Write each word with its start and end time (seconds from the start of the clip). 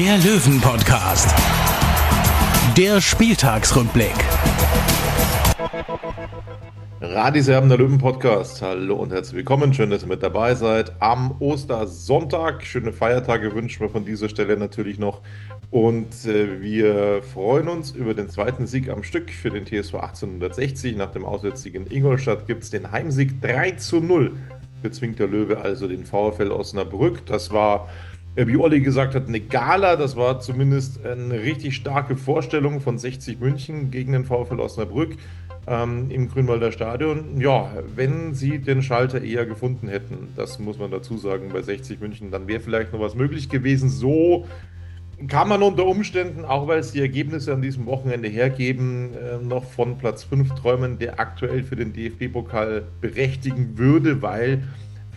der 0.00 0.16
Löwen-Podcast. 0.16 1.28
Der 2.74 3.02
Spieltagsrückblick. 3.02 4.14
Radiserben 7.02 7.68
der 7.68 7.76
Löwen 7.76 7.98
Podcast. 7.98 8.62
Hallo 8.62 8.94
und 8.94 9.12
herzlich 9.12 9.36
willkommen. 9.36 9.74
Schön, 9.74 9.90
dass 9.90 10.02
ihr 10.02 10.08
mit 10.08 10.22
dabei 10.22 10.54
seid. 10.54 10.94
Am 11.02 11.36
Ostersonntag. 11.38 12.64
Schöne 12.64 12.94
Feiertage 12.94 13.54
wünschen 13.54 13.80
wir 13.82 13.90
von 13.90 14.06
dieser 14.06 14.30
Stelle 14.30 14.56
natürlich 14.56 14.98
noch. 14.98 15.20
Und 15.70 16.24
äh, 16.24 16.62
wir 16.62 17.22
freuen 17.22 17.68
uns 17.68 17.90
über 17.90 18.14
den 18.14 18.30
zweiten 18.30 18.66
Sieg 18.66 18.88
am 18.88 19.02
Stück 19.02 19.30
für 19.30 19.50
den 19.50 19.66
TSV 19.66 19.96
1860. 19.96 20.96
Nach 20.96 21.10
dem 21.10 21.26
Auswärtssieg 21.26 21.74
in 21.74 21.86
Ingolstadt 21.86 22.46
gibt 22.46 22.62
es 22.62 22.70
den 22.70 22.90
Heimsieg 22.90 23.42
3 23.42 23.72
zu 23.72 24.00
0. 24.00 24.32
Bezwingt 24.80 25.18
der 25.18 25.26
Löwe 25.26 25.58
also 25.58 25.86
den 25.86 26.06
VfL 26.06 26.52
Osnabrück. 26.52 27.26
Das 27.26 27.50
war 27.52 27.90
wie 28.46 28.56
Olli 28.56 28.80
gesagt 28.80 29.14
hat, 29.14 29.28
eine 29.28 29.40
Gala. 29.40 29.96
Das 29.96 30.16
war 30.16 30.40
zumindest 30.40 31.04
eine 31.04 31.40
richtig 31.40 31.76
starke 31.76 32.16
Vorstellung 32.16 32.80
von 32.80 32.98
60 32.98 33.40
München 33.40 33.90
gegen 33.90 34.12
den 34.12 34.24
VfL 34.24 34.60
Osnabrück 34.60 35.16
ähm, 35.66 36.10
im 36.10 36.28
Grünwalder 36.28 36.72
Stadion. 36.72 37.40
Ja, 37.40 37.70
wenn 37.94 38.34
sie 38.34 38.58
den 38.58 38.82
Schalter 38.82 39.22
eher 39.22 39.46
gefunden 39.46 39.88
hätten, 39.88 40.28
das 40.36 40.58
muss 40.58 40.78
man 40.78 40.90
dazu 40.90 41.16
sagen, 41.16 41.50
bei 41.52 41.62
60 41.62 42.00
München, 42.00 42.30
dann 42.30 42.48
wäre 42.48 42.60
vielleicht 42.60 42.92
noch 42.92 43.00
was 43.00 43.14
möglich 43.14 43.48
gewesen. 43.48 43.88
So 43.88 44.46
kann 45.28 45.48
man 45.48 45.62
unter 45.62 45.84
Umständen, 45.86 46.44
auch 46.44 46.66
weil 46.66 46.78
es 46.78 46.92
die 46.92 47.00
Ergebnisse 47.00 47.52
an 47.52 47.60
diesem 47.60 47.86
Wochenende 47.86 48.28
hergeben, 48.28 49.10
äh, 49.14 49.44
noch 49.44 49.64
von 49.64 49.98
Platz 49.98 50.24
5 50.24 50.54
träumen, 50.54 50.98
der 50.98 51.20
aktuell 51.20 51.62
für 51.62 51.76
den 51.76 51.92
DFB-Pokal 51.92 52.84
berechtigen 53.00 53.76
würde, 53.76 54.22
weil 54.22 54.62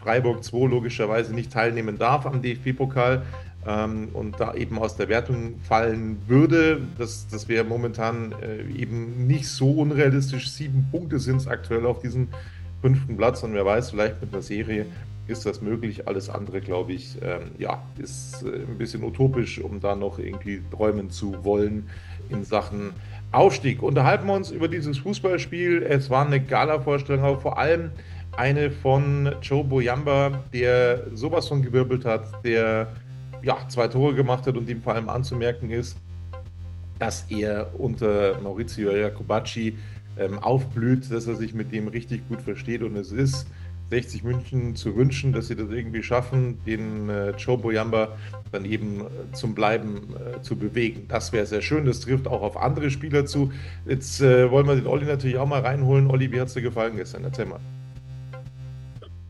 Freiburg 0.04 0.44
2 0.44 0.68
logischerweise 0.68 1.34
nicht 1.34 1.52
teilnehmen 1.52 1.98
darf 1.98 2.26
am 2.26 2.42
DFB-Pokal 2.42 3.23
ähm, 3.66 4.10
und 4.14 4.40
da 4.40 4.54
eben 4.54 4.78
aus 4.78 4.95
der 4.98 5.10
Wertung 5.10 5.56
fallen 5.64 6.18
würde. 6.28 6.82
Das, 6.98 7.28
das 7.28 7.48
wäre 7.48 7.64
momentan 7.64 8.34
äh, 8.42 8.64
eben 8.80 9.26
nicht 9.28 9.48
so 9.48 9.72
unrealistisch. 9.72 10.52
Sieben 10.52 10.88
Punkte 10.92 11.20
sind 11.20 11.38
es 11.38 11.48
aktuell 11.48 11.86
auf 11.86 12.00
diesem 12.00 12.28
fünften 12.82 13.16
Platz 13.16 13.44
und 13.44 13.54
wer 13.54 13.66
weiß, 13.66 13.92
vielleicht 13.92 14.22
mit 14.22 14.34
einer 14.34 14.42
Serie 14.42 14.86
ist 15.28 15.45
das 15.45 15.62
möglich. 15.62 16.06
Alles 16.08 16.30
andere, 16.30 16.60
glaube 16.60 16.92
ich, 16.92 17.17
ähm, 17.22 17.52
ja, 17.58 17.82
ist 17.98 18.44
äh, 18.44 18.48
ein 18.48 18.78
bisschen 18.78 19.04
utopisch, 19.04 19.60
um 19.60 19.80
da 19.80 19.95
noch 19.95 20.20
irgendwie 20.20 20.62
träumen 20.70 21.10
zu 21.10 21.45
wollen 21.45 21.90
in 22.30 22.44
Sachen 22.44 22.92
Aufstieg. 23.32 23.82
Unterhalten 23.82 24.28
wir 24.28 24.34
uns 24.34 24.52
über 24.52 24.67
dieses 24.67 25.00
Fußballspiel. 25.00 25.82
Es 25.82 26.10
war 26.10 26.26
eine 26.26 26.42
Gala-Vorstellung, 26.42 27.23
aber 27.23 27.40
vor 27.40 27.58
allem 27.58 27.92
eine 28.38 28.72
von 28.72 29.36
Joe 29.42 29.64
Boyamba, 29.64 30.44
der 30.53 31.08
sowas 31.14 31.48
von 31.48 31.62
gewirbelt 31.62 32.06
hat, 32.06 32.44
der 32.44 32.88
ja, 33.42 33.58
zwei 33.67 33.88
Tore 33.88 34.16
gemacht 34.16 34.48
hat 34.48 34.58
und 34.58 34.70
ihm 34.70 34.82
vor 34.82 34.95
allem 34.95 35.10
anzumerken 35.10 35.70
ist, 35.70 35.98
dass 36.99 37.26
er 37.30 37.77
unter 37.80 38.39
Maurizio 38.42 38.92
Jacobacci 38.92 39.77
ähm, 40.17 40.39
aufblüht, 40.39 41.11
dass 41.11 41.27
er 41.27 41.36
sich 41.36 41.54
mit 41.54 41.71
dem 41.71 41.88
richtig 41.88 42.27
gut 42.27 42.42
versteht 42.42 42.82
und 42.82 42.95
es 42.95 43.11
ist 43.11 43.48
60 43.89 44.23
München 44.23 44.76
zu 44.76 44.95
wünschen, 44.95 45.33
dass 45.33 45.50
sie 45.50 45.55
das 45.55 45.70
irgendwie 45.70 46.02
schaffen, 46.02 46.58
den 46.65 47.10
äh, 47.10 47.32
Joe 47.32 47.58
Boyamba 47.58 48.17
dann 48.52 48.65
eben 48.65 49.02
äh, 49.02 49.33
zum 49.33 49.54
Bleiben 49.54 50.15
äh, 50.15 50.42
zu 50.42 50.55
bewegen. 50.55 51.05
Das 51.10 51.32
wäre 51.32 51.45
sehr 51.45 51.61
schön. 51.61 51.86
Das 51.86 52.00
trifft 52.00 52.27
auch 52.27 52.42
auf 52.42 52.58
andere 52.58 52.89
Spieler 52.89 53.26
zu. 53.26 53.52
Jetzt 53.86 54.21
äh, 54.21 54.50
wollen 54.50 54.67
wir 54.67 54.76
den 54.76 54.88
Olli 54.88 55.05
natürlich 55.05 55.38
auch 55.38 55.48
mal 55.48 55.61
reinholen. 55.61 56.10
Olli, 56.10 56.32
wie 56.32 56.39
hat 56.39 56.48
es 56.48 56.54
dir 56.55 56.61
gefallen 56.61 56.95
gestern? 56.95 57.23
Erzähl 57.23 57.45
mal. 57.45 57.60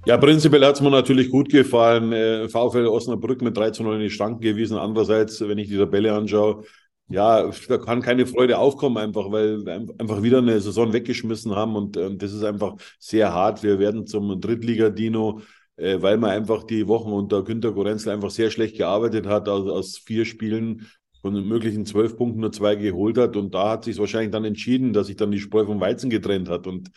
Ja, 0.06 0.18
prinzipiell 0.18 0.66
hat 0.66 0.76
es 0.76 0.82
mir 0.82 0.90
natürlich 0.90 1.30
gut 1.30 1.50
gefallen. 1.50 2.12
Äh, 2.12 2.50
VfL 2.50 2.88
Osnabrück 2.88 3.42
mit 3.42 3.56
3 3.56 3.72
zu 3.72 3.84
9 3.84 3.96
in 3.96 4.02
die 4.02 4.10
Schranken 4.10 4.42
gewesen. 4.42 4.78
Andererseits, 4.78 5.40
wenn 5.40 5.58
ich 5.58 5.70
die 5.70 5.78
Tabelle 5.78 6.14
anschaue, 6.14 6.66
ja, 7.08 7.50
da 7.70 7.78
kann 7.78 8.02
keine 8.02 8.26
Freude 8.26 8.58
aufkommen, 8.58 8.98
einfach, 8.98 9.32
weil 9.32 9.66
wir 9.66 9.74
einfach 9.98 10.22
wieder 10.22 10.40
eine 10.40 10.60
Saison 10.60 10.92
weggeschmissen 10.92 11.56
haben 11.56 11.76
und 11.76 11.96
ähm, 11.96 12.18
das 12.18 12.34
ist 12.34 12.44
einfach 12.44 12.76
sehr 13.00 13.34
hart. 13.34 13.64
Wir 13.64 13.80
werden 13.80 14.06
zum 14.06 14.42
Drittliga-Dino, 14.42 15.42
äh, 15.78 16.02
weil 16.02 16.18
man 16.18 16.32
einfach 16.32 16.64
die 16.64 16.88
Wochen 16.88 17.12
unter 17.14 17.44
Günter 17.44 17.72
Gorenzel 17.72 18.12
einfach 18.12 18.30
sehr 18.32 18.52
schlecht 18.52 18.78
gearbeitet 18.78 19.26
hat, 19.26 19.48
aus, 19.48 19.70
aus 19.70 19.98
vier 19.98 20.26
Spielen 20.26 20.88
von 21.22 21.34
möglichen 21.48 21.86
zwölf 21.86 22.18
Punkten 22.18 22.42
nur 22.42 22.52
zwei 22.52 22.76
geholt 22.76 23.18
hat 23.18 23.38
und 23.38 23.54
da 23.54 23.70
hat 23.70 23.86
sich 23.86 23.98
wahrscheinlich 23.98 24.32
dann 24.32 24.44
entschieden, 24.44 24.92
dass 24.92 25.08
sich 25.08 25.16
dann 25.16 25.32
die 25.32 25.40
Spreu 25.40 25.66
vom 25.66 25.80
Weizen 25.80 26.10
getrennt 26.10 26.50
hat 26.50 26.68
und 26.68 26.92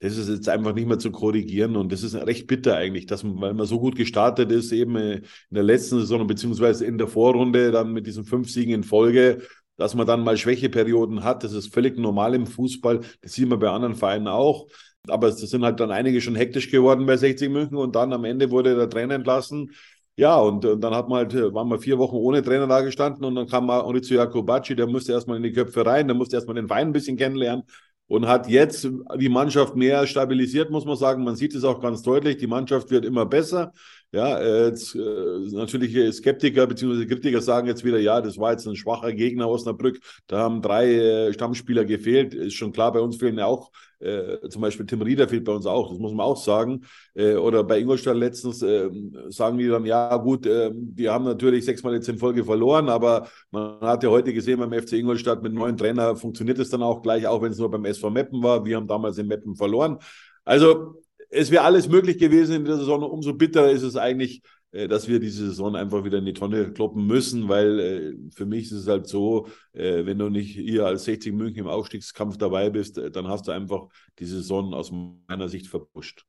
das 0.00 0.18
ist 0.18 0.28
jetzt 0.28 0.48
einfach 0.48 0.74
nicht 0.74 0.86
mehr 0.86 0.98
zu 0.98 1.10
korrigieren 1.10 1.74
und 1.76 1.90
das 1.90 2.02
ist 2.02 2.14
recht 2.14 2.46
bitter 2.46 2.76
eigentlich, 2.76 3.06
dass 3.06 3.24
man, 3.24 3.40
weil 3.40 3.54
man 3.54 3.66
so 3.66 3.80
gut 3.80 3.96
gestartet 3.96 4.52
ist, 4.52 4.72
eben 4.72 4.96
in 4.96 5.22
der 5.50 5.62
letzten 5.62 6.00
Saison 6.00 6.26
beziehungsweise 6.26 6.84
in 6.84 6.98
der 6.98 7.08
Vorrunde 7.08 7.70
dann 7.70 7.92
mit 7.92 8.06
diesen 8.06 8.24
fünf 8.24 8.50
Siegen 8.50 8.74
in 8.74 8.84
Folge, 8.84 9.42
dass 9.78 9.94
man 9.94 10.06
dann 10.06 10.22
mal 10.22 10.36
Schwächeperioden 10.36 11.24
hat. 11.24 11.44
Das 11.44 11.52
ist 11.52 11.72
völlig 11.72 11.98
normal 11.98 12.34
im 12.34 12.46
Fußball. 12.46 13.00
Das 13.22 13.32
sieht 13.32 13.48
man 13.48 13.58
bei 13.58 13.70
anderen 13.70 13.94
Vereinen 13.94 14.28
auch. 14.28 14.68
Aber 15.08 15.28
es 15.28 15.38
sind 15.38 15.64
halt 15.64 15.80
dann 15.80 15.90
einige 15.90 16.20
schon 16.20 16.34
hektisch 16.34 16.70
geworden 16.70 17.06
bei 17.06 17.16
60 17.16 17.48
München 17.50 17.76
und 17.76 17.94
dann 17.94 18.12
am 18.12 18.24
Ende 18.24 18.50
wurde 18.50 18.74
der 18.74 18.90
Trainer 18.90 19.14
entlassen. 19.14 19.72
Ja, 20.16 20.36
und, 20.38 20.64
und 20.64 20.80
dann 20.80 20.94
hat 20.94 21.08
man 21.08 21.18
halt, 21.18 21.34
waren 21.54 21.68
wir 21.68 21.78
vier 21.78 21.98
Wochen 21.98 22.16
ohne 22.16 22.42
Trainer 22.42 22.66
da 22.66 22.80
gestanden 22.80 23.24
und 23.24 23.34
dann 23.34 23.46
kam 23.46 23.66
Maurizio 23.66 24.16
Jacobacci, 24.16 24.74
der 24.74 24.86
musste 24.86 25.12
erstmal 25.12 25.36
in 25.36 25.42
die 25.42 25.52
Köpfe 25.52 25.84
rein, 25.84 26.08
der 26.08 26.16
musste 26.16 26.36
erstmal 26.36 26.56
den 26.56 26.70
Wein 26.70 26.88
ein 26.88 26.92
bisschen 26.92 27.18
kennenlernen 27.18 27.64
und 28.08 28.26
hat 28.26 28.48
jetzt 28.48 28.88
die 29.18 29.28
Mannschaft 29.28 29.74
mehr 29.76 30.06
stabilisiert, 30.06 30.70
muss 30.70 30.84
man 30.84 30.96
sagen. 30.96 31.24
Man 31.24 31.36
sieht 31.36 31.54
es 31.54 31.64
auch 31.64 31.80
ganz 31.80 32.02
deutlich. 32.02 32.36
Die 32.36 32.46
Mannschaft 32.46 32.90
wird 32.90 33.04
immer 33.04 33.26
besser. 33.26 33.72
Ja, 34.12 34.38
äh, 34.38 34.68
äh, 34.68 35.50
natürlich 35.52 36.14
Skeptiker 36.16 36.66
bzw. 36.66 37.06
Kritiker 37.06 37.40
sagen 37.40 37.66
jetzt 37.66 37.84
wieder, 37.84 37.98
ja, 37.98 38.20
das 38.20 38.38
war 38.38 38.52
jetzt 38.52 38.66
ein 38.66 38.76
schwacher 38.76 39.12
Gegner 39.12 39.48
Osnabrück. 39.48 39.98
Da 40.26 40.38
haben 40.38 40.62
drei 40.62 40.94
äh, 40.94 41.32
Stammspieler 41.32 41.84
gefehlt. 41.84 42.32
Ist 42.32 42.54
schon 42.54 42.72
klar, 42.72 42.92
bei 42.92 43.00
uns 43.00 43.16
fehlen 43.16 43.38
ja 43.38 43.46
auch 43.46 43.70
äh, 43.98 44.48
zum 44.48 44.62
Beispiel 44.62 44.84
Tim 44.86 45.02
Rieder 45.02 45.26
fehlt 45.26 45.44
bei 45.44 45.52
uns 45.52 45.66
auch, 45.66 45.90
das 45.90 45.98
muss 45.98 46.12
man 46.12 46.26
auch 46.26 46.36
sagen. 46.36 46.84
Äh, 47.14 47.34
oder 47.34 47.64
bei 47.64 47.78
Ingolstadt 47.78 48.16
letztens 48.16 48.62
äh, 48.62 48.90
sagen 49.28 49.58
die 49.58 49.68
dann, 49.68 49.84
ja 49.86 50.16
gut, 50.16 50.46
die 50.46 51.08
haben 51.08 51.24
natürlich 51.24 51.64
sechsmal 51.64 51.94
jetzt 51.94 52.08
in 52.08 52.18
Folge 52.18 52.44
verloren, 52.44 52.88
aber 52.88 53.28
man 53.50 53.80
hat 53.80 54.02
ja 54.02 54.10
heute 54.10 54.32
gesehen, 54.32 54.60
beim 54.60 54.72
FC 54.72 54.94
Ingolstadt 54.94 55.42
mit 55.42 55.52
neuen 55.52 55.76
Trainer 55.76 56.16
funktioniert 56.16 56.58
es 56.58 56.70
dann 56.70 56.82
auch 56.82 57.02
gleich, 57.02 57.26
auch 57.26 57.42
wenn 57.42 57.52
es 57.52 57.58
nur 57.58 57.70
beim 57.70 57.84
SV 57.84 58.10
Meppen 58.10 58.42
war. 58.42 58.64
Wir 58.64 58.76
haben 58.76 58.86
damals 58.86 59.18
in 59.18 59.26
Meppen 59.26 59.56
verloren. 59.56 59.98
Also 60.44 61.02
es 61.30 61.50
wäre 61.50 61.64
alles 61.64 61.88
möglich 61.88 62.18
gewesen 62.18 62.56
in 62.56 62.64
der 62.64 62.76
Saison. 62.76 63.02
Umso 63.02 63.34
bitterer 63.34 63.70
ist 63.70 63.82
es 63.82 63.96
eigentlich, 63.96 64.42
äh, 64.72 64.88
dass 64.88 65.08
wir 65.08 65.20
diese 65.20 65.46
Saison 65.46 65.76
einfach 65.76 66.04
wieder 66.04 66.18
in 66.18 66.26
die 66.26 66.32
Tonne 66.32 66.72
kloppen 66.72 67.06
müssen, 67.06 67.48
weil 67.48 67.80
äh, 67.80 68.14
für 68.34 68.46
mich 68.46 68.66
ist 68.66 68.72
es 68.72 68.88
halt 68.88 69.06
so, 69.06 69.48
äh, 69.72 70.04
wenn 70.06 70.18
du 70.18 70.28
nicht 70.28 70.54
hier 70.54 70.86
als 70.86 71.04
60 71.04 71.32
München 71.32 71.60
im 71.60 71.68
Aufstiegskampf 71.68 72.36
dabei 72.36 72.70
bist, 72.70 73.00
dann 73.12 73.28
hast 73.28 73.48
du 73.48 73.52
einfach 73.52 73.88
die 74.18 74.26
Saison 74.26 74.74
aus 74.74 74.92
meiner 75.28 75.48
Sicht 75.48 75.68
verpusht. 75.68 76.24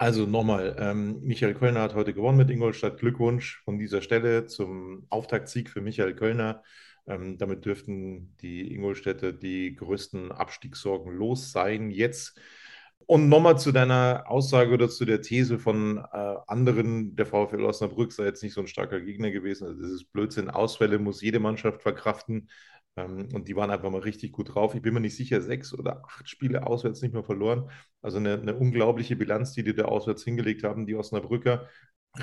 Also 0.00 0.26
nochmal, 0.26 0.76
ähm, 0.78 1.20
Michael 1.22 1.54
Kölner 1.54 1.80
hat 1.80 1.94
heute 1.96 2.14
gewonnen 2.14 2.38
mit 2.38 2.50
Ingolstadt. 2.50 3.00
Glückwunsch 3.00 3.62
von 3.64 3.78
dieser 3.78 4.00
Stelle 4.00 4.46
zum 4.46 5.06
Auftaktsieg 5.08 5.68
für 5.68 5.80
Michael 5.80 6.14
Kölner. 6.14 6.62
Ähm, 7.08 7.36
damit 7.38 7.64
dürften 7.64 8.36
die 8.40 8.72
Ingolstädter 8.72 9.32
die 9.32 9.74
größten 9.74 10.30
Abstiegssorgen 10.30 11.12
los 11.12 11.50
sein. 11.50 11.90
Jetzt 11.90 12.38
und 13.08 13.30
nochmal 13.30 13.58
zu 13.58 13.72
deiner 13.72 14.24
Aussage 14.28 14.74
oder 14.74 14.90
zu 14.90 15.06
der 15.06 15.22
These 15.22 15.58
von 15.58 15.96
äh, 15.98 16.34
anderen, 16.46 17.16
der 17.16 17.24
VfL 17.24 17.64
Osnabrück 17.64 18.12
sei 18.12 18.24
jetzt 18.26 18.42
nicht 18.42 18.52
so 18.52 18.60
ein 18.60 18.66
starker 18.66 19.00
Gegner 19.00 19.30
gewesen. 19.30 19.66
Also 19.66 19.80
das 19.80 19.92
ist 19.92 20.12
Blödsinn. 20.12 20.50
Ausfälle 20.50 20.98
muss 20.98 21.22
jede 21.22 21.40
Mannschaft 21.40 21.80
verkraften. 21.82 22.50
Ähm, 22.96 23.28
und 23.32 23.48
die 23.48 23.56
waren 23.56 23.70
einfach 23.70 23.90
mal 23.90 24.02
richtig 24.02 24.32
gut 24.32 24.54
drauf. 24.54 24.74
Ich 24.74 24.82
bin 24.82 24.92
mir 24.92 25.00
nicht 25.00 25.16
sicher, 25.16 25.40
sechs 25.40 25.72
oder 25.72 26.04
acht 26.04 26.28
Spiele 26.28 26.66
auswärts 26.66 27.00
nicht 27.00 27.14
mehr 27.14 27.24
verloren. 27.24 27.70
Also 28.02 28.18
eine, 28.18 28.34
eine 28.34 28.54
unglaubliche 28.54 29.16
Bilanz, 29.16 29.52
die 29.54 29.64
die 29.64 29.74
da 29.74 29.86
auswärts 29.86 30.22
hingelegt 30.24 30.62
haben, 30.64 30.86
die 30.86 30.94
Osnabrücker. 30.94 31.66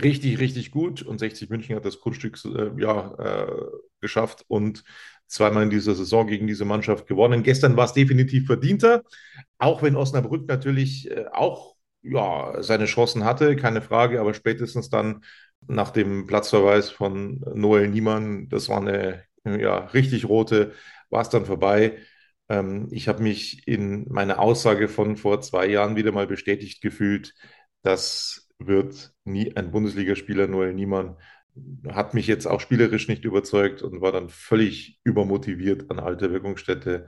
Richtig, 0.02 0.40
richtig 0.40 0.72
gut. 0.72 1.02
Und 1.04 1.20
60 1.20 1.50
München 1.50 1.76
hat 1.76 1.86
das 1.86 2.00
Kunststück 2.02 2.38
äh, 2.46 2.72
ja, 2.82 3.14
äh, 3.48 3.66
geschafft 4.02 4.44
und 4.48 4.84
zweimal 5.28 5.64
in 5.64 5.70
dieser 5.70 5.96
Saison 5.96 6.28
gegen 6.28 6.48
diese 6.48 6.66
Mannschaft 6.66 7.08
gewonnen. 7.08 7.44
Gestern 7.44 7.78
war 7.78 7.86
es 7.86 7.94
definitiv 7.94 8.46
verdienter, 8.46 9.04
auch 9.58 9.82
wenn 9.84 9.96
Osnabrück 9.96 10.48
natürlich 10.48 11.10
äh, 11.10 11.26
auch 11.32 11.76
ja, 12.02 12.62
seine 12.62 12.86
Chancen 12.86 13.24
hatte, 13.24 13.56
keine 13.56 13.82
Frage, 13.82 14.20
aber 14.20 14.34
spätestens 14.34 14.90
dann 14.90 15.24
nach 15.68 15.90
dem 15.92 16.28
Platzverweis 16.28 16.90
von 16.92 17.40
Noel 17.56 17.88
Niemann, 17.88 18.50
das 18.50 18.70
war 18.70 18.78
eine 18.82 19.24
ja, 19.46 19.78
richtig 19.88 20.28
rote, 20.28 20.74
war 21.10 21.22
es 21.22 21.30
dann 21.30 21.46
vorbei. 21.46 21.98
Ähm, 22.50 22.88
ich 22.92 23.08
habe 23.08 23.24
mich 23.24 23.68
in 23.68 24.06
meiner 24.12 24.40
Aussage 24.40 24.88
von 24.90 25.18
vor 25.18 25.42
zwei 25.42 25.68
Jahren 25.68 25.96
wieder 25.96 26.12
mal 26.12 26.28
bestätigt 26.28 26.82
gefühlt, 26.82 27.34
das 27.82 28.45
wird 28.60 29.14
nie 29.24 29.56
ein 29.56 29.72
Bundesligaspieler, 29.72 30.48
Noel 30.48 30.74
Niemann. 30.74 31.18
Hat 31.88 32.14
mich 32.14 32.28
jetzt 32.28 32.48
auch 32.48 32.60
spielerisch 32.60 33.08
nicht 33.08 33.24
überzeugt 33.24 33.82
und 33.82 34.02
war 34.02 34.12
dann 34.12 34.30
völlig 34.30 35.00
übermotiviert 35.04 35.90
an 35.90 36.00
alter 36.00 36.32
Wirkungsstätte. 36.32 37.08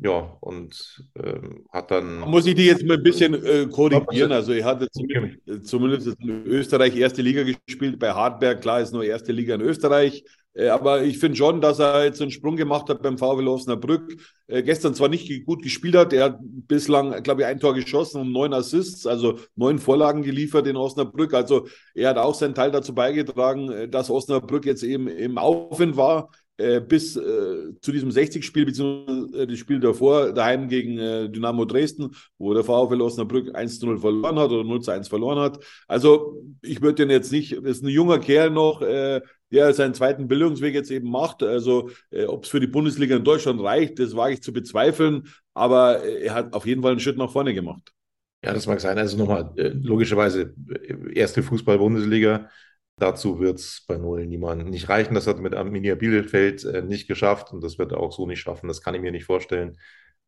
Ja, 0.00 0.36
und 0.40 1.02
ähm, 1.16 1.64
hat 1.70 1.90
dann. 1.90 2.20
Muss 2.20 2.46
ich 2.46 2.54
die 2.54 2.66
jetzt 2.66 2.84
mal 2.84 2.98
ein 2.98 3.02
bisschen 3.02 3.34
äh, 3.34 3.66
korrigieren? 3.66 4.30
Also, 4.30 4.52
er 4.52 4.64
hatte 4.64 4.88
zumindest, 4.90 5.66
zumindest 5.66 6.06
in 6.20 6.46
Österreich 6.46 6.94
erste 6.96 7.22
Liga 7.22 7.42
gespielt. 7.42 7.98
Bei 7.98 8.12
Hartberg, 8.12 8.60
klar, 8.60 8.80
ist 8.80 8.92
nur 8.92 9.04
erste 9.04 9.32
Liga 9.32 9.54
in 9.54 9.60
Österreich. 9.62 10.22
Äh, 10.58 10.68
aber 10.68 11.02
ich 11.04 11.18
finde 11.18 11.36
schon, 11.36 11.60
dass 11.60 11.78
er 11.78 12.04
jetzt 12.04 12.20
einen 12.20 12.30
Sprung 12.30 12.56
gemacht 12.56 12.88
hat 12.88 13.02
beim 13.02 13.16
VW 13.16 13.46
Osnabrück. 13.46 14.16
Äh, 14.48 14.62
gestern 14.62 14.94
zwar 14.94 15.08
nicht 15.08 15.46
gut 15.46 15.62
gespielt 15.62 15.94
hat, 15.94 16.12
er 16.12 16.24
hat 16.24 16.38
bislang, 16.40 17.22
glaube 17.22 17.42
ich, 17.42 17.46
ein 17.46 17.60
Tor 17.60 17.74
geschossen 17.74 18.20
und 18.20 18.32
neun 18.32 18.52
Assists, 18.52 19.06
also 19.06 19.38
neun 19.54 19.78
Vorlagen 19.78 20.22
geliefert 20.22 20.66
in 20.66 20.76
Osnabrück. 20.76 21.32
Also 21.32 21.68
er 21.94 22.10
hat 22.10 22.18
auch 22.18 22.34
seinen 22.34 22.54
Teil 22.54 22.72
dazu 22.72 22.94
beigetragen, 22.94 23.70
äh, 23.70 23.88
dass 23.88 24.10
Osnabrück 24.10 24.66
jetzt 24.66 24.82
eben 24.82 25.08
im 25.08 25.38
Aufwind 25.38 25.96
war. 25.96 26.30
bis 26.88 27.12
zu 27.12 27.92
diesem 27.92 28.10
60-Spiel, 28.10 28.66
beziehungsweise 28.66 29.46
das 29.46 29.58
Spiel 29.60 29.78
davor, 29.78 30.32
daheim 30.32 30.68
gegen 30.68 30.96
Dynamo 31.32 31.64
Dresden, 31.64 32.10
wo 32.36 32.52
der 32.52 32.64
VfL 32.64 33.00
Osnabrück 33.00 33.54
1 33.54 33.80
0 33.80 33.98
verloren 33.98 34.40
hat 34.40 34.50
oder 34.50 34.64
0 34.64 34.80
1 34.90 35.06
verloren 35.06 35.38
hat. 35.38 35.60
Also 35.86 36.42
ich 36.60 36.82
würde 36.82 36.96
den 36.96 37.10
jetzt 37.10 37.30
nicht, 37.30 37.52
das 37.52 37.76
ist 37.76 37.84
ein 37.84 37.90
junger 37.90 38.18
Kerl 38.18 38.50
noch, 38.50 38.82
der 39.50 39.72
seinen 39.72 39.94
zweiten 39.94 40.28
Bildungsweg 40.28 40.74
jetzt 40.74 40.90
eben 40.90 41.10
macht. 41.10 41.42
Also 41.42 41.90
äh, 42.10 42.24
ob 42.24 42.44
es 42.44 42.50
für 42.50 42.60
die 42.60 42.66
Bundesliga 42.66 43.16
in 43.16 43.24
Deutschland 43.24 43.60
reicht, 43.60 43.98
das 43.98 44.14
wage 44.14 44.34
ich 44.34 44.42
zu 44.42 44.52
bezweifeln. 44.52 45.28
Aber 45.54 46.04
äh, 46.04 46.24
er 46.24 46.34
hat 46.34 46.52
auf 46.52 46.66
jeden 46.66 46.82
Fall 46.82 46.92
einen 46.92 47.00
Schritt 47.00 47.18
nach 47.18 47.30
vorne 47.30 47.54
gemacht. 47.54 47.92
Ja, 48.44 48.52
das 48.52 48.66
mag 48.66 48.80
sein. 48.80 48.98
Also 48.98 49.16
nochmal, 49.16 49.52
äh, 49.56 49.68
logischerweise 49.68 50.54
äh, 50.68 51.14
erste 51.14 51.42
Fußball-Bundesliga. 51.42 52.48
Dazu 52.96 53.38
wird 53.38 53.58
es 53.58 53.84
bei 53.86 53.96
Noel 53.96 54.26
niemand 54.26 54.68
nicht 54.70 54.88
reichen. 54.88 55.14
Das 55.14 55.26
hat 55.26 55.38
mit 55.38 55.54
Arminia 55.54 55.94
Bielefeld 55.94 56.64
äh, 56.64 56.82
nicht 56.82 57.08
geschafft 57.08 57.52
und 57.52 57.62
das 57.62 57.78
wird 57.78 57.92
er 57.92 58.00
auch 58.00 58.12
so 58.12 58.26
nicht 58.26 58.40
schaffen. 58.40 58.68
Das 58.68 58.82
kann 58.82 58.94
ich 58.94 59.00
mir 59.00 59.12
nicht 59.12 59.24
vorstellen. 59.24 59.78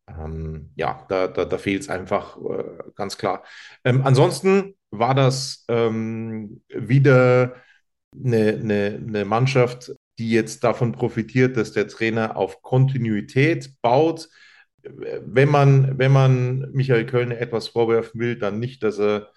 Ähm, 0.07 0.71
ja, 0.75 1.05
da, 1.09 1.27
da, 1.27 1.45
da 1.45 1.57
fehlt 1.57 1.83
es 1.83 1.89
einfach 1.89 2.37
ganz 2.95 3.17
klar. 3.17 3.43
Ähm, 3.83 4.01
ansonsten 4.03 4.75
war 4.89 5.15
das 5.15 5.63
ähm, 5.69 6.61
wieder 6.69 7.55
eine, 8.15 8.53
eine, 8.53 9.03
eine 9.07 9.25
Mannschaft, 9.25 9.93
die 10.17 10.31
jetzt 10.31 10.63
davon 10.63 10.91
profitiert, 10.91 11.57
dass 11.57 11.71
der 11.71 11.87
Trainer 11.87 12.35
auf 12.37 12.61
Kontinuität 12.61 13.81
baut. 13.81 14.29
Wenn 14.83 15.49
man, 15.49 15.97
wenn 15.97 16.11
man 16.11 16.71
Michael 16.71 17.05
Kölner 17.05 17.39
etwas 17.39 17.69
vorwerfen 17.69 18.19
will, 18.19 18.37
dann 18.37 18.59
nicht, 18.59 18.83
dass 18.83 18.99
er, 18.99 19.31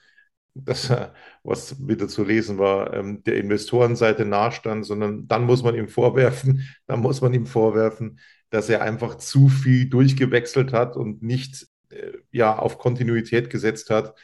dass 0.55 0.91
er, 0.91 1.15
was 1.43 1.87
wieder 1.87 2.09
zu 2.09 2.25
lesen 2.25 2.59
war, 2.59 2.95
ähm, 2.95 3.23
der 3.25 3.37
Investorenseite 3.37 4.25
nahstand, 4.25 4.87
sondern 4.87 5.29
dann 5.29 5.45
muss 5.45 5.63
man 5.63 5.75
ihm 5.75 5.89
vorwerfen, 5.89 6.63
dann 6.87 7.01
muss 7.01 7.21
man 7.21 7.35
ihm 7.35 7.47
vorwerfen, 7.47 8.21
dass 8.51 8.69
er 8.69 8.83
einfach 8.83 9.17
zu 9.17 9.49
viel 9.49 9.89
durchgewechselt 9.89 10.73
hat 10.73 10.97
und 10.97 11.23
nicht 11.23 11.67
äh, 11.91 12.13
ja, 12.31 12.57
auf 12.59 12.79
Kontinuität 12.79 13.51
gesetzt 13.51 13.91
hat 13.91 14.15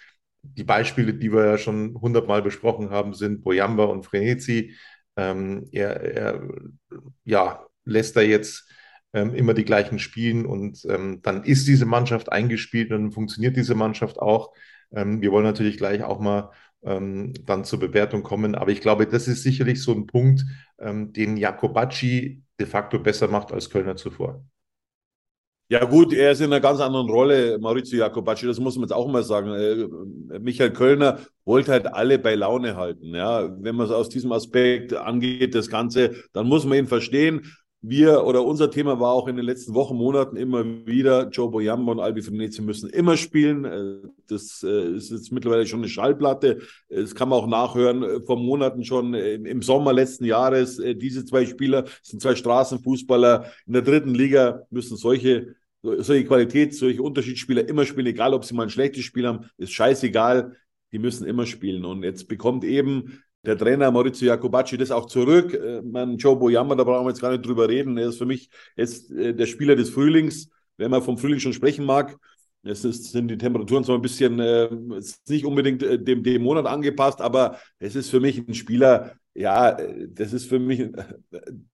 die 0.42 0.64
Beispiele, 0.64 1.14
die 1.14 1.32
wir 1.32 1.44
ja 1.46 1.58
schon 1.58 2.00
hundertmal 2.00 2.42
besprochen 2.42 2.90
haben, 2.90 3.14
sind 3.14 3.42
Boyamba 3.42 3.84
und 3.84 4.04
Frenetzi. 4.04 4.74
Ähm, 5.16 5.68
er, 5.72 6.00
er, 6.00 6.42
ja, 7.24 7.66
lässt 7.84 8.16
da 8.16 8.20
jetzt 8.20 8.68
ähm, 9.12 9.34
immer 9.34 9.54
die 9.54 9.64
gleichen 9.64 9.98
spielen 9.98 10.46
und 10.46 10.84
ähm, 10.88 11.20
dann 11.22 11.44
ist 11.44 11.66
diese 11.66 11.86
Mannschaft 11.86 12.30
eingespielt 12.32 12.92
und 12.92 13.12
funktioniert 13.12 13.56
diese 13.56 13.74
Mannschaft 13.74 14.18
auch. 14.18 14.52
Ähm, 14.92 15.20
wir 15.20 15.32
wollen 15.32 15.44
natürlich 15.44 15.76
gleich 15.76 16.02
auch 16.02 16.20
mal 16.20 16.50
ähm, 16.82 17.32
dann 17.44 17.64
zur 17.64 17.80
Bewertung 17.80 18.22
kommen, 18.22 18.54
aber 18.54 18.70
ich 18.70 18.80
glaube, 18.80 19.06
das 19.06 19.28
ist 19.28 19.42
sicherlich 19.42 19.82
so 19.82 19.92
ein 19.92 20.06
Punkt, 20.06 20.44
ähm, 20.78 21.12
den 21.12 21.36
Jakobacci 21.36 22.42
de 22.58 22.66
facto 22.66 22.98
besser 22.98 23.28
macht 23.28 23.52
als 23.52 23.70
Kölner 23.70 23.96
zuvor. 23.96 24.44
Ja 25.70 25.84
gut, 25.84 26.12
er 26.12 26.32
ist 26.32 26.40
in 26.40 26.46
einer 26.46 26.58
ganz 26.58 26.80
anderen 26.80 27.08
Rolle, 27.08 27.56
Maurizio 27.60 28.00
Jacobacci, 28.00 28.44
das 28.44 28.58
muss 28.58 28.74
man 28.74 28.82
jetzt 28.82 28.92
auch 28.92 29.06
mal 29.06 29.22
sagen. 29.22 29.54
Äh, 29.54 30.40
Michael 30.40 30.72
Kölner 30.72 31.20
wollte 31.44 31.70
halt 31.70 31.86
alle 31.86 32.18
bei 32.18 32.34
Laune 32.34 32.74
halten. 32.74 33.14
Ja, 33.14 33.48
wenn 33.60 33.76
man 33.76 33.86
es 33.86 33.92
aus 33.92 34.08
diesem 34.08 34.32
Aspekt 34.32 34.92
angeht, 34.94 35.54
das 35.54 35.68
Ganze, 35.70 36.16
dann 36.32 36.48
muss 36.48 36.64
man 36.64 36.76
ihn 36.78 36.88
verstehen. 36.88 37.42
Wir 37.82 38.24
oder 38.26 38.44
unser 38.44 38.70
Thema 38.72 38.98
war 38.98 39.12
auch 39.12 39.28
in 39.28 39.36
den 39.36 39.44
letzten 39.44 39.72
Wochen, 39.74 39.96
Monaten 39.96 40.36
immer 40.36 40.64
wieder, 40.86 41.28
Joe 41.30 41.48
Boyamba 41.50 41.92
und 41.92 42.00
Albi 42.00 42.20
Frenetzi 42.20 42.62
müssen 42.62 42.90
immer 42.90 43.16
spielen. 43.16 43.64
Äh, 43.64 44.08
das 44.26 44.64
äh, 44.64 44.96
ist 44.96 45.12
jetzt 45.12 45.30
mittlerweile 45.30 45.68
schon 45.68 45.80
eine 45.80 45.88
Schallplatte. 45.88 46.58
Das 46.88 47.14
kann 47.14 47.28
man 47.28 47.38
auch 47.38 47.46
nachhören, 47.46 48.24
vor 48.24 48.36
Monaten 48.36 48.82
schon 48.82 49.14
im 49.14 49.62
Sommer 49.62 49.92
letzten 49.92 50.24
Jahres. 50.24 50.82
Diese 50.96 51.24
zwei 51.24 51.46
Spieler 51.46 51.84
sind 52.02 52.20
zwei 52.20 52.34
Straßenfußballer 52.34 53.44
in 53.68 53.72
der 53.72 53.82
dritten 53.82 54.14
Liga, 54.14 54.62
müssen 54.70 54.96
solche 54.96 55.54
solche 55.82 56.24
Qualität, 56.24 56.74
solche 56.74 57.02
Unterschiedsspieler 57.02 57.68
immer 57.68 57.86
spielen, 57.86 58.06
egal 58.06 58.34
ob 58.34 58.44
sie 58.44 58.54
mal 58.54 58.64
ein 58.64 58.70
schlechtes 58.70 59.04
Spiel 59.04 59.26
haben, 59.26 59.46
ist 59.56 59.72
scheißegal, 59.72 60.56
die 60.92 60.98
müssen 60.98 61.26
immer 61.26 61.46
spielen. 61.46 61.84
Und 61.84 62.02
jetzt 62.02 62.28
bekommt 62.28 62.64
eben 62.64 63.22
der 63.44 63.56
Trainer 63.56 63.90
Maurizio 63.90 64.28
Jacobacci 64.28 64.76
das 64.76 64.90
auch 64.90 65.06
zurück. 65.06 65.54
Äh, 65.54 65.82
man, 65.82 66.16
Joe 66.16 66.36
Boyamba, 66.36 66.74
da 66.74 66.84
brauchen 66.84 67.06
wir 67.06 67.10
jetzt 67.10 67.20
gar 67.20 67.30
nicht 67.30 67.46
drüber 67.46 67.68
reden. 67.68 67.96
Er 67.96 68.08
ist 68.08 68.18
für 68.18 68.26
mich 68.26 68.50
jetzt 68.76 69.10
äh, 69.10 69.34
der 69.34 69.46
Spieler 69.46 69.76
des 69.76 69.90
Frühlings, 69.90 70.50
wenn 70.76 70.90
man 70.90 71.02
vom 71.02 71.16
Frühling 71.16 71.40
schon 71.40 71.52
sprechen 71.52 71.84
mag. 71.84 72.16
Es 72.62 72.84
ist, 72.84 73.12
sind 73.12 73.28
die 73.28 73.38
Temperaturen 73.38 73.84
zwar 73.84 73.96
ein 73.96 74.02
bisschen, 74.02 74.38
äh, 74.38 74.68
nicht 75.28 75.46
unbedingt 75.46 75.82
äh, 75.82 75.98
dem, 75.98 76.22
dem 76.22 76.42
Monat 76.42 76.66
angepasst, 76.66 77.22
aber 77.22 77.58
es 77.78 77.96
ist 77.96 78.10
für 78.10 78.20
mich 78.20 78.46
ein 78.46 78.54
Spieler, 78.54 79.14
ja, 79.32 79.78
das 80.08 80.34
ist 80.34 80.46
für 80.46 80.58
mich, 80.58 80.90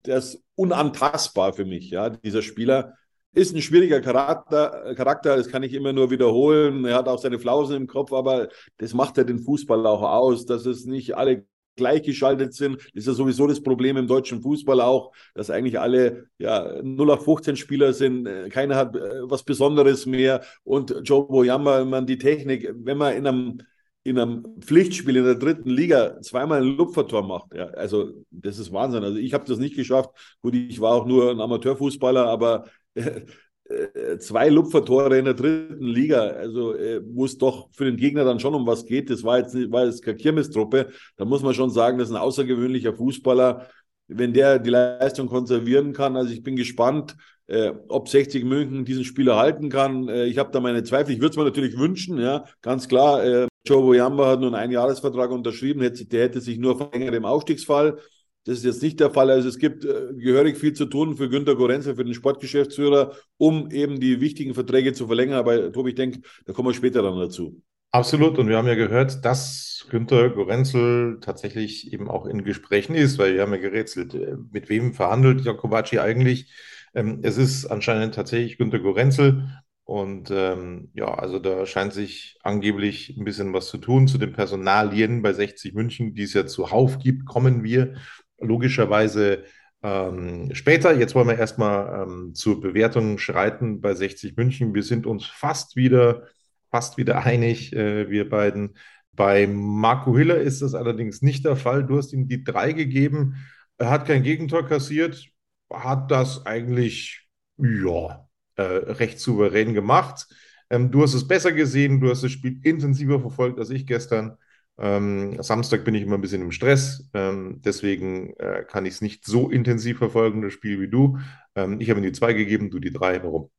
der 0.05 0.19
ist 0.19 0.45
unantastbar 0.55 1.53
für 1.55 1.65
mich, 1.65 1.91
ja, 1.91 2.11
dieser 2.11 2.43
Spieler. 2.43 2.95
Ist 3.37 3.55
ein 3.55 3.61
schwieriger 3.61 4.01
Charakter, 4.01 4.95
Charakter, 4.97 5.37
das 5.37 5.49
kann 5.49 5.63
ich 5.63 5.75
immer 5.75 5.93
nur 5.93 6.11
wiederholen. 6.11 6.87
Er 6.87 6.95
hat 6.97 7.07
auch 7.07 7.19
seine 7.19 7.39
Flausen 7.39 7.77
im 7.77 7.87
Kopf, 7.87 8.15
aber 8.15 8.49
das 8.79 8.95
macht 8.95 9.19
ja 9.19 9.25
den 9.25 9.41
Fußball 9.41 9.87
auch 9.87 10.01
aus, 10.01 10.47
dass 10.47 10.65
es 10.65 10.87
nicht 10.87 11.19
alle 11.19 11.45
gleichgeschaltet 11.77 12.55
sind. 12.55 12.77
Das 12.77 13.03
ist 13.03 13.09
ja 13.09 13.13
sowieso 13.13 13.47
das 13.47 13.63
Problem 13.63 13.99
im 13.99 14.07
deutschen 14.07 14.41
Fußball 14.41 14.81
auch, 14.81 15.13
dass 15.35 15.51
eigentlich 15.51 15.79
alle 15.79 16.31
ja, 16.39 16.81
0 16.83 17.11
auf 17.11 17.25
15 17.25 17.57
Spieler 17.57 17.93
sind. 17.93 18.27
Keiner 18.49 18.77
hat 18.77 18.97
äh, 18.97 19.21
was 19.25 19.43
Besonderes 19.43 20.07
mehr. 20.07 20.43
Und 20.65 20.97
Joe 21.05 21.27
Boyamba, 21.27 21.85
man 21.85 22.07
die 22.07 22.17
Technik, 22.17 22.73
wenn 22.75 22.97
man 22.97 23.17
in 23.17 23.27
einem 23.27 23.59
in 24.03 24.19
einem 24.19 24.45
Pflichtspiel 24.61 25.17
in 25.17 25.25
der 25.25 25.35
dritten 25.35 25.69
Liga 25.69 26.23
zweimal 26.23 26.63
ein 26.63 26.77
Lupfertor 26.77 27.27
macht. 27.27 27.53
Ja, 27.55 27.67
also 27.71 28.13
das 28.31 28.59
ist 28.61 28.73
Wahnsinn. 28.73 29.03
Also 29.03 29.19
ich 29.19 29.35
habe 29.35 29.45
das 29.45 29.59
nicht 29.59 29.75
geschafft. 29.75 30.11
Gut, 30.41 30.55
ich 30.55 30.81
war 30.81 30.93
auch 30.93 31.07
nur 31.07 31.31
ein 31.33 31.41
Amateurfußballer, 31.41 32.25
aber 32.25 32.67
zwei 34.19 34.49
Lupfertore 34.49 35.19
in 35.19 35.25
der 35.25 35.35
dritten 35.35 35.87
Liga, 35.87 36.21
also 36.21 36.75
äh, 36.75 37.01
wo 37.05 37.25
es 37.25 37.37
doch 37.37 37.69
für 37.73 37.85
den 37.85 37.97
Gegner 37.97 38.25
dann 38.25 38.39
schon 38.39 38.55
um 38.55 38.67
was 38.67 38.87
geht. 38.87 39.11
Das 39.11 39.25
war 39.25 39.39
jetzt, 39.39 39.55
war 39.73 39.87
jetzt 39.87 40.03
keine 40.05 40.17
Kirmestruppe. 40.17 40.89
Da 41.17 41.25
muss 41.25 41.43
man 41.43 41.55
schon 41.55 41.71
sagen, 41.71 41.99
das 41.99 42.09
ist 42.09 42.15
ein 42.15 42.21
außergewöhnlicher 42.21 42.95
Fußballer. 42.95 43.67
Wenn 44.09 44.33
der 44.33 44.61
die 44.61 44.71
Leistung 44.71 45.27
konservieren 45.27 45.93
kann, 45.93 46.17
also 46.17 46.33
ich 46.33 46.45
bin 46.45 46.55
gespannt, 46.55 47.17
äh, 47.49 47.73
ob 47.89 48.09
60 48.09 48.45
München 48.45 48.85
diesen 48.85 49.05
Spieler 49.05 49.37
halten 49.37 49.69
kann. 49.69 50.09
Äh, 50.09 50.27
ich 50.27 50.39
habe 50.39 50.51
da 50.53 50.61
meine 50.61 50.85
Zweifel. 50.85 51.13
Ich 51.13 51.21
würde 51.21 51.31
es 51.31 51.37
mir 51.37 51.45
natürlich 51.45 51.77
wünschen, 51.77 52.19
ja, 52.19 52.45
ganz 52.63 52.89
klar. 52.89 53.25
Äh, 53.25 53.49
Joe 53.67 53.83
Boyamba 53.83 54.29
hat 54.29 54.41
nur 54.41 54.49
einen 54.49 54.63
Einjahresvertrag 54.63 55.31
unterschrieben, 55.31 55.81
der 55.81 56.23
hätte 56.23 56.41
sich 56.41 56.59
nur 56.59 56.77
verlängert 56.77 57.15
im 57.15 57.25
Aufstiegsfall. 57.25 57.99
Das 58.47 58.59
ist 58.59 58.65
jetzt 58.65 58.83
nicht 58.83 59.01
der 59.01 59.11
Fall. 59.11 59.29
Also 59.29 59.49
es 59.49 59.59
gibt 59.59 59.85
äh, 59.85 60.15
gehörig 60.15 60.57
viel 60.57 60.73
zu 60.73 60.87
tun 60.87 61.17
für 61.17 61.29
Günter 61.29 61.57
Gorenzel, 61.57 61.97
für 61.97 62.05
den 62.05 62.15
Sportgeschäftsführer, 62.15 63.13
um 63.39 63.71
eben 63.73 63.99
die 63.99 64.21
wichtigen 64.21 64.55
Verträge 64.55 64.93
zu 64.93 65.09
verlängern. 65.09 65.37
Aber 65.37 65.73
Tobi, 65.73 65.91
ich 65.91 65.97
denke, 65.97 66.21
da 66.45 66.53
kommen 66.53 66.69
wir 66.69 66.75
später 66.75 67.03
dann 67.03 67.19
dazu. 67.19 67.61
Absolut. 67.91 68.39
Und 68.39 68.49
wir 68.49 68.57
haben 68.57 68.69
ja 68.69 68.77
gehört, 68.77 69.25
dass 69.25 69.87
Günter 69.91 70.31
Gorenzel 70.31 71.19
tatsächlich 71.21 71.93
eben 71.93 72.09
auch 72.09 72.25
in 72.27 72.45
Gesprächen 72.45 72.95
ist, 72.95 73.19
weil 73.19 73.35
wir 73.35 73.43
haben 73.43 73.53
ja 73.53 73.59
gerätselt, 73.61 74.15
äh, 74.15 74.37
mit 74.53 74.69
wem 74.69 74.95
verhandelt 74.95 75.45
Jakobacci 75.45 75.99
eigentlich. 75.99 76.53
Ähm, 76.95 77.21
es 77.23 77.39
ist 77.39 77.67
anscheinend 77.67 78.15
tatsächlich 78.15 78.59
Günter 78.59 78.79
Gorenzel. 78.79 79.61
Und 79.83 80.31
ähm, 80.33 80.91
ja, 80.95 81.15
also 81.15 81.39
da 81.39 81.65
scheint 81.67 81.93
sich 81.93 82.39
angeblich 82.43 83.17
ein 83.17 83.25
bisschen 83.25 83.53
was 83.53 83.69
zu 83.69 83.79
tun 83.79 84.09
zu 84.09 84.19
den 84.19 84.33
Personalien 84.33 85.23
bei 85.23 85.33
60 85.33 85.75
München, 85.75 86.15
die 86.15 86.25
es 86.25 86.35
ja 86.35 86.45
zuhauf 86.47 86.99
gibt, 86.99 87.25
kommen 87.25 87.63
wir 87.63 87.95
logischerweise 88.39 89.45
ähm, 89.83 90.55
später. 90.55 90.95
Jetzt 90.95 91.15
wollen 91.15 91.29
wir 91.29 91.39
erstmal 91.39 92.03
ähm, 92.03 92.35
zur 92.35 92.61
Bewertung 92.61 93.19
schreiten 93.19 93.81
bei 93.81 93.95
60 93.95 94.37
München. 94.37 94.75
Wir 94.75 94.83
sind 94.83 95.07
uns 95.07 95.27
fast 95.27 95.77
wieder, 95.77 96.25
fast 96.71 96.97
wieder 96.97 97.25
einig, 97.25 97.73
äh, 97.75 98.11
wir 98.11 98.29
beiden. 98.29 98.77
Bei 99.13 99.47
Marco 99.47 100.17
Hiller 100.17 100.39
ist 100.39 100.61
das 100.63 100.75
allerdings 100.75 101.23
nicht 101.23 101.45
der 101.45 101.57
Fall. 101.57 101.85
Du 101.87 101.97
hast 101.97 102.13
ihm 102.13 102.29
die 102.29 102.45
drei 102.45 102.73
gegeben. 102.73 103.37
Er 103.79 103.91
hat 103.91 104.07
kein 104.07 104.23
Gegentor 104.23 104.67
kassiert, 104.67 105.27
hat 105.73 106.11
das 106.11 106.47
eigentlich, 106.47 107.29
ja, 107.59 108.29
äh, 108.57 108.63
recht 108.63 109.21
souverän 109.21 109.75
gemacht. 109.75 110.27
Ähm, 110.71 110.91
du 110.91 111.03
hast 111.03 111.15
es 111.15 111.29
besser 111.29 111.53
gesehen, 111.53 112.01
du 112.01 112.11
hast 112.11 112.25
das 112.25 112.33
Spiel 112.33 112.59
intensiver 112.63 113.21
verfolgt 113.21 113.59
als 113.59 113.71
ich 113.71 113.87
gestern. 113.87 114.37
Ähm, 114.79 115.43
Samstag 115.43 115.85
bin 115.85 115.95
ich 115.95 116.03
immer 116.03 116.17
ein 116.17 116.21
bisschen 116.21 116.43
im 116.43 116.53
Stress, 116.53 117.09
ähm, 117.15 117.63
deswegen 117.65 118.35
äh, 118.37 118.65
kann 118.69 118.85
ich 118.85 118.95
es 118.95 119.01
nicht 119.01 119.25
so 119.25 119.49
intensiv 119.49 119.99
verfolgen, 119.99 120.43
das 120.43 120.53
Spiel 120.53 120.81
wie 120.81 120.89
du. 120.89 121.19
Ähm, 121.55 121.81
ich 121.81 121.89
habe 121.89 122.01
ihm 122.01 122.05
die 122.05 122.13
zwei 122.13 122.35
gegeben, 122.35 122.71
du 122.71 122.79
die 122.79 122.93
drei. 122.93 123.23
Warum? 123.23 123.51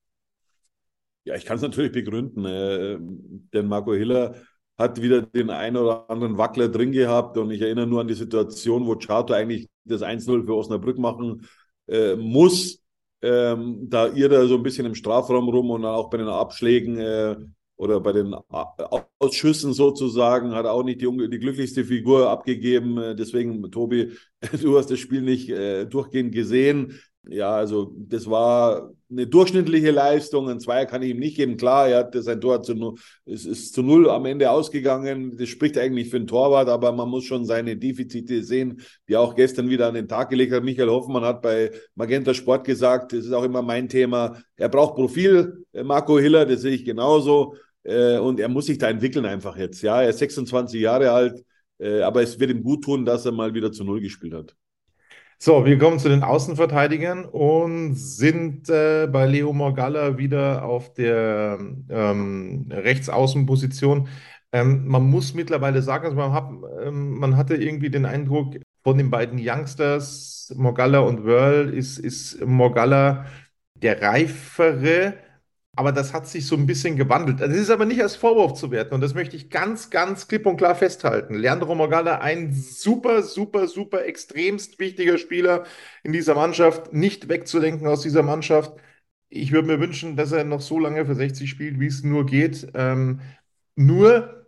Ja, 1.24 1.36
ich 1.36 1.45
kann 1.45 1.57
es 1.57 1.63
natürlich 1.63 1.91
begründen, 1.91 2.45
äh, 2.45 2.97
denn 3.53 3.67
Marco 3.67 3.93
Hiller 3.93 4.36
hat 4.77 5.01
wieder 5.01 5.24
den 5.24 5.50
einen 5.50 5.77
oder 5.77 6.09
anderen 6.09 6.38
Wackler 6.38 6.69
drin 6.69 6.91
gehabt 6.91 7.38
und 7.38 7.50
ich 7.51 7.62
erinnere 7.62 7.88
nur 7.88 8.01
an 8.01 8.07
die 8.07 8.13
Situation, 8.13 8.86
wo 8.86 8.95
Chato 8.95 9.33
eigentlich 9.33 9.67
das 9.86 10.03
1-0 10.03 10.45
für 10.45 10.55
Osnabrück 10.55 11.00
machen 11.00 11.47
äh, 11.88 12.15
muss. 12.15 12.83
Ähm, 13.21 13.89
da 13.89 14.07
irrt 14.07 14.33
er 14.33 14.47
so 14.47 14.55
ein 14.55 14.63
bisschen 14.63 14.86
im 14.86 14.93
Strafraum 14.93 15.50
rum 15.50 15.71
und 15.71 15.83
auch 15.83 16.09
bei 16.12 16.17
den 16.17 16.27
Abschlägen 16.27 17.00
äh, 17.00 17.36
oder 17.77 18.00
bei 18.00 18.12
den 18.12 18.36
Ausschüssen 19.19 19.72
sozusagen 19.72 20.53
hat 20.53 20.65
er 20.65 20.74
auch 20.74 20.84
nicht 20.84 21.01
die, 21.01 21.29
die 21.29 21.39
glücklichste 21.39 21.86
Figur 21.86 22.29
abgegeben. 22.29 22.98
Äh, 22.98 23.15
deswegen, 23.15 23.72
Tobi, 23.72 24.12
du 24.62 24.77
hast 24.77 24.91
das 24.91 25.00
Spiel 25.00 25.22
nicht 25.22 25.50
äh, 25.50 25.86
durchgehend 25.86 26.34
gesehen. 26.34 27.00
Ja, 27.29 27.51
also 27.51 27.93
das 27.98 28.29
war 28.29 28.91
eine 29.10 29.27
durchschnittliche 29.27 29.91
Leistung. 29.91 30.50
Ein 30.50 30.60
Zweier 30.60 30.86
kann 30.86 31.01
ich 31.01 31.12
ihm 31.12 31.19
nicht 31.19 31.36
geben. 31.36 31.57
Klar, 31.57 31.89
er 31.89 32.00
hat 32.00 32.13
sein 32.15 32.39
Tor 32.39 32.62
zu, 32.63 32.98
es 33.25 33.46
ist 33.46 33.74
zu 33.74 33.84
null 33.84 34.10
am 34.10 34.25
Ende 34.25 34.50
ausgegangen. 34.50 35.36
Das 35.38 35.50
spricht 35.50 35.77
eigentlich 35.77 36.10
für 36.10 36.17
einen 36.17 36.27
Torwart, 36.27 36.69
aber 36.69 36.91
man 36.91 37.10
muss 37.10 37.25
schon 37.25 37.46
seine 37.46 37.75
Defizite 37.75 38.43
sehen, 38.43 38.81
die 39.07 39.13
er 39.13 39.22
auch 39.22 39.36
gestern 39.36 39.69
wieder 39.69 39.88
an 39.88 39.96
den 39.96 40.07
Tag 40.07 40.29
gelegt 40.29 40.53
hat. 40.53 40.63
Michael 40.63 40.89
Hoffmann 40.89 41.24
hat 41.24 41.41
bei 41.41 41.72
Magenta 41.96 42.34
Sport 42.34 42.65
gesagt, 42.65 43.13
das 43.13 43.25
ist 43.25 43.34
auch 43.34 43.43
immer 43.43 43.62
mein 43.62 43.89
Thema. 43.89 44.41
Er 44.55 44.69
braucht 44.69 44.96
Profil, 44.96 45.65
äh, 45.74 45.84
Marco 45.84 46.17
Hiller, 46.19 46.46
das 46.46 46.62
sehe 46.62 46.75
ich 46.75 46.86
genauso. 46.86 47.55
Äh, 47.88 48.17
und 48.20 48.39
er 48.39 48.50
muss 48.50 48.65
sich 48.67 48.77
da 48.77 48.89
entwickeln 48.89 49.25
einfach 49.25 49.58
jetzt. 49.58 49.82
Ja, 49.82 50.01
er 50.01 50.10
ist 50.10 50.20
26 50.20 50.82
Jahre 50.82 51.12
alt, 51.12 51.44
äh, 51.79 52.01
aber 52.01 52.22
es 52.22 52.39
wird 52.39 52.51
ihm 52.51 52.63
gut 52.63 52.84
tun, 52.84 53.06
dass 53.06 53.25
er 53.25 53.32
mal 53.32 53.53
wieder 53.53 53.72
zu 53.72 53.84
Null 53.84 54.01
gespielt 54.01 54.34
hat. 54.34 54.56
So, 55.39 55.65
wir 55.65 55.77
kommen 55.77 56.00
zu 56.00 56.10
den 56.10 56.24
Außenverteidigern 56.24 57.25
und 57.25 57.96
sind 57.96 58.70
äh, 58.70 59.08
bei 59.08 59.27
Leo 59.27 59.53
Morgalla 59.53 60.17
wieder 60.17 60.65
auf 60.65 60.94
der 60.96 61.60
ähm, 61.89 62.65
Rechtsaußenposition. 62.72 64.10
Ähm, 64.51 64.88
man 64.88 65.03
muss 65.03 65.34
mittlerweile 65.36 65.82
sagen, 65.84 66.06
also 66.06 66.17
man, 66.17 66.34
hat, 66.34 66.50
ähm, 66.84 67.20
man 67.20 67.38
hatte 67.38 67.56
irgendwie 67.56 67.89
den 67.91 68.06
Eindruck 68.06 68.56
von 68.84 68.98
den 68.98 69.12
beiden 69.12 69.39
Youngsters, 69.39 70.53
Morgalla 70.58 71.00
und 71.00 71.24
Wörl, 71.24 71.74
ist, 71.74 72.00
ist 72.00 72.44
Morgalla 72.46 73.25
der 73.75 74.01
reifere 74.01 75.15
aber 75.77 75.91
das 75.91 76.12
hat 76.12 76.27
sich 76.27 76.48
so 76.48 76.55
ein 76.55 76.65
bisschen 76.65 76.96
gewandelt. 76.96 77.39
Das 77.39 77.53
ist 77.53 77.69
aber 77.69 77.86
nicht 77.86 78.01
als 78.01 78.15
Vorwurf 78.15 78.55
zu 78.55 78.72
werten. 78.72 78.96
Und 78.96 79.01
das 79.01 79.13
möchte 79.13 79.36
ich 79.36 79.51
ganz, 79.51 79.91
ganz 79.91 80.27
klipp 80.27 80.48
und 80.48 80.57
klar 80.57 80.74
festhalten. 80.74 81.36
Leandro 81.36 81.75
Morgalla, 81.75 82.17
ein 82.17 82.51
super, 82.51 83.22
super, 83.22 83.67
super 83.67 84.03
extremst 84.03 84.79
wichtiger 84.79 85.19
Spieler 85.19 85.65
in 86.01 86.13
dieser 86.13 86.34
Mannschaft, 86.34 86.93
nicht 86.93 87.29
wegzulenken 87.29 87.86
aus 87.86 88.01
dieser 88.01 88.24
Mannschaft. 88.24 88.74
Ich 89.29 89.51
würde 89.51 89.67
mir 89.67 89.79
wünschen, 89.79 90.15
dass 90.15 90.31
er 90.31 90.46
noch 90.46 90.62
so 90.62 90.79
lange 90.79 91.05
für 91.05 91.13
60 91.13 91.48
spielt, 91.48 91.79
wie 91.79 91.86
es 91.86 92.03
nur 92.03 92.25
geht. 92.25 92.67
Ähm, 92.74 93.22
nur 93.75 94.48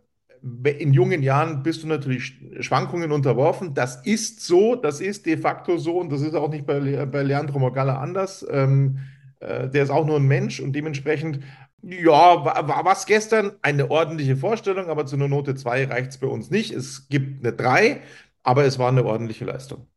in 0.64 0.94
jungen 0.94 1.22
Jahren 1.22 1.62
bist 1.62 1.84
du 1.84 1.88
natürlich 1.88 2.42
Schwankungen 2.62 3.12
unterworfen. 3.12 3.76
Das 3.76 4.04
ist 4.04 4.42
so, 4.42 4.74
das 4.74 5.00
ist 5.00 5.28
de 5.28 5.38
facto 5.38 5.78
so 5.78 6.00
und 6.00 6.12
das 6.12 6.22
ist 6.22 6.34
auch 6.34 6.50
nicht 6.50 6.66
bei, 6.66 7.06
bei 7.06 7.22
Leandro 7.22 7.60
Morgalla 7.60 8.00
anders. 8.00 8.44
Ähm, 8.50 8.98
äh, 9.40 9.70
der 9.70 9.84
ist 9.84 9.90
auch 9.90 10.06
nur 10.06 10.18
ein 10.18 10.28
Mensch 10.28 10.60
und 10.60 10.74
dementsprechend, 10.74 11.42
ja, 11.82 12.44
war 12.46 12.86
was 12.86 13.06
gestern 13.06 13.54
eine 13.62 13.90
ordentliche 13.90 14.36
Vorstellung, 14.38 14.90
aber 14.90 15.06
zu 15.06 15.16
einer 15.16 15.28
Note 15.28 15.56
2 15.56 15.86
reicht 15.86 16.12
es 16.12 16.18
bei 16.18 16.28
uns 16.28 16.50
nicht. 16.50 16.72
Es 16.72 17.08
gibt 17.10 17.46
eine 17.46 17.54
3, 17.54 18.02
aber 18.44 18.66
es 18.66 18.80
war 18.80 18.90
eine 18.90 19.06
ordentliche 19.06 19.46
Leistung. 19.46 19.88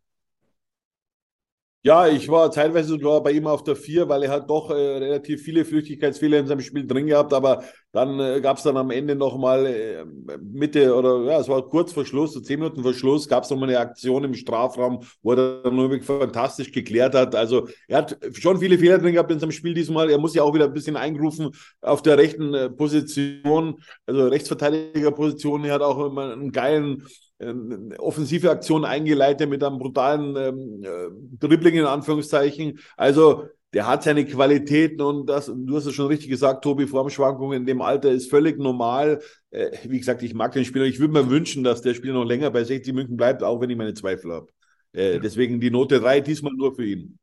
Ja, 1.85 2.07
ich 2.07 2.29
war 2.29 2.49
teilweise 2.53 2.91
sogar 2.91 3.21
bei 3.25 3.33
ihm 3.33 3.49
auf 3.49 3.65
der 3.65 3.75
Vier, 3.75 4.09
weil 4.09 4.23
er 4.23 4.31
hat 4.31 4.49
doch 4.49 4.71
äh, 4.71 4.75
relativ 4.75 5.43
viele 5.43 5.65
Flüchtigkeitsfehler 5.65 6.39
in 6.39 6.47
seinem 6.47 6.61
Spiel 6.61 6.87
drin 6.87 7.09
gehabt, 7.09 7.33
aber 7.35 7.65
dann 7.91 8.21
äh, 8.21 8.41
gab 8.41 8.59
es 8.59 8.63
dann 8.63 8.77
am 8.77 8.93
Ende 8.93 9.17
nochmal 9.17 9.67
äh, 9.67 10.05
Mitte 10.41 10.95
oder 10.95 11.25
ja, 11.25 11.41
es 11.41 11.49
war 11.49 11.69
kurz 11.69 11.93
vor 11.93 12.05
Schluss, 12.07 12.35
so 12.35 12.41
zehn 12.41 12.61
Minuten 12.61 12.83
vor 12.85 12.95
Schluss, 12.95 13.27
gab 13.27 13.43
es 13.43 13.51
nochmal 13.51 13.69
eine 13.69 13.81
Aktion 13.81 14.23
im 14.23 14.35
Strafraum, 14.35 15.01
wo 15.23 15.33
er 15.33 15.63
dann 15.65 15.77
wirklich 15.77 16.05
fantastisch 16.05 16.71
geklärt 16.71 17.17
hat. 17.17 17.35
Also 17.35 17.67
er 17.89 17.99
hat 17.99 18.17
schon 18.33 18.61
viele 18.61 18.79
Fehler 18.79 18.99
drin 18.99 19.15
gehabt 19.15 19.33
in 19.33 19.41
seinem 19.41 19.51
Spiel 19.51 19.75
diesmal. 19.75 20.09
Er 20.09 20.19
muss 20.19 20.37
ja 20.37 20.45
auch 20.45 20.55
wieder 20.55 20.67
ein 20.67 20.73
bisschen 20.73 20.97
eingrufen 20.97 21.51
auf 21.81 22.01
der 22.01 22.17
rechten 22.17 22.55
äh, 22.55 22.71
Position, 22.71 23.83
also 24.07 24.29
Rechtsverteidigerposition. 24.29 25.65
Er 25.65 25.75
hat 25.75 25.83
auch 25.83 26.07
immer 26.07 26.33
einen 26.33 26.53
geilen 26.53 27.03
ähm, 27.41 27.93
offensive 27.99 28.51
Aktion 28.51 28.85
eingeleitet 28.85 29.49
mit 29.49 29.63
einem 29.63 29.79
brutalen 29.79 30.37
ähm, 30.37 30.83
äh, 30.83 31.39
Dribbling 31.39 31.75
in 31.75 31.85
Anführungszeichen. 31.85 32.79
Also 32.97 33.47
der 33.73 33.87
hat 33.87 34.03
seine 34.03 34.25
Qualitäten 34.27 35.01
und 35.01 35.27
das, 35.27 35.47
du 35.47 35.77
hast 35.77 35.87
es 35.87 35.95
schon 35.95 36.07
richtig 36.07 36.29
gesagt, 36.29 36.63
Tobi, 36.63 36.87
Formschwankungen 36.87 37.63
in 37.63 37.67
dem 37.67 37.81
Alter 37.81 38.11
ist 38.11 38.31
völlig 38.31 38.59
normal. 38.59 39.21
Äh, 39.51 39.71
wie 39.85 39.99
gesagt, 39.99 40.23
ich 40.23 40.35
mag 40.35 40.53
den 40.53 40.65
Spieler. 40.65 40.85
Ich 40.85 41.01
würde 41.01 41.15
mir 41.15 41.31
wünschen, 41.31 41.65
dass 41.65 41.81
der 41.81 41.95
Spieler 41.95 42.15
noch 42.15 42.25
länger 42.25 42.51
bei 42.51 42.65
60 42.65 42.93
München 42.93 43.17
bleibt, 43.17 43.43
auch 43.43 43.61
wenn 43.61 43.71
ich 43.71 43.77
meine 43.77 43.95
Zweifel 43.95 44.33
habe. 44.33 44.47
Äh, 44.93 45.21
deswegen 45.21 45.59
die 45.59 45.71
Note 45.71 46.01
3 46.01 46.21
diesmal 46.21 46.53
nur 46.53 46.75
für 46.75 46.85
ihn. 46.85 47.19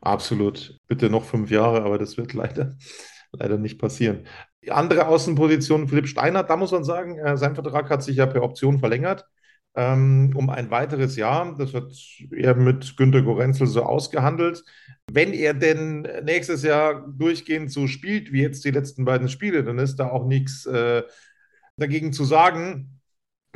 Absolut. 0.00 0.76
Bitte 0.88 1.08
noch 1.08 1.24
fünf 1.24 1.50
Jahre, 1.50 1.82
aber 1.82 1.98
das 1.98 2.16
wird 2.16 2.34
leider, 2.34 2.76
leider 3.32 3.56
nicht 3.56 3.78
passieren. 3.78 4.26
Die 4.64 4.72
andere 4.72 5.06
Außenposition, 5.06 5.86
Philipp 5.86 6.08
Steiner, 6.08 6.42
da 6.42 6.56
muss 6.56 6.72
man 6.72 6.82
sagen, 6.82 7.18
äh, 7.18 7.36
sein 7.36 7.54
Vertrag 7.54 7.88
hat 7.90 8.02
sich 8.02 8.16
ja 8.16 8.26
per 8.26 8.42
Option 8.42 8.80
verlängert 8.80 9.24
um 9.74 10.50
ein 10.50 10.70
weiteres 10.70 11.16
Jahr. 11.16 11.54
Das 11.56 11.72
hat 11.72 11.92
er 12.30 12.54
mit 12.54 12.96
Günter 12.96 13.22
Gorenzel 13.22 13.66
so 13.66 13.82
ausgehandelt. 13.82 14.64
Wenn 15.10 15.32
er 15.32 15.54
denn 15.54 16.06
nächstes 16.24 16.62
Jahr 16.62 17.08
durchgehend 17.08 17.72
so 17.72 17.86
spielt 17.86 18.32
wie 18.32 18.42
jetzt 18.42 18.64
die 18.64 18.70
letzten 18.70 19.04
beiden 19.04 19.28
Spiele, 19.28 19.64
dann 19.64 19.78
ist 19.78 19.96
da 19.96 20.10
auch 20.10 20.26
nichts 20.26 20.66
äh, 20.66 21.02
dagegen 21.76 22.12
zu 22.12 22.24
sagen. 22.24 23.00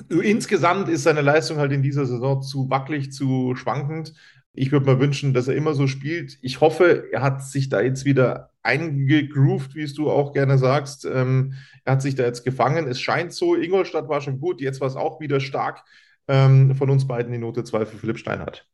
Insgesamt 0.09 0.89
ist 0.89 1.03
seine 1.05 1.23
Leistung 1.23 1.59
halt 1.59 1.73
in 1.73 1.83
dieser 1.83 2.07
Saison 2.07 2.43
zu 2.43 2.71
wackelig, 2.71 3.13
zu 3.13 3.55
schwankend. 3.55 4.15
Ich 4.53 4.73
würde 4.73 4.87
mir 4.87 5.01
wünschen, 5.01 5.35
dass 5.35 5.49
er 5.49 5.55
immer 5.55 5.75
so 5.75 5.87
spielt. 5.87 6.39
Ich 6.41 6.63
hoffe, 6.63 7.09
er 7.13 7.21
hat 7.21 7.43
sich 7.45 7.69
da 7.69 7.83
jetzt 7.83 8.07
wieder 8.07 8.53
eingegroovt, 8.63 9.75
wie 9.75 9.83
es 9.83 9.93
du 9.93 10.11
auch 10.11 10.33
gerne 10.33 10.57
sagst. 10.57 11.05
Ähm, 11.05 11.55
er 11.85 11.93
hat 11.93 12.03
sich 12.03 12.15
da 12.15 12.25
jetzt 12.25 12.43
gefangen. 12.45 12.87
Es 12.89 13.01
scheint 13.01 13.35
so, 13.35 13.55
Ingolstadt 13.55 14.09
war 14.09 14.23
schon 14.23 14.41
gut, 14.41 14.63
jetzt 14.63 14.81
war 14.81 14.89
es 14.89 14.97
auch 14.97 15.21
wieder 15.21 15.41
stark 15.41 15.85
ähm, 16.29 16.75
von 16.75 16.91
uns 16.91 17.07
beiden 17.07 17.33
die 17.33 17.39
Note 17.39 17.65
2 17.65 17.87
für 17.87 17.99
Philipp 17.99 18.19
Steinhardt. 18.19 18.67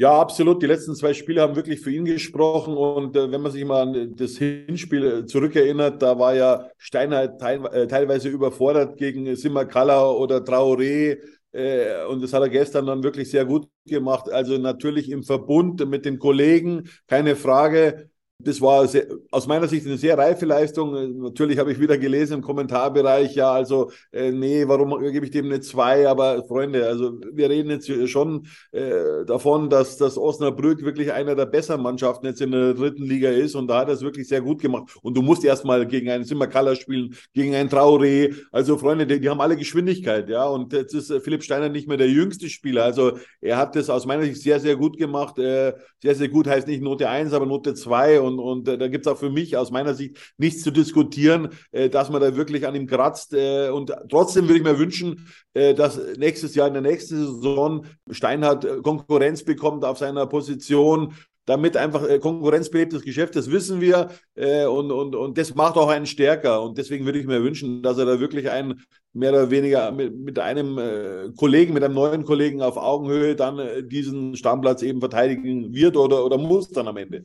Ja, 0.00 0.18
absolut. 0.18 0.62
Die 0.62 0.66
letzten 0.66 0.94
zwei 0.94 1.12
Spiele 1.12 1.42
haben 1.42 1.56
wirklich 1.56 1.80
für 1.80 1.90
ihn 1.90 2.06
gesprochen. 2.06 2.74
Und 2.74 3.16
äh, 3.16 3.30
wenn 3.30 3.42
man 3.42 3.52
sich 3.52 3.64
mal 3.66 3.82
an 3.82 4.16
das 4.16 4.38
Hinspiel 4.38 5.04
äh, 5.04 5.26
zurückerinnert, 5.26 6.00
da 6.00 6.18
war 6.18 6.34
ja 6.34 6.70
Steinhardt 6.78 7.38
teil, 7.38 7.66
äh, 7.66 7.86
teilweise 7.86 8.30
überfordert 8.30 8.96
gegen 8.96 9.36
Simakala 9.36 10.10
oder 10.10 10.38
Traoré. 10.38 11.18
Äh, 11.52 12.04
und 12.06 12.22
das 12.22 12.32
hat 12.32 12.40
er 12.40 12.48
gestern 12.48 12.86
dann 12.86 13.02
wirklich 13.02 13.30
sehr 13.30 13.44
gut 13.44 13.68
gemacht. 13.84 14.30
Also 14.30 14.56
natürlich 14.56 15.10
im 15.10 15.22
Verbund 15.22 15.86
mit 15.86 16.06
den 16.06 16.18
Kollegen, 16.18 16.88
keine 17.06 17.36
Frage 17.36 18.08
das 18.42 18.60
war 18.60 18.86
sehr, 18.86 19.06
aus 19.30 19.46
meiner 19.46 19.68
Sicht 19.68 19.86
eine 19.86 19.96
sehr 19.96 20.16
reife 20.16 20.46
Leistung. 20.46 21.20
Natürlich 21.20 21.58
habe 21.58 21.72
ich 21.72 21.80
wieder 21.80 21.98
gelesen 21.98 22.34
im 22.34 22.42
Kommentarbereich, 22.42 23.34
ja, 23.34 23.52
also 23.52 23.90
äh, 24.12 24.30
nee, 24.32 24.66
warum 24.66 24.98
gebe 25.00 25.26
ich 25.26 25.30
dem 25.30 25.46
eine 25.46 25.60
zwei? 25.60 26.08
Aber 26.08 26.44
Freunde, 26.44 26.86
also 26.86 27.18
wir 27.32 27.50
reden 27.50 27.70
jetzt 27.70 27.90
schon 28.08 28.46
äh, 28.72 29.24
davon, 29.26 29.70
dass 29.70 29.96
das 29.96 30.18
Osnabrück 30.18 30.82
wirklich 30.84 31.12
einer 31.12 31.34
der 31.34 31.46
besseren 31.46 31.82
Mannschaften 31.82 32.26
jetzt 32.26 32.40
in 32.40 32.52
der 32.52 32.74
dritten 32.74 33.04
Liga 33.04 33.30
ist 33.30 33.54
und 33.54 33.68
da 33.68 33.80
hat 33.80 33.88
er 33.88 33.94
es 33.94 34.02
wirklich 34.02 34.28
sehr 34.28 34.40
gut 34.40 34.60
gemacht. 34.60 34.96
Und 35.02 35.16
du 35.16 35.22
musst 35.22 35.44
erstmal 35.44 35.86
gegen 35.86 36.10
einen 36.10 36.24
Simmerkaller 36.24 36.76
spielen, 36.76 37.14
gegen 37.34 37.54
einen 37.54 37.68
Traoré. 37.68 38.34
Also 38.52 38.78
Freunde, 38.78 39.06
die, 39.06 39.20
die, 39.20 39.28
haben 39.28 39.40
alle 39.40 39.56
Geschwindigkeit, 39.56 40.28
ja. 40.28 40.44
Und 40.44 40.72
jetzt 40.72 40.94
ist 40.94 41.10
äh, 41.10 41.20
Philipp 41.20 41.42
Steiner 41.42 41.68
nicht 41.68 41.88
mehr 41.88 41.96
der 41.96 42.08
jüngste 42.08 42.48
Spieler. 42.48 42.84
Also 42.84 43.18
er 43.40 43.56
hat 43.56 43.76
das 43.76 43.90
aus 43.90 44.06
meiner 44.06 44.24
Sicht 44.24 44.42
sehr, 44.42 44.60
sehr 44.60 44.76
gut 44.76 44.96
gemacht. 44.96 45.38
Äh, 45.38 45.74
sehr, 46.02 46.14
sehr 46.14 46.28
gut 46.28 46.46
heißt 46.46 46.66
nicht 46.66 46.82
Note 46.82 47.08
1, 47.08 47.32
aber 47.32 47.46
Note 47.46 47.74
2 47.74 48.20
und, 48.20 48.29
und 48.38 48.68
äh, 48.68 48.78
da 48.78 48.88
gibt 48.88 49.06
es 49.06 49.12
auch 49.12 49.18
für 49.18 49.30
mich 49.30 49.56
aus 49.56 49.70
meiner 49.70 49.94
Sicht 49.94 50.16
nichts 50.38 50.62
zu 50.62 50.70
diskutieren, 50.70 51.48
äh, 51.72 51.88
dass 51.88 52.10
man 52.10 52.20
da 52.20 52.36
wirklich 52.36 52.66
an 52.66 52.74
ihm 52.74 52.86
kratzt. 52.86 53.32
Äh, 53.34 53.70
und 53.70 53.92
trotzdem 54.08 54.44
würde 54.44 54.58
ich 54.58 54.64
mir 54.64 54.78
wünschen, 54.78 55.26
äh, 55.54 55.74
dass 55.74 56.00
nächstes 56.16 56.54
Jahr 56.54 56.68
in 56.68 56.74
der 56.74 56.82
nächsten 56.82 57.16
Saison 57.16 57.86
Steinhardt 58.10 58.64
äh, 58.64 58.76
Konkurrenz 58.82 59.44
bekommt 59.44 59.84
auf 59.84 59.98
seiner 59.98 60.26
Position, 60.26 61.14
damit 61.46 61.76
einfach 61.76 62.08
äh, 62.08 62.18
konkurrenzbelebtes 62.18 63.02
Geschäft, 63.02 63.34
das 63.34 63.50
wissen 63.50 63.80
wir 63.80 64.10
äh, 64.34 64.66
und, 64.66 64.92
und, 64.92 65.16
und 65.16 65.38
das 65.38 65.54
macht 65.54 65.76
auch 65.76 65.88
einen 65.88 66.06
stärker 66.06 66.62
und 66.62 66.78
deswegen 66.78 67.04
würde 67.04 67.18
ich 67.18 67.26
mir 67.26 67.42
wünschen, 67.42 67.82
dass 67.82 67.98
er 67.98 68.04
da 68.04 68.20
wirklich 68.20 68.50
einen 68.50 68.82
mehr 69.12 69.30
oder 69.32 69.50
weniger 69.50 69.90
mit, 69.90 70.16
mit 70.16 70.38
einem 70.38 71.32
Kollegen, 71.36 71.74
mit 71.74 71.82
einem 71.82 71.94
neuen 71.94 72.24
Kollegen 72.24 72.62
auf 72.62 72.76
Augenhöhe 72.76 73.34
dann 73.34 73.88
diesen 73.88 74.36
Stammplatz 74.36 74.82
eben 74.82 75.00
verteidigen 75.00 75.74
wird 75.74 75.96
oder, 75.96 76.24
oder 76.24 76.38
muss 76.38 76.68
dann 76.68 76.86
am 76.86 76.96
Ende. 76.96 77.24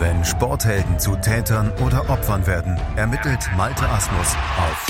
Wenn 0.00 0.24
Sporthelden 0.24 0.98
zu 0.98 1.14
Tätern 1.16 1.70
oder 1.84 2.08
Opfern 2.08 2.46
werden, 2.46 2.74
ermittelt 2.96 3.40
Malte 3.54 3.86
Asmus 3.86 4.34
auf 4.56 4.86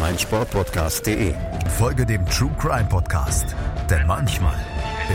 meinsportpodcast.de. 0.00 1.32
Folge 1.78 2.04
dem 2.04 2.26
True 2.26 2.50
Crime 2.58 2.88
Podcast, 2.88 3.54
denn 3.88 4.08
manchmal 4.08 4.56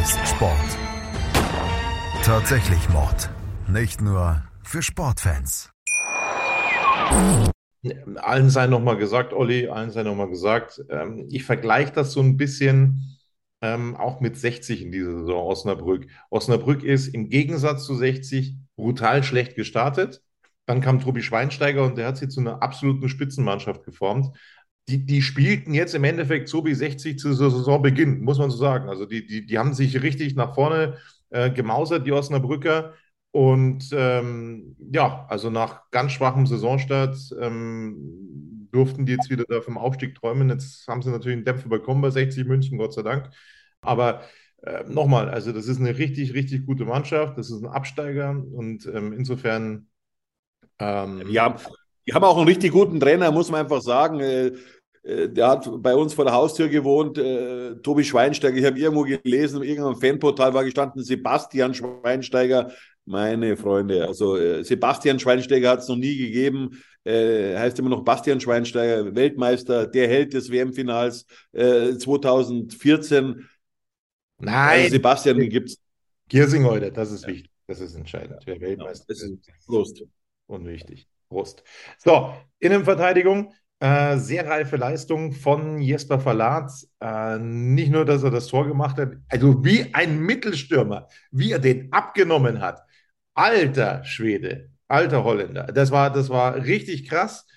ist 0.02 0.18
Sport 0.26 0.56
tatsächlich 2.24 2.88
Mord. 2.90 3.30
Nicht 3.68 4.00
nur 4.00 4.42
für 4.64 4.82
Sportfans. 4.82 5.74
Allen 8.22 8.50
sei 8.50 8.68
nochmal 8.68 8.96
gesagt, 8.96 9.34
Olli, 9.34 9.68
allen 9.68 9.92
sei 9.92 10.04
nochmal 10.04 10.30
gesagt, 10.30 10.82
ähm, 10.90 11.26
ich 11.30 11.44
vergleiche 11.44 11.92
das 11.92 12.14
so 12.14 12.22
ein 12.22 12.38
bisschen 12.38 13.18
ähm, 13.62 13.96
auch 13.96 14.20
mit 14.20 14.38
60 14.38 14.82
in 14.82 14.92
dieser 14.92 15.20
Saison 15.20 15.48
Osnabrück. 15.48 16.08
Osnabrück 16.30 16.84
ist 16.84 17.08
im 17.08 17.30
Gegensatz 17.30 17.86
zu 17.86 17.96
60 17.96 18.56
brutal 18.76 19.24
schlecht 19.24 19.56
gestartet. 19.56 20.22
Dann 20.66 20.82
kam 20.82 21.00
Tobi 21.00 21.22
Schweinsteiger 21.22 21.84
und 21.84 21.98
der 21.98 22.08
hat 22.08 22.18
sie 22.18 22.30
zu 22.30 22.40
einer 22.40 22.62
absoluten 22.64 23.10
Spitzenmannschaft 23.10 23.84
geformt. 23.84 24.36
Die, 24.90 25.06
die 25.06 25.22
spielten 25.22 25.74
jetzt 25.74 25.94
im 25.94 26.04
Endeffekt 26.04 26.50
so 26.50 26.66
wie 26.66 26.74
60 26.74 27.20
zu 27.20 27.34
Saisonbeginn, 27.34 28.22
muss 28.22 28.40
man 28.40 28.50
so 28.50 28.58
sagen. 28.58 28.90
Also 28.90 29.06
die, 29.06 29.26
die, 29.26 29.46
die 29.46 29.60
haben 29.60 29.74
sich 29.74 30.02
richtig 30.02 30.36
nach 30.36 30.56
vorne 30.56 30.98
äh, 31.30 31.52
gemausert, 31.52 32.06
die 32.08 32.12
Osnabrücker. 32.12 32.94
Und 33.32 33.90
ähm, 33.94 34.76
ja, 34.92 35.26
also 35.30 35.50
nach 35.50 35.90
ganz 35.92 36.14
schwachem 36.14 36.48
Saisonstart 36.48 37.18
ähm, 37.40 38.51
durften 38.72 39.06
die 39.06 39.14
jetzt 39.14 39.30
wieder 39.30 39.46
da 39.48 39.62
vom 39.62 39.78
Aufstieg 39.78 40.16
träumen. 40.16 40.50
Jetzt 40.50 40.88
haben 40.88 41.02
sie 41.02 41.10
natürlich 41.10 41.38
einen 41.38 41.46
Dämpfer 41.46 41.70
bekommen 41.70 42.02
bei 42.02 42.10
60 42.10 42.46
München, 42.46 42.78
Gott 42.78 42.94
sei 42.94 43.02
Dank. 43.02 43.30
Aber 43.82 44.22
äh, 44.64 44.84
nochmal, 44.88 45.30
also 45.30 45.52
das 45.52 45.68
ist 45.68 45.80
eine 45.80 45.98
richtig, 45.98 46.34
richtig 46.34 46.66
gute 46.66 46.86
Mannschaft. 46.86 47.38
Das 47.38 47.50
ist 47.50 47.62
ein 47.62 47.70
Absteiger 47.70 48.30
und 48.32 48.86
ähm, 48.86 49.14
insofern. 49.14 49.88
Ähm, 50.80 51.24
ja, 51.30 51.56
die 52.08 52.14
haben 52.14 52.24
auch 52.24 52.38
einen 52.38 52.48
richtig 52.48 52.72
guten 52.72 53.00
Trainer, 53.00 53.32
muss 53.32 53.52
man 53.52 53.62
einfach 53.62 53.82
sagen. 53.82 54.20
Äh, 54.20 54.52
äh, 55.04 55.30
der 55.30 55.48
hat 55.48 55.70
bei 55.82 55.96
uns 55.96 56.14
vor 56.14 56.26
der 56.26 56.34
Haustür 56.34 56.70
gewohnt, 56.70 57.18
äh, 57.18 57.76
Tobi 57.78 58.04
Schweinsteiger. 58.04 58.58
Ich 58.58 58.66
habe 58.66 58.80
irgendwo 58.80 59.04
gelesen, 59.04 59.62
in 59.64 59.70
irgendeinem 59.70 60.00
Fanportal 60.00 60.54
war 60.54 60.64
gestanden, 60.64 61.04
Sebastian 61.04 61.74
Schweinsteiger. 61.74 62.72
Meine 63.12 63.58
Freunde, 63.58 64.08
also 64.08 64.38
äh, 64.38 64.64
Sebastian 64.64 65.20
Schweinsteiger 65.20 65.72
hat 65.72 65.80
es 65.80 65.90
noch 65.90 65.98
nie 65.98 66.18
gegeben. 66.18 66.82
Äh, 67.04 67.58
heißt 67.58 67.78
immer 67.78 67.90
noch 67.90 68.06
Bastian 68.06 68.40
Schweinsteiger, 68.40 69.14
Weltmeister, 69.14 69.86
der 69.86 70.08
Held 70.08 70.34
des 70.34 70.50
WM-Finals 70.50 71.26
äh, 71.52 71.94
2014. 71.98 73.50
Nein. 74.40 74.84
Also 74.84 74.92
Sebastian 74.92 75.40
gibt 75.50 75.72
es. 75.72 75.78
Giersing 76.30 76.64
heute, 76.64 76.90
das 76.90 77.12
ist 77.12 77.24
ja. 77.24 77.28
wichtig. 77.28 77.52
Das 77.68 77.82
ist 77.82 77.96
entscheidend. 77.96 78.44
Wer 78.46 78.62
Weltmeister 78.62 79.06
das 79.10 79.24
ist. 79.24 79.40
Prost. 79.66 80.04
Unwichtig. 80.48 81.06
Prost. 81.28 81.64
So, 81.98 82.34
Innenverteidigung. 82.60 83.54
Äh, 83.82 84.20
sehr 84.20 84.48
reife 84.48 84.78
Leistung 84.78 85.34
von 85.34 85.82
Jesper 85.82 86.20
Verlat. 86.20 86.72
Äh, 87.02 87.40
nicht 87.40 87.92
nur, 87.92 88.06
dass 88.06 88.24
er 88.24 88.30
das 88.30 88.48
Tor 88.48 88.68
gemacht 88.68 88.98
hat, 88.98 89.14
also 89.28 89.66
wie 89.66 89.94
ein 89.94 90.20
Mittelstürmer, 90.20 91.08
wie 91.32 91.52
er 91.52 91.60
den 91.60 91.92
abgenommen 91.92 92.62
hat. 92.62 92.84
Alter 93.42 94.04
Schwede, 94.04 94.70
alter 94.88 95.24
Holländer. 95.24 95.64
Das 95.74 95.90
war, 95.90 96.12
das 96.14 96.30
war 96.30 96.56
richtig 96.64 97.10
krass. 97.10 97.48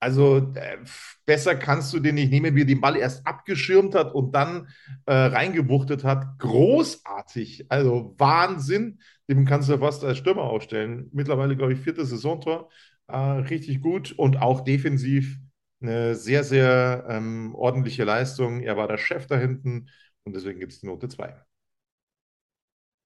Also 0.00 0.52
äh, 0.54 0.78
besser 1.26 1.54
kannst 1.54 1.92
du 1.92 2.00
den 2.00 2.14
nicht 2.14 2.30
nehmen, 2.30 2.54
wie 2.54 2.62
er 2.62 2.66
den 2.66 2.80
Ball 2.80 2.96
erst 2.96 3.26
abgeschirmt 3.26 3.94
hat 3.94 4.14
und 4.14 4.34
dann 4.34 4.68
äh, 5.04 5.12
reingewuchtet 5.12 6.02
hat. 6.02 6.38
Großartig, 6.38 7.66
also 7.70 8.14
Wahnsinn. 8.16 9.00
Dem 9.28 9.44
kannst 9.44 9.68
du 9.68 9.76
fast 9.78 10.02
als 10.04 10.16
Stürmer 10.16 10.44
aufstellen. 10.44 11.10
Mittlerweile, 11.12 11.56
glaube 11.56 11.74
ich, 11.74 11.80
viertes 11.80 12.08
Saisontor. 12.08 12.70
Äh, 13.08 13.16
richtig 13.18 13.82
gut 13.82 14.12
und 14.12 14.38
auch 14.38 14.62
defensiv 14.62 15.38
eine 15.82 16.14
sehr, 16.14 16.42
sehr 16.44 17.04
ähm, 17.10 17.54
ordentliche 17.54 18.04
Leistung. 18.04 18.60
Er 18.62 18.78
war 18.78 18.88
der 18.88 18.96
Chef 18.96 19.26
da 19.26 19.36
hinten 19.36 19.90
und 20.24 20.34
deswegen 20.34 20.58
gibt 20.58 20.72
es 20.72 20.80
die 20.80 20.86
Note 20.86 21.08
2. 21.10 21.34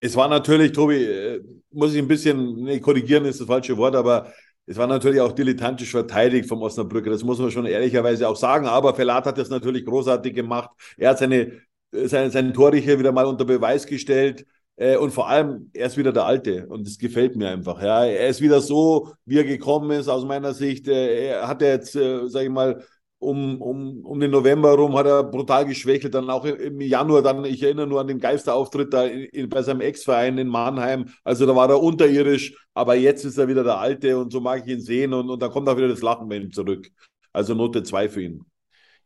Es 0.00 0.14
war 0.16 0.28
natürlich, 0.28 0.72
Tobi, 0.72 1.04
äh, 1.04 1.40
muss 1.70 1.92
ich 1.92 1.98
ein 1.98 2.08
bisschen 2.08 2.62
nee, 2.64 2.80
korrigieren, 2.80 3.24
ist 3.24 3.40
das 3.40 3.46
falsche 3.46 3.76
Wort, 3.76 3.96
aber 3.96 4.32
es 4.66 4.76
war 4.76 4.87
natürlich 4.87 5.20
auch 5.20 5.32
dilettantisch 5.32 5.90
verteidigt 5.90 6.48
vom 6.48 6.62
Osnabrücker. 6.62 7.11
Das 7.11 7.24
muss 7.24 7.38
man 7.38 7.50
schon 7.50 7.66
ehrlicherweise 7.66 8.28
auch 8.28 8.37
sagen. 8.37 8.66
Aber 8.66 8.94
Verlat 8.94 9.24
hat 9.24 9.38
das 9.38 9.48
natürlich 9.48 9.87
großartig 9.87 10.34
gemacht. 10.34 10.70
Er 10.98 11.11
hat 11.11 11.18
seine, 11.18 11.52
seine, 11.90 12.30
seinen 12.30 12.52
Torrichter 12.52 12.98
wieder 12.98 13.11
mal 13.12 13.24
unter 13.24 13.46
Beweis 13.46 13.87
gestellt. 13.87 14.44
Äh, 14.76 14.96
und 14.96 15.11
vor 15.11 15.28
allem, 15.28 15.70
er 15.72 15.87
ist 15.87 15.96
wieder 15.96 16.12
der 16.12 16.26
Alte 16.26 16.66
und 16.68 16.87
das 16.87 16.98
gefällt 16.98 17.34
mir 17.34 17.48
einfach. 17.48 17.82
Ja. 17.82 18.04
Er 18.04 18.28
ist 18.28 18.42
wieder 18.42 18.61
so, 18.61 19.12
wie 19.24 19.38
er 19.38 19.44
gekommen 19.44 19.90
ist, 19.90 20.08
aus 20.08 20.24
meiner 20.24 20.52
Sicht. 20.52 20.87
Äh, 20.87 21.28
er 21.28 21.48
hat 21.48 21.62
jetzt, 21.62 21.96
äh, 21.96 22.28
sage 22.28 22.44
ich 22.46 22.52
mal, 22.52 22.84
um, 23.18 23.61
um, 23.61 24.04
um 24.04 24.20
den 24.20 24.31
November 24.31 24.74
rum 24.74 24.96
hat 24.96 25.07
er 25.07 25.24
brutal 25.24 25.66
geschwächelt. 25.66 26.14
Dann 26.14 26.31
auch 26.31 26.44
im 26.44 26.81
Januar, 26.81 27.22
dann, 27.22 27.44
ich 27.44 27.62
erinnere 27.62 27.87
nur 27.87 28.00
an 28.00 28.07
den 28.07 28.20
Geisterauftritt 28.20 28.92
da 28.92 29.04
in, 29.04 29.24
in, 29.24 29.48
bei 29.48 29.62
seinem 29.62 29.81
Ex-Verein 29.81 30.38
in 30.38 30.48
Mannheim. 30.48 31.07
Also 31.24 31.46
da 31.46 31.54
war 31.54 31.68
er 31.68 31.83
unterirdisch, 31.83 32.54
aber 32.74 32.94
jetzt 32.94 33.24
ist 33.24 33.38
er 33.38 33.48
wieder 33.48 33.64
der 33.64 33.78
Alte 33.78 34.18
und 34.18 34.33
so 34.33 34.40
mag 34.40 34.62
ich 34.64 34.72
ihn 34.72 34.81
sehen 34.81 35.12
und, 35.12 35.31
und 35.31 35.42
da 35.42 35.48
kommt 35.48 35.68
auch 35.68 35.76
wieder 35.76 35.88
das 35.88 36.02
Lachen 36.02 36.28
bei 36.28 36.37
ihm 36.37 36.52
zurück. 36.52 36.88
Also 37.33 37.54
Note 37.54 37.83
2 37.83 38.09
für 38.09 38.22
ihn. 38.22 38.44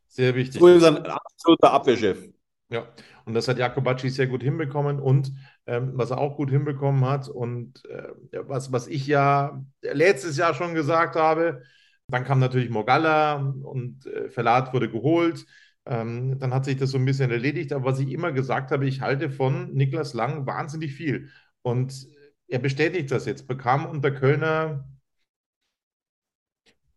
Sehr 0.09 0.35
wichtig. 0.35 0.61
So 0.61 0.68
ist 0.68 0.85
ein 0.85 1.07
absoluter 1.07 1.72
Abwehrchef. 1.72 2.29
Ja, 2.68 2.87
und 3.25 3.35
das 3.35 3.48
hat 3.48 3.59
Jakobacci 3.59 4.09
sehr 4.09 4.27
gut 4.27 4.42
hinbekommen 4.42 4.98
und 4.98 5.33
ähm, 5.66 5.92
was 5.94 6.11
er 6.11 6.18
auch 6.18 6.37
gut 6.37 6.51
hinbekommen 6.51 7.05
hat 7.05 7.29
und 7.29 7.83
äh, 7.87 8.09
was, 8.46 8.72
was 8.72 8.88
ich 8.88 9.07
ja 9.07 9.62
letztes 9.83 10.38
Jahr 10.38 10.55
schon 10.55 10.75
gesagt 10.75 11.16
habe, 11.16 11.62
dann 12.09 12.25
kam 12.25 12.38
natürlich 12.41 12.71
Morgalla 12.71 13.37
und 13.37 14.07
äh, 14.07 14.29
Verlat 14.29 14.73
wurde 14.75 14.91
geholt. 14.91 15.47
Ähm, 15.87 16.38
dann 16.38 16.55
hat 16.55 16.65
sich 16.65 16.77
das 16.77 16.91
so 16.91 16.99
ein 16.99 17.05
bisschen 17.05 17.31
erledigt. 17.31 17.73
Aber 17.73 17.85
was 17.87 18.01
ich 18.01 18.11
immer 18.11 18.33
gesagt 18.33 18.71
habe, 18.71 18.87
ich 18.87 19.01
halte 19.01 19.31
von 19.31 19.73
Niklas 19.73 20.15
Lang 20.15 20.47
wahnsinnig 20.47 20.95
viel. 20.95 21.31
Und 21.62 22.07
er 22.49 22.59
bestätigt 22.59 23.11
das 23.11 23.27
jetzt. 23.27 23.47
Bekam 23.49 23.87
unter 23.87 24.11
Kölner 24.11 24.85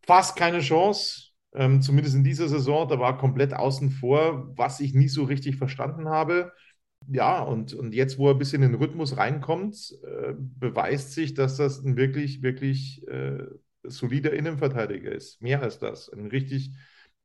fast 0.05 0.35
keine 0.37 0.59
Chance, 0.59 1.31
ähm, 1.53 1.81
zumindest 1.81 2.15
in 2.15 2.23
dieser 2.23 2.47
Saison. 2.47 2.87
Da 2.87 2.99
war 2.99 3.17
komplett 3.17 3.53
außen 3.53 3.89
vor, 3.91 4.55
was 4.57 4.79
ich 4.79 4.93
nie 4.93 5.07
so 5.07 5.23
richtig 5.23 5.57
verstanden 5.57 6.09
habe. 6.09 6.51
Ja, 7.07 7.41
und, 7.41 7.73
und 7.73 7.93
jetzt, 7.93 8.17
wo 8.17 8.27
er 8.29 8.33
ein 8.35 8.39
bisschen 8.39 8.63
in 8.63 8.71
den 8.71 8.81
Rhythmus 8.81 9.17
reinkommt, 9.17 9.93
äh, 10.03 10.33
beweist 10.37 11.13
sich, 11.13 11.33
dass 11.35 11.55
das 11.57 11.83
ein 11.83 11.97
wirklich, 11.97 12.41
wirklich 12.41 13.07
äh, 13.07 13.43
solider 13.89 14.33
Innenverteidiger 14.33 15.11
ist. 15.11 15.41
Mehr 15.41 15.61
als 15.61 15.79
das. 15.79 16.09
Ein 16.09 16.27
richtig 16.27 16.71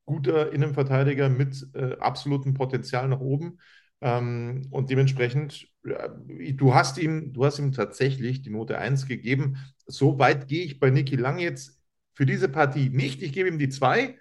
guter 0.05 0.53
Innenverteidiger 0.53 1.29
mit 1.29 1.66
äh, 1.75 1.96
absolutem 1.99 2.55
Potenzial 2.55 3.09
nach 3.09 3.20
oben. 3.20 3.59
Ähm, 4.01 4.66
und 4.70 4.90
dementsprechend, 4.90 5.68
ja, 5.85 6.09
du, 6.09 6.75
hast 6.75 6.99
ihm, 6.99 7.33
du 7.33 7.44
hast 7.44 7.59
ihm 7.59 7.73
tatsächlich 7.73 8.42
die 8.42 8.51
Note 8.51 8.79
1 8.79 9.07
gegeben. 9.07 9.59
So 9.87 10.18
weit 10.18 10.49
gehe 10.49 10.64
ich 10.64 10.81
bei 10.81 10.90
Niki 10.90 11.16
Lang 11.16 11.38
jetzt 11.38 11.81
für 12.14 12.27
diese 12.27 12.49
Partie 12.49 12.90
nicht. 12.90 13.23
Ich 13.23 13.33
gebe 13.33 13.49
ihm 13.49 13.59
die 13.59 13.68
2. 13.68 14.16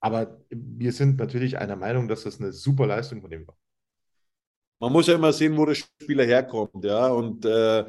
Aber 0.00 0.40
wir 0.50 0.92
sind 0.92 1.18
natürlich 1.18 1.58
einer 1.58 1.76
Meinung, 1.76 2.08
dass 2.08 2.24
das 2.24 2.40
eine 2.40 2.52
super 2.52 2.86
Leistung 2.86 3.22
von 3.22 3.30
ihm 3.32 3.46
war. 3.46 3.56
Man 4.80 4.92
muss 4.92 5.06
ja 5.06 5.14
immer 5.14 5.32
sehen, 5.32 5.56
wo 5.56 5.64
der 5.64 5.76
Spieler 5.76 6.24
herkommt. 6.24 6.84
Ja? 6.84 7.06
Und 7.08 7.44
äh, 7.44 7.84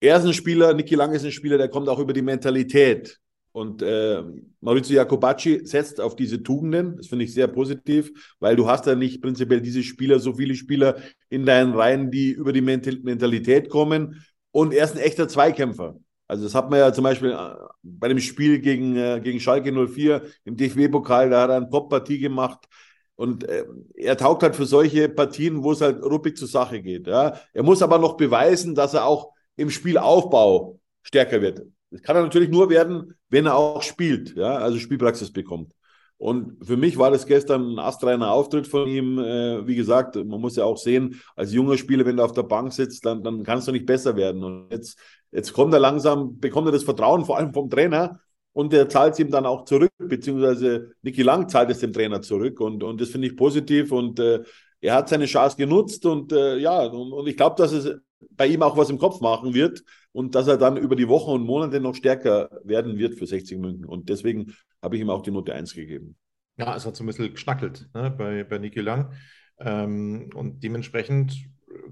er 0.00 0.16
ist 0.16 0.24
ein 0.24 0.32
Spieler, 0.32 0.74
Niki 0.74 0.94
Lang 0.94 1.12
ist 1.12 1.24
ein 1.24 1.32
Spieler, 1.32 1.58
der 1.58 1.68
kommt 1.68 1.88
auch 1.88 1.98
über 1.98 2.12
die 2.12 2.22
Mentalität. 2.22 3.20
Und 3.54 3.82
äh, 3.82 4.20
Maurizio 4.62 4.96
Jacobacci 4.96 5.64
setzt 5.64 6.00
auf 6.00 6.16
diese 6.16 6.42
Tugenden. 6.42 6.96
Das 6.96 7.06
finde 7.06 7.24
ich 7.24 7.32
sehr 7.32 7.46
positiv, 7.46 8.10
weil 8.40 8.56
du 8.56 8.66
hast 8.66 8.86
ja 8.86 8.96
nicht 8.96 9.22
prinzipiell 9.22 9.60
diese 9.60 9.84
Spieler, 9.84 10.18
so 10.18 10.34
viele 10.34 10.56
Spieler 10.56 10.96
in 11.28 11.46
deinen 11.46 11.72
Reihen, 11.72 12.10
die 12.10 12.32
über 12.32 12.52
die 12.52 12.62
Mentalität 12.62 13.68
kommen. 13.68 14.24
und 14.50 14.74
er 14.74 14.84
ist 14.84 14.96
ein 14.96 15.02
echter 15.02 15.28
Zweikämpfer. 15.28 15.96
Also 16.26 16.42
das 16.44 16.54
hat 16.56 16.68
man 16.68 16.80
ja 16.80 16.92
zum 16.92 17.04
Beispiel 17.04 17.30
äh, 17.30 17.54
bei 17.84 18.08
dem 18.08 18.18
Spiel 18.18 18.58
gegen, 18.58 18.96
äh, 18.96 19.20
gegen 19.22 19.38
Schalke 19.38 19.70
04 19.70 20.22
im 20.44 20.56
DFB-Pokal, 20.56 21.30
da 21.30 21.42
hat 21.42 21.50
er 21.50 21.56
eine 21.58 21.70
Top-Partie 21.70 22.18
gemacht. 22.18 22.66
Und 23.14 23.44
äh, 23.44 23.66
er 23.94 24.16
taugt 24.16 24.42
halt 24.42 24.56
für 24.56 24.66
solche 24.66 25.08
Partien, 25.08 25.62
wo 25.62 25.70
es 25.70 25.80
halt 25.80 26.02
ruppig 26.02 26.36
zur 26.36 26.48
Sache 26.48 26.82
geht. 26.82 27.06
Ja. 27.06 27.38
Er 27.52 27.62
muss 27.62 27.82
aber 27.82 27.98
noch 27.98 28.16
beweisen, 28.16 28.74
dass 28.74 28.94
er 28.94 29.06
auch 29.06 29.32
im 29.56 29.70
Spielaufbau 29.70 30.80
stärker 31.02 31.40
wird. 31.40 31.62
Das 31.94 32.02
kann 32.02 32.16
er 32.16 32.22
natürlich 32.22 32.50
nur 32.50 32.70
werden, 32.70 33.14
wenn 33.28 33.46
er 33.46 33.54
auch 33.54 33.80
spielt, 33.80 34.34
ja, 34.34 34.56
also 34.56 34.78
Spielpraxis 34.80 35.32
bekommt. 35.32 35.72
Und 36.16 36.66
für 36.66 36.76
mich 36.76 36.98
war 36.98 37.12
das 37.12 37.24
gestern 37.24 37.74
ein 37.74 37.78
astreiner 37.78 38.32
Auftritt 38.32 38.66
von 38.66 38.88
ihm. 38.88 39.20
Äh, 39.20 39.64
wie 39.68 39.76
gesagt, 39.76 40.16
man 40.16 40.40
muss 40.40 40.56
ja 40.56 40.64
auch 40.64 40.76
sehen, 40.76 41.20
als 41.36 41.52
junger 41.52 41.78
Spieler, 41.78 42.04
wenn 42.04 42.16
du 42.16 42.24
auf 42.24 42.32
der 42.32 42.42
Bank 42.42 42.72
sitzt, 42.72 43.06
dann, 43.06 43.22
dann 43.22 43.44
kannst 43.44 43.68
du 43.68 43.72
nicht 43.72 43.86
besser 43.86 44.16
werden. 44.16 44.42
Und 44.42 44.72
jetzt, 44.72 44.98
jetzt 45.30 45.52
kommt 45.52 45.72
er 45.72 45.78
langsam, 45.78 46.40
bekommt 46.40 46.66
er 46.66 46.72
das 46.72 46.82
Vertrauen, 46.82 47.24
vor 47.24 47.38
allem 47.38 47.52
vom 47.52 47.70
Trainer. 47.70 48.18
Und 48.52 48.72
der 48.72 48.88
zahlt 48.88 49.14
es 49.14 49.20
ihm 49.20 49.30
dann 49.30 49.46
auch 49.46 49.64
zurück, 49.64 49.92
beziehungsweise 49.98 50.94
Niki 51.02 51.22
Lang 51.22 51.48
zahlt 51.48 51.70
es 51.70 51.78
dem 51.78 51.92
Trainer 51.92 52.22
zurück. 52.22 52.58
Und, 52.58 52.82
und 52.82 53.00
das 53.00 53.10
finde 53.10 53.28
ich 53.28 53.36
positiv. 53.36 53.92
Und 53.92 54.18
äh, 54.18 54.42
er 54.80 54.94
hat 54.94 55.08
seine 55.08 55.26
Chance 55.26 55.56
genutzt. 55.56 56.06
Und 56.06 56.32
äh, 56.32 56.58
ja, 56.58 56.86
und, 56.86 57.12
und 57.12 57.28
ich 57.28 57.36
glaube, 57.36 57.54
dass 57.56 57.70
es 57.70 58.00
bei 58.30 58.48
ihm 58.48 58.62
auch 58.64 58.76
was 58.76 58.90
im 58.90 58.98
Kopf 58.98 59.20
machen 59.20 59.54
wird 59.54 59.84
und 60.14 60.36
dass 60.36 60.46
er 60.46 60.56
dann 60.56 60.76
über 60.76 60.94
die 60.94 61.08
Wochen 61.08 61.32
und 61.32 61.42
Monate 61.42 61.80
noch 61.80 61.96
stärker 61.96 62.48
werden 62.62 62.98
wird 62.98 63.16
für 63.16 63.26
60 63.26 63.58
München. 63.58 63.84
Und 63.84 64.08
deswegen 64.08 64.54
habe 64.80 64.94
ich 64.94 65.02
ihm 65.02 65.10
auch 65.10 65.22
die 65.22 65.32
Note 65.32 65.52
1 65.52 65.74
gegeben. 65.74 66.16
Ja, 66.56 66.76
es 66.76 66.86
hat 66.86 66.94
so 66.94 67.02
ein 67.02 67.08
bisschen 67.08 67.32
geschnackelt 67.32 67.88
ne, 67.94 68.12
bei, 68.12 68.44
bei 68.44 68.58
Niki 68.58 68.80
Lang. 68.80 69.12
Ähm, 69.58 70.30
und 70.34 70.62
dementsprechend 70.62 71.36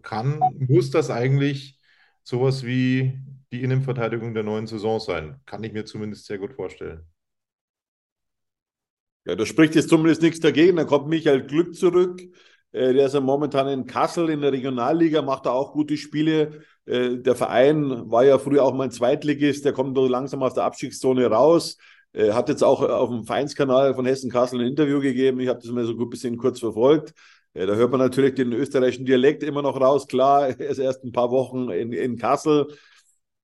kann, 0.02 0.38
muss 0.56 0.90
das 0.90 1.10
eigentlich 1.10 1.80
sowas 2.22 2.64
wie 2.64 3.18
die 3.50 3.64
Innenverteidigung 3.64 4.34
der 4.34 4.44
neuen 4.44 4.68
Saison 4.68 5.00
sein. 5.00 5.40
Kann 5.44 5.64
ich 5.64 5.72
mir 5.72 5.84
zumindest 5.84 6.26
sehr 6.26 6.38
gut 6.38 6.54
vorstellen. 6.54 7.04
Ja, 9.24 9.34
da 9.34 9.44
spricht 9.44 9.74
jetzt 9.74 9.88
zumindest 9.88 10.22
nichts 10.22 10.38
dagegen. 10.38 10.76
Dann 10.76 10.86
kommt 10.86 11.08
Michael 11.08 11.44
Glück 11.44 11.74
zurück. 11.74 12.22
Äh, 12.72 12.92
der 12.94 13.06
ist 13.06 13.14
ja 13.14 13.20
momentan 13.20 13.68
in 13.68 13.86
Kassel 13.86 14.30
in 14.30 14.40
der 14.40 14.52
Regionalliga, 14.52 15.22
macht 15.22 15.46
da 15.46 15.50
auch 15.50 15.72
gute 15.72 15.96
Spiele. 15.96 16.62
Äh, 16.86 17.18
der 17.18 17.34
Verein 17.34 18.10
war 18.10 18.24
ja 18.24 18.38
früher 18.38 18.64
auch 18.64 18.74
mal 18.74 18.84
ein 18.84 18.90
Zweitligist, 18.90 19.64
der 19.64 19.72
kommt 19.72 19.96
langsam 19.96 20.42
aus 20.42 20.54
der 20.54 20.64
Abstiegszone 20.64 21.26
raus. 21.26 21.78
Er 22.12 22.34
hat 22.34 22.48
jetzt 22.48 22.62
auch 22.62 22.82
auf 22.82 23.08
dem 23.08 23.24
Vereinskanal 23.24 23.94
von 23.94 24.04
Hessen 24.04 24.30
Kassel 24.30 24.60
ein 24.60 24.66
Interview 24.66 25.00
gegeben. 25.00 25.40
Ich 25.40 25.48
habe 25.48 25.60
das 25.60 25.70
mal 25.70 25.86
so 25.86 25.96
gut 25.96 26.10
bisschen 26.10 26.36
kurz 26.36 26.60
verfolgt. 26.60 27.14
Da 27.54 27.74
hört 27.74 27.90
man 27.90 28.00
natürlich 28.00 28.34
den 28.34 28.52
österreichischen 28.52 29.06
Dialekt 29.06 29.42
immer 29.42 29.62
noch 29.62 29.80
raus. 29.80 30.06
Klar, 30.06 30.48
er 30.58 30.68
ist 30.68 30.78
erst 30.78 31.04
ein 31.04 31.12
paar 31.12 31.30
Wochen 31.30 31.70
in, 31.70 31.92
in 31.92 32.18
Kassel 32.18 32.66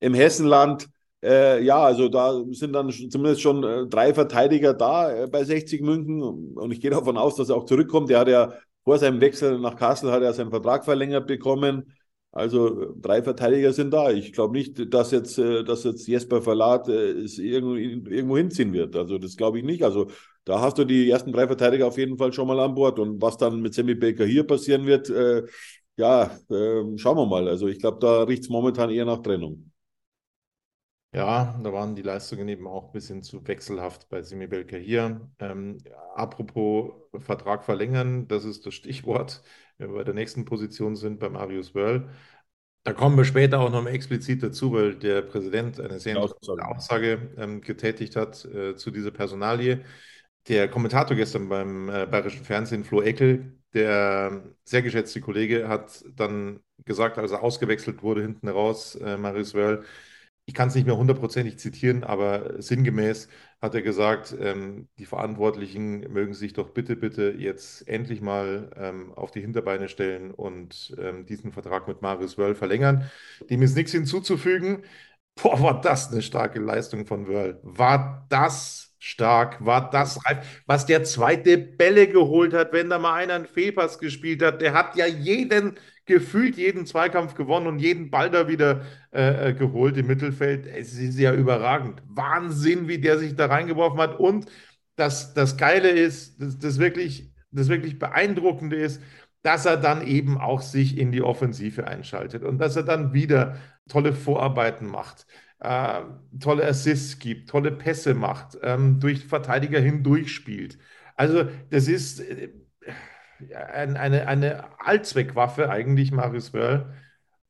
im 0.00 0.14
Hessenland. 0.14 0.88
Äh, 1.22 1.62
ja, 1.64 1.82
also 1.82 2.08
da 2.08 2.42
sind 2.52 2.72
dann 2.72 2.90
zumindest 2.90 3.40
schon 3.40 3.64
äh, 3.64 3.86
drei 3.86 4.14
Verteidiger 4.14 4.72
da 4.74 5.24
äh, 5.24 5.26
bei 5.26 5.44
60 5.44 5.82
München. 5.82 6.22
Und 6.22 6.70
ich 6.72 6.80
gehe 6.80 6.90
davon 6.90 7.16
aus, 7.16 7.36
dass 7.36 7.48
er 7.48 7.56
auch 7.56 7.64
zurückkommt. 7.64 8.08
Der 8.10 8.20
hat 8.20 8.28
ja 8.28 8.52
vor 8.88 8.96
seinem 8.98 9.20
Wechsel 9.20 9.58
nach 9.58 9.76
Kassel 9.76 10.10
hat 10.10 10.22
er 10.22 10.32
seinen 10.32 10.48
Vertrag 10.48 10.82
verlängert 10.82 11.26
bekommen. 11.26 11.92
Also 12.32 12.94
drei 12.96 13.22
Verteidiger 13.22 13.70
sind 13.74 13.90
da. 13.92 14.10
Ich 14.10 14.32
glaube 14.32 14.56
nicht, 14.56 14.94
dass 14.94 15.10
jetzt, 15.10 15.38
äh, 15.38 15.62
dass 15.62 15.84
jetzt 15.84 16.08
Jesper 16.08 16.40
Verlat 16.40 16.88
äh, 16.88 17.10
es 17.10 17.38
irgendwo, 17.38 17.74
irgendwo 17.74 18.38
hinziehen 18.38 18.72
wird. 18.72 18.96
Also 18.96 19.18
das 19.18 19.36
glaube 19.36 19.58
ich 19.58 19.64
nicht. 19.64 19.82
Also 19.82 20.06
da 20.44 20.60
hast 20.62 20.78
du 20.78 20.84
die 20.86 21.10
ersten 21.10 21.32
drei 21.32 21.46
Verteidiger 21.46 21.86
auf 21.86 21.98
jeden 21.98 22.16
Fall 22.16 22.32
schon 22.32 22.48
mal 22.48 22.58
an 22.60 22.74
Bord. 22.74 22.98
Und 22.98 23.20
was 23.20 23.36
dann 23.36 23.60
mit 23.60 23.74
Sammy 23.74 23.94
Baker 23.94 24.24
hier 24.24 24.46
passieren 24.46 24.86
wird, 24.86 25.10
äh, 25.10 25.42
ja, 25.98 26.30
äh, 26.48 26.96
schauen 26.96 27.18
wir 27.18 27.26
mal. 27.26 27.46
Also 27.46 27.68
ich 27.68 27.78
glaube, 27.80 27.98
da 28.00 28.22
riecht 28.22 28.44
es 28.44 28.48
momentan 28.48 28.88
eher 28.88 29.04
nach 29.04 29.20
Trennung. 29.20 29.67
Ja, 31.12 31.58
da 31.62 31.72
waren 31.72 31.94
die 31.94 32.02
Leistungen 32.02 32.48
eben 32.48 32.66
auch 32.66 32.86
ein 32.86 32.92
bisschen 32.92 33.22
zu 33.22 33.46
wechselhaft 33.46 34.08
bei 34.10 34.22
Simi 34.22 34.46
Belker 34.46 34.76
hier. 34.78 35.30
Ähm, 35.38 35.78
apropos 36.14 36.92
Vertrag 37.18 37.64
verlängern, 37.64 38.28
das 38.28 38.44
ist 38.44 38.66
das 38.66 38.74
Stichwort 38.74 39.42
wenn 39.78 39.90
wir 39.90 39.98
bei 39.98 40.04
der 40.04 40.14
nächsten 40.14 40.44
Position 40.44 40.96
sind, 40.96 41.20
bei 41.20 41.28
Marius 41.28 41.74
Wörl. 41.74 42.08
Da 42.84 42.92
kommen 42.92 43.16
wir 43.16 43.24
später 43.24 43.60
auch 43.60 43.70
noch 43.70 43.82
mal 43.82 43.90
explizit 43.90 44.42
dazu, 44.42 44.72
weil 44.72 44.96
der 44.96 45.22
Präsident 45.22 45.80
eine 45.80 46.00
sehr 46.00 46.16
interessante 46.16 46.64
Aussage 46.66 47.32
ähm, 47.36 47.60
getätigt 47.60 48.16
hat 48.16 48.44
äh, 48.44 48.76
zu 48.76 48.90
dieser 48.90 49.10
Personalie. 49.10 49.84
Der 50.48 50.68
Kommentator 50.68 51.16
gestern 51.16 51.48
beim 51.48 51.88
äh, 51.88 52.06
Bayerischen 52.06 52.44
Fernsehen, 52.44 52.84
Flo 52.84 53.02
Eckel, 53.02 53.58
der 53.74 54.42
sehr 54.64 54.82
geschätzte 54.82 55.20
Kollege, 55.20 55.68
hat 55.68 56.04
dann 56.16 56.60
gesagt, 56.84 57.18
als 57.18 57.32
er 57.32 57.42
ausgewechselt 57.42 58.02
wurde 58.02 58.22
hinten 58.22 58.48
raus, 58.48 58.94
äh, 58.96 59.16
Marius 59.16 59.54
Wörl, 59.54 59.84
ich 60.48 60.54
kann 60.54 60.68
es 60.68 60.74
nicht 60.74 60.86
mehr 60.86 60.96
hundertprozentig 60.96 61.58
zitieren, 61.58 62.04
aber 62.04 62.54
sinngemäß 62.62 63.28
hat 63.60 63.74
er 63.74 63.82
gesagt, 63.82 64.34
ähm, 64.40 64.88
die 64.98 65.04
Verantwortlichen 65.04 66.10
mögen 66.10 66.32
sich 66.32 66.54
doch 66.54 66.70
bitte, 66.70 66.96
bitte 66.96 67.34
jetzt 67.36 67.86
endlich 67.86 68.22
mal 68.22 68.70
ähm, 68.74 69.12
auf 69.12 69.30
die 69.30 69.42
Hinterbeine 69.42 69.90
stellen 69.90 70.30
und 70.30 70.96
ähm, 70.98 71.26
diesen 71.26 71.52
Vertrag 71.52 71.86
mit 71.86 72.00
Marius 72.00 72.38
Wörl 72.38 72.54
verlängern. 72.54 73.10
Dem 73.50 73.60
ist 73.60 73.76
nichts 73.76 73.92
hinzuzufügen. 73.92 74.84
Boah, 75.34 75.62
war 75.62 75.80
das 75.82 76.10
eine 76.10 76.22
starke 76.22 76.60
Leistung 76.60 77.04
von 77.04 77.28
Wörl. 77.28 77.60
War 77.62 78.26
das 78.30 78.94
stark, 78.98 79.62
war 79.62 79.90
das 79.90 80.24
reif. 80.24 80.62
Was 80.64 80.86
der 80.86 81.04
zweite 81.04 81.58
Bälle 81.58 82.08
geholt 82.08 82.54
hat, 82.54 82.72
wenn 82.72 82.88
da 82.88 82.98
mal 82.98 83.14
einer 83.16 83.34
einen 83.34 83.46
Fehlpass 83.46 83.98
gespielt 83.98 84.42
hat, 84.42 84.62
der 84.62 84.72
hat 84.72 84.96
ja 84.96 85.04
jeden 85.06 85.78
gefühlt 86.08 86.56
jeden 86.56 86.86
Zweikampf 86.86 87.34
gewonnen 87.34 87.68
und 87.68 87.78
jeden 87.78 88.10
Ball 88.10 88.30
da 88.30 88.48
wieder 88.48 88.82
äh, 89.12 89.50
äh, 89.50 89.54
geholt 89.54 89.96
im 89.96 90.06
Mittelfeld. 90.08 90.66
Es 90.66 90.94
ist 90.94 91.18
ja 91.18 91.32
überragend. 91.32 92.02
Wahnsinn, 92.08 92.88
wie 92.88 92.98
der 92.98 93.18
sich 93.18 93.36
da 93.36 93.46
reingeworfen 93.46 94.00
hat. 94.00 94.18
Und 94.18 94.46
das, 94.96 95.34
das 95.34 95.56
Geile 95.56 95.90
ist, 95.90 96.40
das, 96.42 96.58
das, 96.58 96.78
wirklich, 96.78 97.32
das 97.52 97.68
wirklich 97.68 97.98
Beeindruckende 97.98 98.76
ist, 98.76 99.00
dass 99.42 99.66
er 99.66 99.76
dann 99.76 100.06
eben 100.06 100.38
auch 100.38 100.62
sich 100.62 100.98
in 100.98 101.12
die 101.12 101.22
Offensive 101.22 101.86
einschaltet 101.86 102.42
und 102.42 102.58
dass 102.58 102.76
er 102.76 102.82
dann 102.82 103.12
wieder 103.12 103.56
tolle 103.88 104.12
Vorarbeiten 104.12 104.88
macht, 104.88 105.26
äh, 105.60 106.00
tolle 106.40 106.66
Assists 106.66 107.18
gibt, 107.18 107.48
tolle 107.48 107.72
Pässe 107.72 108.14
macht, 108.14 108.58
ähm, 108.62 109.00
durch 109.00 109.24
Verteidiger 109.24 109.80
hindurch 109.80 110.32
spielt. 110.32 110.78
Also 111.16 111.44
das 111.70 111.88
ist, 111.88 112.20
äh, 112.20 112.50
eine, 113.54 114.26
eine 114.26 114.64
Allzweckwaffe 114.80 115.70
eigentlich, 115.70 116.12
Marius 116.12 116.52
Wörl. 116.52 116.92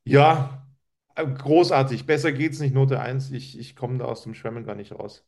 Ja, 0.03 0.65
großartig. 1.15 2.05
Besser 2.05 2.31
geht's 2.31 2.59
nicht, 2.59 2.73
Note 2.73 2.99
1. 2.99 3.31
Ich, 3.31 3.57
ich 3.57 3.75
komme 3.75 3.97
da 3.97 4.05
aus 4.05 4.23
dem 4.23 4.33
Schwimmen 4.33 4.65
gar 4.65 4.75
nicht 4.75 4.93
raus. 4.93 5.25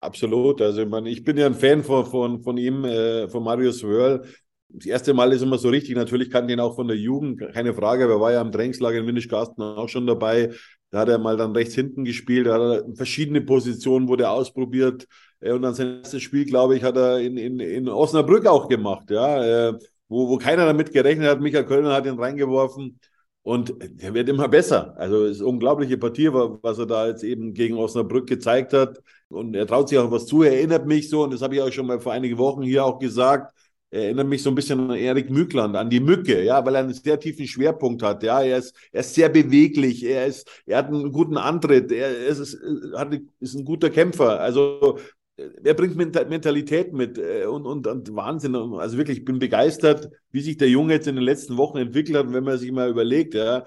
Absolut. 0.00 0.60
Also 0.60 0.82
ich, 0.82 0.88
meine, 0.88 1.08
ich 1.08 1.24
bin 1.24 1.36
ja 1.36 1.46
ein 1.46 1.54
Fan 1.54 1.82
von, 1.82 2.04
von, 2.04 2.42
von 2.42 2.58
ihm, 2.58 2.84
äh, 2.84 3.28
von 3.28 3.42
Marius 3.42 3.82
Wörl. 3.82 4.24
Das 4.68 4.86
erste 4.86 5.14
Mal 5.14 5.32
ist 5.32 5.42
immer 5.42 5.58
so 5.58 5.68
richtig. 5.68 5.94
Natürlich 5.96 6.30
kannte 6.30 6.52
ihn 6.52 6.60
auch 6.60 6.74
von 6.74 6.88
der 6.88 6.96
Jugend, 6.96 7.40
keine 7.54 7.72
Frage. 7.74 8.04
Aber 8.04 8.14
er 8.14 8.20
war 8.20 8.32
ja 8.32 8.40
im 8.42 8.52
Trainingslager 8.52 8.98
in 8.98 9.06
Windischgarten 9.06 9.62
auch 9.62 9.88
schon 9.88 10.06
dabei. 10.06 10.52
Da 10.90 11.00
hat 11.00 11.08
er 11.08 11.18
mal 11.18 11.36
dann 11.36 11.52
rechts 11.52 11.74
hinten 11.74 12.04
gespielt. 12.04 12.46
Da 12.46 12.54
hat 12.54 12.60
er 12.60 12.94
verschiedene 12.96 13.40
Positionen 13.40 14.08
wurde 14.08 14.28
ausprobiert. 14.28 15.06
Äh, 15.44 15.52
und 15.52 15.62
dann 15.62 15.74
sein 15.74 16.00
erstes 16.02 16.22
Spiel, 16.22 16.44
glaube 16.46 16.76
ich, 16.76 16.82
hat 16.82 16.96
er 16.96 17.20
in, 17.20 17.36
in, 17.36 17.60
in 17.60 17.88
Osnabrück 17.88 18.46
auch 18.46 18.68
gemacht, 18.68 19.10
ja, 19.10 19.68
äh, 19.70 19.78
wo, 20.08 20.28
wo 20.28 20.38
keiner 20.38 20.66
damit 20.66 20.92
gerechnet 20.92 21.28
hat. 21.28 21.40
Michael 21.40 21.66
Kölner 21.66 21.92
hat 21.92 22.06
ihn 22.06 22.18
reingeworfen. 22.18 22.98
Und 23.42 23.74
der 23.80 24.14
wird 24.14 24.30
immer 24.30 24.48
besser. 24.48 24.94
Also 24.96 25.26
es 25.26 25.32
ist 25.32 25.40
eine 25.42 25.50
unglaubliche 25.50 25.98
Partie, 25.98 26.32
was 26.32 26.78
er 26.78 26.86
da 26.86 27.08
jetzt 27.08 27.22
eben 27.22 27.52
gegen 27.52 27.76
Osnabrück 27.76 28.26
gezeigt 28.26 28.72
hat. 28.72 29.02
Und 29.28 29.54
er 29.54 29.66
traut 29.66 29.90
sich 29.90 29.98
auch 29.98 30.10
was 30.10 30.24
zu. 30.26 30.42
Er 30.42 30.54
erinnert 30.54 30.86
mich 30.86 31.10
so, 31.10 31.24
und 31.24 31.32
das 31.34 31.42
habe 31.42 31.54
ich 31.54 31.60
auch 31.60 31.70
schon 31.70 31.86
mal 31.86 32.00
vor 32.00 32.12
einigen 32.14 32.38
Wochen 32.38 32.62
hier 32.62 32.86
auch 32.86 32.98
gesagt, 32.98 33.52
er 33.90 34.04
erinnert 34.04 34.28
mich 34.28 34.42
so 34.42 34.50
ein 34.50 34.54
bisschen 34.54 34.90
an 34.90 34.96
Erik 34.96 35.30
Mückland, 35.30 35.76
an 35.76 35.90
die 35.90 36.00
Mücke, 36.00 36.42
ja, 36.42 36.64
weil 36.64 36.74
er 36.74 36.84
einen 36.84 36.94
sehr 36.94 37.20
tiefen 37.20 37.46
Schwerpunkt 37.46 38.02
hat. 38.02 38.22
Ja, 38.22 38.40
er 38.42 38.58
ist, 38.58 38.74
er 38.92 39.00
ist 39.00 39.14
sehr 39.14 39.28
beweglich, 39.28 40.04
er 40.04 40.26
ist, 40.26 40.48
er 40.66 40.78
hat 40.78 40.86
einen 40.88 41.12
guten 41.12 41.36
Antritt, 41.36 41.92
er 41.92 42.16
ist, 42.26 42.58
hat, 42.96 43.14
ist 43.40 43.54
ein 43.54 43.64
guter 43.64 43.90
Kämpfer. 43.90 44.40
Also 44.40 44.98
er 45.36 45.74
bringt 45.74 45.96
Mentalität 45.96 46.92
mit 46.92 47.18
äh, 47.18 47.46
und, 47.46 47.66
und, 47.66 47.86
und, 47.86 48.14
Wahnsinn. 48.14 48.54
Also 48.54 48.96
wirklich, 48.96 49.18
ich 49.18 49.24
bin 49.24 49.38
begeistert, 49.38 50.10
wie 50.30 50.40
sich 50.40 50.56
der 50.56 50.68
Junge 50.68 50.94
jetzt 50.94 51.08
in 51.08 51.16
den 51.16 51.24
letzten 51.24 51.56
Wochen 51.56 51.78
entwickelt 51.78 52.16
hat. 52.16 52.26
Und 52.26 52.34
wenn 52.34 52.44
man 52.44 52.58
sich 52.58 52.70
mal 52.70 52.88
überlegt, 52.88 53.34
ja, 53.34 53.64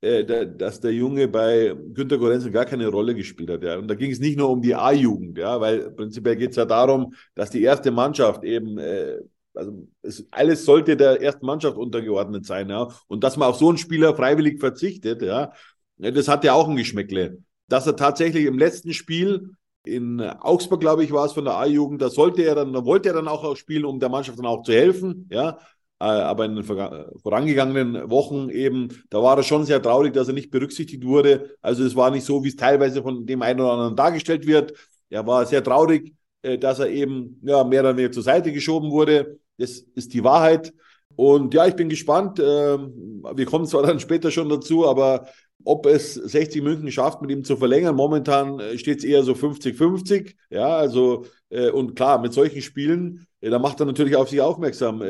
äh, 0.00 0.46
dass 0.46 0.80
der 0.80 0.92
Junge 0.92 1.28
bei 1.28 1.74
Günter 1.92 2.18
Gorenzel 2.18 2.52
gar 2.52 2.64
keine 2.64 2.88
Rolle 2.88 3.14
gespielt 3.14 3.50
hat. 3.50 3.62
Ja. 3.62 3.78
Und 3.78 3.88
da 3.88 3.94
ging 3.94 4.10
es 4.10 4.20
nicht 4.20 4.36
nur 4.38 4.50
um 4.50 4.62
die 4.62 4.74
A-Jugend, 4.74 5.38
ja, 5.38 5.60
weil 5.60 5.90
prinzipiell 5.90 6.36
geht 6.36 6.50
es 6.50 6.56
ja 6.56 6.64
darum, 6.64 7.14
dass 7.34 7.50
die 7.50 7.62
erste 7.62 7.90
Mannschaft 7.90 8.44
eben, 8.44 8.78
äh, 8.78 9.18
also 9.54 9.88
es, 10.02 10.26
alles 10.30 10.64
sollte 10.64 10.96
der 10.96 11.20
ersten 11.20 11.46
Mannschaft 11.46 11.76
untergeordnet 11.76 12.46
sein, 12.46 12.70
ja. 12.70 12.88
Und 13.08 13.24
dass 13.24 13.36
man 13.36 13.48
auf 13.48 13.56
so 13.56 13.68
einen 13.68 13.78
Spieler 13.78 14.14
freiwillig 14.14 14.60
verzichtet, 14.60 15.22
ja, 15.22 15.52
das 15.98 16.28
hat 16.28 16.44
ja 16.44 16.54
auch 16.54 16.68
ein 16.68 16.76
Geschmäckle. 16.76 17.38
Dass 17.68 17.86
er 17.86 17.96
tatsächlich 17.96 18.46
im 18.46 18.58
letzten 18.58 18.92
Spiel 18.92 19.50
in 19.84 20.20
Augsburg, 20.20 20.80
glaube 20.80 21.04
ich, 21.04 21.12
war 21.12 21.26
es 21.26 21.32
von 21.32 21.44
der 21.44 21.56
A-Jugend. 21.56 22.00
Da 22.00 22.10
sollte 22.10 22.42
er 22.42 22.54
dann, 22.54 22.72
da 22.72 22.84
wollte 22.84 23.08
er 23.08 23.14
dann 23.14 23.28
auch 23.28 23.56
spielen, 23.56 23.84
um 23.84 23.98
der 23.98 24.08
Mannschaft 24.08 24.38
dann 24.38 24.46
auch 24.46 24.62
zu 24.62 24.72
helfen. 24.72 25.28
Ja, 25.30 25.58
aber 25.98 26.46
in 26.46 26.56
den 26.56 26.64
vorangegangenen 26.64 28.10
Wochen 28.10 28.48
eben, 28.48 28.88
da 29.08 29.22
war 29.22 29.36
er 29.36 29.44
schon 29.44 29.64
sehr 29.64 29.80
traurig, 29.80 30.12
dass 30.12 30.26
er 30.26 30.34
nicht 30.34 30.50
berücksichtigt 30.50 31.04
wurde. 31.04 31.56
Also 31.60 31.84
es 31.84 31.94
war 31.94 32.10
nicht 32.10 32.24
so, 32.24 32.42
wie 32.42 32.48
es 32.48 32.56
teilweise 32.56 33.02
von 33.02 33.24
dem 33.24 33.40
einen 33.42 33.60
oder 33.60 33.72
anderen 33.72 33.94
dargestellt 33.94 34.46
wird. 34.46 34.72
Er 35.10 35.24
war 35.26 35.46
sehr 35.46 35.62
traurig, 35.62 36.12
äh, 36.42 36.58
dass 36.58 36.80
er 36.80 36.88
eben 36.88 37.40
ja, 37.42 37.62
mehr 37.62 37.82
oder 37.82 37.96
weniger 37.96 38.12
zur 38.12 38.24
Seite 38.24 38.52
geschoben 38.52 38.90
wurde. 38.90 39.38
Das 39.58 39.78
ist 39.94 40.12
die 40.12 40.24
Wahrheit. 40.24 40.72
Und 41.14 41.54
ja, 41.54 41.66
ich 41.66 41.76
bin 41.76 41.88
gespannt. 41.88 42.40
Ähm, 42.40 43.22
wir 43.34 43.44
kommen 43.44 43.66
zwar 43.66 43.82
dann 43.84 44.00
später 44.00 44.30
schon 44.32 44.48
dazu, 44.48 44.88
aber 44.88 45.28
ob 45.64 45.86
es 45.86 46.14
60 46.14 46.62
München 46.62 46.90
schafft, 46.90 47.22
mit 47.22 47.30
ihm 47.30 47.44
zu 47.44 47.56
verlängern, 47.56 47.94
momentan 47.94 48.58
äh, 48.60 48.78
steht 48.78 48.98
es 48.98 49.04
eher 49.04 49.22
so 49.22 49.34
50-50. 49.34 50.34
Ja, 50.50 50.76
also, 50.76 51.26
äh, 51.50 51.70
und 51.70 51.94
klar, 51.96 52.20
mit 52.20 52.32
solchen 52.32 52.62
Spielen, 52.62 53.26
da 53.40 53.58
macht 53.58 53.80
er 53.80 53.86
natürlich 53.86 54.16
auf 54.16 54.28
sich 54.28 54.40
aufmerksam, 54.40 55.02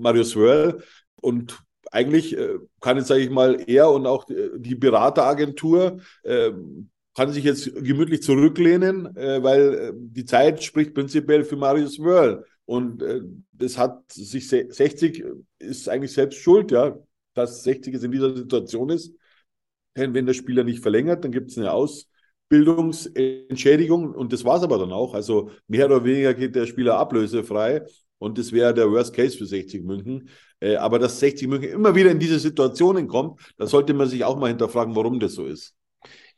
Mario 0.00 0.22
Swirl. 0.22 0.82
Und 1.22 1.58
eigentlich 1.90 2.36
kann 2.80 2.98
jetzt, 2.98 3.06
sage 3.06 3.22
ich 3.22 3.30
mal, 3.30 3.58
er 3.66 3.90
und 3.90 4.06
auch 4.06 4.26
die 4.26 4.74
Berateragentur 4.74 5.96
kann 6.22 7.32
sich 7.32 7.44
jetzt 7.44 7.74
gemütlich 7.74 8.22
zurücklehnen, 8.22 9.04
weil 9.14 9.94
die 9.94 10.26
Zeit 10.26 10.62
spricht 10.62 10.92
prinzipiell 10.92 11.42
für 11.42 11.56
Marius 11.56 11.98
Wörl. 12.00 12.44
Und 12.64 13.02
äh, 13.02 13.20
das 13.52 13.76
hat 13.76 14.10
sich 14.12 14.48
60 14.48 15.24
ist 15.58 15.88
eigentlich 15.88 16.12
selbst 16.12 16.38
schuld, 16.38 16.70
ja, 16.70 16.96
dass 17.34 17.62
60 17.64 17.92
jetzt 17.92 18.04
in 18.04 18.12
dieser 18.12 18.34
Situation 18.36 18.90
ist. 18.90 19.14
Denn 19.96 20.14
wenn 20.14 20.26
der 20.26 20.34
Spieler 20.34 20.64
nicht 20.64 20.80
verlängert, 20.80 21.24
dann 21.24 21.32
gibt 21.32 21.50
es 21.50 21.58
eine 21.58 21.72
Ausbildungsentschädigung 21.72 24.14
und 24.14 24.32
das 24.32 24.44
war 24.44 24.56
es 24.56 24.62
aber 24.62 24.78
dann 24.78 24.92
auch. 24.92 25.14
Also 25.14 25.50
mehr 25.68 25.86
oder 25.86 26.04
weniger 26.04 26.34
geht 26.34 26.54
der 26.54 26.66
Spieler 26.66 26.98
ablösefrei 26.98 27.84
und 28.18 28.38
das 28.38 28.52
wäre 28.52 28.72
der 28.72 28.90
Worst 28.90 29.14
Case 29.14 29.36
für 29.36 29.46
60 29.46 29.82
München. 29.82 30.28
Äh, 30.60 30.76
aber 30.76 30.98
dass 30.98 31.18
60 31.18 31.48
München 31.48 31.72
immer 31.72 31.94
wieder 31.94 32.10
in 32.10 32.18
diese 32.18 32.38
Situationen 32.38 33.08
kommt, 33.08 33.40
da 33.56 33.66
sollte 33.66 33.94
man 33.94 34.08
sich 34.08 34.24
auch 34.24 34.38
mal 34.38 34.48
hinterfragen, 34.48 34.94
warum 34.94 35.18
das 35.18 35.34
so 35.34 35.44
ist. 35.44 35.74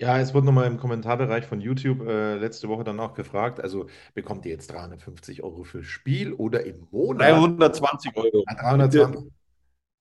Ja, 0.00 0.18
es 0.18 0.34
wurde 0.34 0.46
nochmal 0.46 0.66
im 0.66 0.78
Kommentarbereich 0.78 1.46
von 1.46 1.60
YouTube 1.60 2.06
äh, 2.06 2.36
letzte 2.36 2.68
Woche 2.68 2.84
dann 2.84 3.00
auch 3.00 3.14
gefragt, 3.14 3.60
also 3.60 3.86
bekommt 4.12 4.44
ihr 4.44 4.52
jetzt 4.52 4.72
350 4.72 5.42
Euro 5.42 5.64
fürs 5.64 5.86
Spiel 5.86 6.32
oder 6.32 6.64
im 6.64 6.86
Monat? 6.90 7.30
320 7.30 8.16
Euro. 8.16 8.42
Ah, 8.46 8.54
320, 8.54 9.30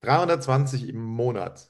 320 0.01 0.89
im 0.89 1.03
Monat. 1.03 1.69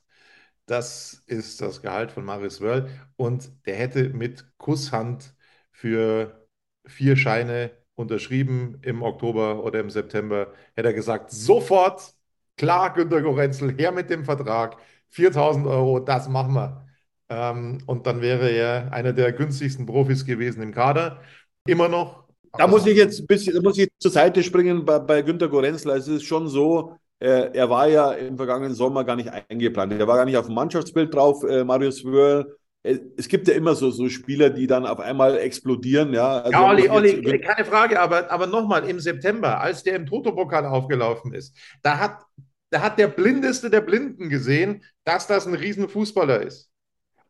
Das 0.66 1.24
ist 1.28 1.62
das 1.62 1.82
Gehalt 1.82 2.12
von 2.12 2.24
Marius 2.24 2.62
Wörl 2.62 2.90
und 3.18 3.52
der 3.66 3.76
hätte 3.76 4.10
mit 4.10 4.46
Kusshand 4.58 5.36
für 5.72 6.48
vier 6.86 7.18
Scheine 7.18 7.72
unterschrieben 7.96 8.80
im 8.82 9.04
Oktober 9.04 9.64
oder 9.64 9.80
im 9.80 9.90
September, 9.90 10.54
hätte 10.76 10.90
er 10.90 10.94
gesagt, 10.94 11.32
sofort, 11.32 12.14
klar, 12.58 12.94
Günter 12.94 13.22
Gorenzel, 13.22 13.76
her 13.78 13.92
mit 13.92 14.10
dem 14.10 14.24
Vertrag, 14.26 14.78
4000 15.10 15.68
Euro, 15.68 16.00
das 16.00 16.30
machen 16.30 16.54
wir. 16.54 16.88
Ähm, 17.30 17.80
und 17.86 18.08
dann 18.08 18.22
wäre 18.22 18.50
er 18.50 18.92
einer 18.94 19.14
der 19.14 19.32
günstigsten 19.34 19.86
Profis 19.86 20.26
gewesen 20.26 20.62
im 20.64 20.74
Kader. 20.74 21.22
Immer 21.68 21.88
noch. 21.88 22.24
Da 22.58 22.68
muss 22.68 22.86
ich 22.86 22.96
jetzt 22.96 23.20
ein 23.20 23.28
bisschen, 23.28 23.56
da 23.56 23.62
muss 23.62 23.78
ich 23.78 23.90
zur 24.00 24.12
Seite 24.12 24.44
springen 24.44 24.86
bei, 24.86 25.00
bei 25.00 25.22
Günter 25.22 25.50
Gorenzler. 25.50 25.96
Es 25.96 26.08
ist 26.08 26.24
schon 26.24 26.48
so, 26.48 26.98
er 27.28 27.70
war 27.70 27.88
ja 27.88 28.12
im 28.12 28.38
vergangenen 28.38 28.74
Sommer 28.74 29.04
gar 29.04 29.16
nicht 29.16 29.30
eingeplant. 29.30 29.94
Er 29.94 30.08
war 30.08 30.18
gar 30.18 30.26
nicht 30.26 30.38
auf 30.38 30.48
dem 30.48 30.56
Mannschaftsbild 30.56 31.14
drauf, 31.14 31.44
äh, 31.44 31.64
Marius 31.64 32.04
Wörl. 32.04 32.58
Äh, 32.84 33.00
es 33.18 33.28
gibt 33.28 33.48
ja 33.48 33.54
immer 33.54 33.76
so, 33.76 33.92
so 33.92 34.10
Spieler, 34.10 34.50
die 34.50 34.68
dann 34.68 34.86
auf 34.86 35.00
einmal 35.00 35.38
explodieren. 35.38 36.14
Ja, 36.14 36.40
also 36.40 36.52
ja 36.52 36.68
Olli, 36.68 36.90
Olli, 36.90 37.40
keine 37.40 37.66
Frage, 37.66 38.00
aber, 38.00 38.30
aber 38.30 38.48
nochmal, 38.48 38.88
im 38.90 39.00
September, 39.00 39.62
als 39.62 39.84
der 39.84 39.96
im 39.96 40.06
Toto-Pokal 40.06 40.66
aufgelaufen 40.66 41.34
ist, 41.34 41.56
da 41.82 41.98
hat, 41.98 42.24
da 42.70 42.82
hat 42.82 43.00
der 43.00 43.08
Blindeste 43.08 43.70
der 43.70 43.82
Blinden 43.82 44.30
gesehen, 44.30 44.84
dass 45.06 45.28
das 45.28 45.48
ein 45.48 45.56
Riesenfußballer 45.56 46.42
ist. 46.42 46.70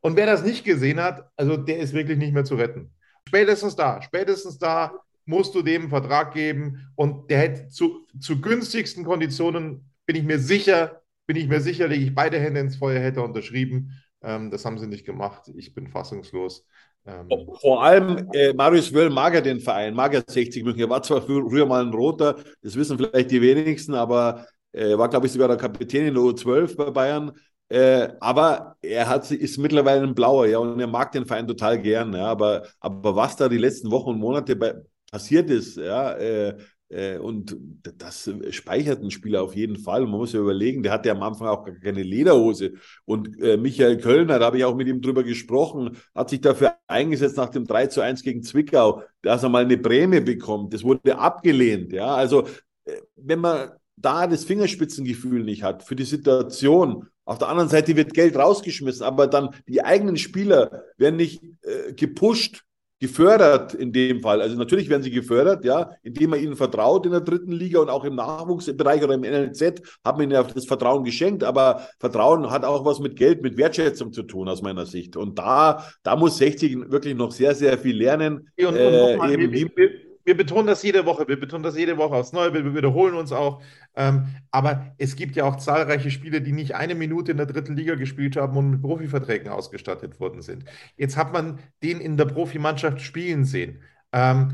Und 0.01 0.17
wer 0.17 0.25
das 0.25 0.43
nicht 0.43 0.65
gesehen 0.65 1.01
hat, 1.01 1.29
also 1.37 1.55
der 1.55 1.79
ist 1.79 1.93
wirklich 1.93 2.17
nicht 2.17 2.33
mehr 2.33 2.43
zu 2.43 2.55
retten. 2.55 2.93
Spätestens 3.27 3.75
da, 3.75 4.01
spätestens 4.01 4.57
da 4.57 4.91
musst 5.25 5.55
du 5.55 5.61
dem 5.61 5.83
einen 5.83 5.89
Vertrag 5.89 6.33
geben 6.33 6.91
und 6.95 7.29
der 7.29 7.39
hätte 7.39 7.69
zu, 7.69 8.05
zu 8.19 8.41
günstigsten 8.41 9.03
Konditionen, 9.03 9.89
bin 10.05 10.15
ich 10.15 10.23
mir 10.23 10.39
sicher, 10.39 11.01
bin 11.25 11.37
ich 11.37 11.47
mir 11.47 11.61
sicher, 11.61 11.87
lege 11.87 12.03
ich 12.05 12.15
beide 12.15 12.39
Hände 12.39 12.59
ins 12.59 12.77
Feuer, 12.77 12.99
hätte 12.99 13.21
unterschrieben. 13.21 13.91
Ähm, 14.21 14.51
das 14.51 14.65
haben 14.65 14.77
sie 14.77 14.87
nicht 14.87 15.05
gemacht. 15.05 15.49
Ich 15.55 15.73
bin 15.73 15.87
fassungslos. 15.87 16.65
Ähm, 17.05 17.27
Vor 17.61 17.83
allem 17.83 18.29
äh, 18.33 18.53
Marius 18.53 18.93
Wöll 18.93 19.09
mag 19.09 19.33
ja 19.33 19.41
den 19.41 19.59
Verein, 19.59 19.93
mag 19.93 20.13
ja 20.13 20.21
60 20.25 20.63
München. 20.63 20.83
Er 20.83 20.89
war 20.89 21.03
zwar 21.03 21.21
früher 21.21 21.65
mal 21.65 21.85
ein 21.85 21.93
Roter, 21.93 22.37
das 22.61 22.75
wissen 22.75 22.97
vielleicht 22.97 23.31
die 23.31 23.41
wenigsten, 23.41 23.93
aber 23.93 24.45
er 24.71 24.91
äh, 24.91 24.97
war, 24.97 25.09
glaube 25.09 25.27
ich, 25.27 25.31
sogar 25.31 25.47
der 25.47 25.57
Kapitän 25.57 26.07
in 26.07 26.13
der 26.13 26.23
U12 26.23 26.75
bei 26.75 26.91
Bayern. 26.91 27.31
Äh, 27.69 28.09
aber 28.19 28.75
er 28.81 29.07
hat, 29.07 29.29
ist 29.31 29.57
mittlerweile 29.57 30.03
ein 30.03 30.15
Blauer, 30.15 30.45
ja, 30.47 30.59
und 30.59 30.79
er 30.79 30.87
mag 30.87 31.11
den 31.11 31.25
Verein 31.25 31.47
total 31.47 31.81
gern, 31.81 32.13
ja, 32.13 32.25
aber, 32.27 32.67
aber 32.79 33.15
was 33.15 33.35
da 33.35 33.49
die 33.49 33.57
letzten 33.57 33.89
Wochen 33.89 34.11
und 34.11 34.19
Monate 34.19 34.55
bei, 34.55 34.75
passiert 35.13 35.51
ist, 35.51 35.77
ja, 35.77 36.13
äh, 36.13 36.57
äh, 36.89 37.19
und 37.19 37.55
das 37.99 38.31
speichert 38.49 39.03
ein 39.03 39.11
Spieler 39.11 39.43
auf 39.43 39.55
jeden 39.55 39.77
Fall. 39.77 40.03
Und 40.03 40.09
man 40.09 40.19
muss 40.19 40.33
ja 40.33 40.39
überlegen, 40.39 40.81
der 40.81 40.91
hatte 40.91 41.11
am 41.11 41.21
Anfang 41.21 41.47
auch 41.49 41.63
gar 41.63 41.75
keine 41.75 42.01
Lederhose. 42.01 42.73
Und 43.05 43.39
äh, 43.39 43.57
Michael 43.57 43.97
Kölner, 43.97 44.39
da 44.39 44.45
habe 44.45 44.57
ich 44.57 44.65
auch 44.65 44.75
mit 44.75 44.87
ihm 44.87 45.01
drüber 45.01 45.23
gesprochen, 45.23 45.97
hat 46.15 46.31
sich 46.31 46.41
dafür 46.41 46.77
eingesetzt 46.87 47.37
nach 47.37 47.49
dem 47.49 47.65
3 47.65 47.87
zu 47.87 48.01
1 48.01 48.23
gegen 48.23 48.41
Zwickau, 48.41 49.03
dass 49.21 49.43
er 49.43 49.49
mal 49.49 49.65
eine 49.65 49.77
Prämie 49.77 50.19
bekommt. 50.19 50.73
Das 50.73 50.83
wurde 50.83 51.15
abgelehnt. 51.15 51.93
Ja, 51.93 52.15
also 52.15 52.47
äh, 52.85 52.93
wenn 53.15 53.39
man 53.39 53.69
da 53.95 54.25
das 54.25 54.45
Fingerspitzengefühl 54.45 55.43
nicht 55.43 55.61
hat 55.61 55.83
für 55.83 55.95
die 55.95 56.05
Situation 56.05 57.07
auf 57.25 57.37
der 57.37 57.49
anderen 57.49 57.69
Seite 57.69 57.95
wird 57.95 58.13
Geld 58.15 58.35
rausgeschmissen, 58.35 59.05
aber 59.05 59.27
dann 59.27 59.51
die 59.67 59.83
eigenen 59.83 60.17
Spieler 60.17 60.83
werden 60.97 61.15
nicht 61.17 61.43
äh, 61.61 61.93
gepusht, 61.93 62.63
gefördert 63.03 63.73
in 63.73 63.91
dem 63.91 64.21
Fall. 64.21 64.41
Also 64.41 64.55
natürlich 64.55 64.87
werden 64.87 65.03
sie 65.03 65.11
gefördert, 65.11 65.65
ja, 65.65 65.91
indem 66.03 66.29
man 66.29 66.39
ihnen 66.39 66.55
vertraut 66.55 67.05
in 67.05 67.11
der 67.11 67.19
dritten 67.19 67.51
Liga 67.51 67.81
und 67.81 67.89
auch 67.89 68.05
im 68.05 68.15
Nachwuchsbereich 68.15 69.03
oder 69.03 69.15
im 69.15 69.21
NLZ 69.21 69.81
hat 70.05 70.15
man 70.15 70.23
ihnen 70.23 70.31
ja 70.31 70.43
das 70.43 70.65
Vertrauen 70.65 71.03
geschenkt, 71.03 71.43
aber 71.43 71.85
Vertrauen 71.99 72.49
hat 72.49 72.63
auch 72.63 72.85
was 72.85 72.99
mit 72.99 73.17
Geld, 73.17 73.41
mit 73.41 73.57
Wertschätzung 73.57 74.13
zu 74.13 74.23
tun 74.23 74.47
aus 74.47 74.61
meiner 74.61 74.85
Sicht. 74.85 75.17
Und 75.17 75.37
da, 75.37 75.83
da 76.01 76.15
muss 76.15 76.37
60 76.37 76.91
wirklich 76.91 77.15
noch 77.15 77.33
sehr, 77.33 77.53
sehr 77.55 77.77
viel 77.77 77.97
lernen. 77.97 78.49
Und, 78.57 78.67
und 78.67 78.75
äh, 78.77 79.17
mal, 79.17 79.31
eben, 79.33 79.51
wir, 79.51 79.69
wir, 79.75 79.89
wir 80.23 80.37
betonen 80.37 80.67
das 80.67 80.83
jede 80.83 81.05
Woche, 81.05 81.27
wir 81.27 81.39
betonen 81.39 81.63
das 81.63 81.77
jede 81.77 81.97
Woche 81.97 82.15
aufs 82.15 82.33
Neue, 82.33 82.53
wir 82.53 82.75
wiederholen 82.75 83.15
uns 83.15 83.31
auch. 83.31 83.61
Ähm, 83.95 84.27
aber 84.51 84.93
es 84.97 85.15
gibt 85.15 85.35
ja 85.35 85.43
auch 85.45 85.57
zahlreiche 85.57 86.11
Spieler, 86.11 86.39
die 86.39 86.51
nicht 86.51 86.75
eine 86.75 86.95
Minute 86.95 87.31
in 87.31 87.37
der 87.37 87.45
dritten 87.45 87.75
Liga 87.75 87.95
gespielt 87.95 88.35
haben 88.35 88.57
und 88.57 88.71
mit 88.71 88.81
Profiverträgen 88.81 89.49
ausgestattet 89.49 90.19
worden 90.19 90.41
sind. 90.41 90.65
Jetzt 90.97 91.17
hat 91.17 91.33
man 91.33 91.59
den 91.83 91.99
in 91.99 92.17
der 92.17 92.25
Profimannschaft 92.25 93.01
spielen 93.01 93.45
sehen. 93.45 93.81
Ähm, 94.11 94.53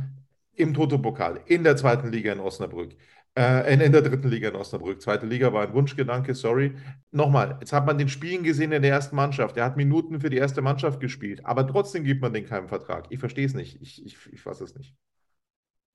Im 0.56 0.74
Toto-Pokal, 0.74 1.42
in 1.46 1.64
der 1.64 1.78
zweiten 1.78 2.12
Liga 2.12 2.34
in 2.34 2.40
Osnabrück. 2.40 2.96
Äh, 3.38 3.74
in, 3.74 3.80
in 3.80 3.92
der 3.92 4.02
dritten 4.02 4.28
Liga 4.28 4.50
in 4.50 4.56
Osnabrück. 4.56 5.02
Zweite 5.02 5.26
Liga 5.26 5.54
war 5.54 5.68
ein 5.68 5.74
Wunschgedanke, 5.74 6.34
sorry. 6.34 6.76
Nochmal, 7.12 7.58
jetzt 7.60 7.72
hat 7.74 7.86
man 7.86 7.98
den 7.98 8.10
Spielen 8.10 8.44
gesehen 8.44 8.72
in 8.72 8.82
der 8.82 8.92
ersten 8.92 9.16
Mannschaft. 9.16 9.56
Er 9.56 9.66
hat 9.66 9.78
Minuten 9.78 10.20
für 10.20 10.30
die 10.30 10.38
erste 10.38 10.62
Mannschaft 10.62 11.00
gespielt, 11.00 11.46
aber 11.46 11.66
trotzdem 11.68 12.04
gibt 12.04 12.22
man 12.22 12.34
den 12.34 12.46
keinen 12.46 12.68
Vertrag. 12.68 13.06
Ich 13.12 13.20
verstehe 13.20 13.46
es 13.46 13.54
nicht. 13.54 13.82
Ich, 13.82 14.06
ich, 14.06 14.18
ich 14.34 14.42
fasse 14.42 14.64
es 14.64 14.76
nicht. 14.76 14.96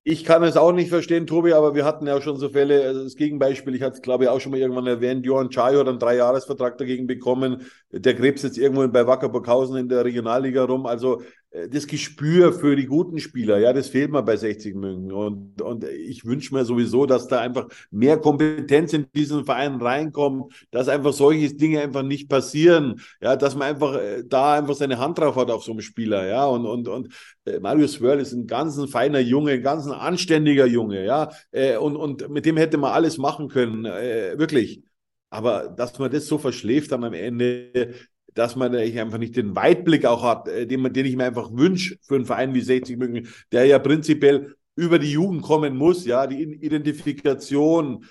Ich 0.07 0.23
kann 0.23 0.43
es 0.43 0.59
auch 0.59 0.73
nicht 0.73 0.91
verstehen, 0.91 1.27
Tobi, 1.27 1.55
aber 1.55 1.75
wir 1.75 1.87
hatten 1.87 2.07
ja 2.07 2.21
schon 2.21 2.37
so 2.37 2.51
Fälle, 2.51 2.85
also 2.87 3.05
das 3.05 3.17
Gegenbeispiel, 3.17 3.75
ich 3.75 3.81
hatte 3.81 3.97
es 3.97 4.03
glaube 4.03 4.25
ich 4.25 4.31
auch 4.31 4.39
schon 4.39 4.53
mal 4.53 4.61
irgendwann 4.61 4.87
erwähnt, 4.87 5.25
Johann 5.25 5.49
Chayo 5.49 5.81
hat 5.81 5.89
einen 5.89 5.99
Dreijahresvertrag 5.99 6.77
dagegen 6.77 7.07
bekommen, 7.07 7.63
der 7.91 8.15
krebs 8.15 8.43
jetzt 8.43 8.59
irgendwo 8.59 8.87
bei 8.89 9.07
Wacker 9.07 9.31
Burghausen 9.31 9.77
in 9.79 9.89
der 9.89 10.05
Regionalliga 10.05 10.65
rum, 10.65 10.85
also 10.85 11.23
das 11.71 11.87
Gespür 11.87 12.53
für 12.53 12.75
die 12.75 12.87
guten 12.87 13.21
Spieler, 13.21 13.59
ja, 13.59 13.73
das 13.73 13.89
fehlt 13.89 14.11
mir 14.11 14.25
bei 14.25 14.37
60 14.37 14.75
München. 14.75 15.13
Und, 15.13 15.63
und 15.63 15.85
ich 15.85 16.25
wünsche 16.25 16.53
mir 16.53 16.65
sowieso, 16.65 17.07
dass 17.07 17.29
da 17.29 17.41
einfach 17.41 17.69
mehr 17.93 18.19
Kompetenz 18.19 18.93
in 18.93 19.07
diesen 19.15 19.45
Verein 19.45 19.81
reinkommt, 19.81 20.53
dass 20.73 20.89
einfach 20.89 21.13
solche 21.13 21.55
Dinge 21.55 21.81
einfach 21.81 22.03
nicht 22.03 22.29
passieren, 22.29 23.01
ja, 23.21 23.37
dass 23.37 23.55
man 23.55 23.69
einfach 23.69 23.95
äh, 23.95 24.25
da 24.27 24.55
einfach 24.55 24.75
seine 24.75 24.99
Hand 24.99 25.19
drauf 25.19 25.37
hat 25.37 25.51
auf 25.51 25.63
so 25.63 25.71
einem 25.71 25.81
Spieler, 25.81 26.27
ja. 26.27 26.45
Und, 26.45 26.67
und, 26.67 26.89
und 26.89 27.09
äh, 27.45 27.61
Marius 27.61 28.01
Wörl 28.01 28.19
ist 28.19 28.33
ein 28.33 28.49
ganz 28.49 28.77
ein 28.77 28.89
feiner 28.89 29.21
Junge, 29.21 29.53
ein 29.53 29.63
ganz 29.63 29.87
anständiger 29.87 30.67
Junge, 30.67 31.05
ja. 31.05 31.31
und, 31.79 31.97
und 31.97 32.29
mit 32.31 32.47
dem 32.47 32.57
hätte 32.57 32.79
man 32.79 32.93
alles 32.93 33.17
machen 33.19 33.49
können, 33.49 33.85
wirklich. 33.85 34.83
Aber 35.31 35.69
dass 35.69 35.99
man 35.99 36.11
das 36.11 36.27
so 36.27 36.39
verschläft 36.39 36.93
dann 36.93 37.05
am 37.05 37.13
Ende, 37.13 37.95
dass 38.35 38.57
man 38.57 38.75
einfach 38.75 39.19
nicht 39.19 39.37
den 39.37 39.57
Weitblick 39.57 40.05
auch 40.07 40.23
hat, 40.23 40.49
äh, 40.49 40.67
den, 40.67 40.81
man, 40.81 40.93
den 40.93 41.07
ich 41.07 41.17
mir 41.17 41.25
einfach 41.25 41.51
wünsche 41.53 41.97
für 42.03 42.17
einen 42.17 42.27
Verein 42.27 42.55
wie 42.55 42.61
60 42.61 42.99
München, 42.99 43.29
der 43.53 43.67
ja 43.67 43.79
prinzipiell 43.79 44.55
über 44.77 44.99
die 44.99 45.13
Jugend 45.13 45.43
kommen 45.43 45.77
muss, 45.77 46.05
ja, 46.05 46.27
die 46.27 46.43
Identifikation 46.43 48.05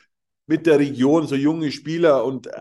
mit 0.46 0.66
der 0.66 0.80
Region, 0.80 1.28
so 1.28 1.36
junge 1.36 1.72
Spieler 1.72 2.26
und 2.26 2.48
äh, 2.48 2.52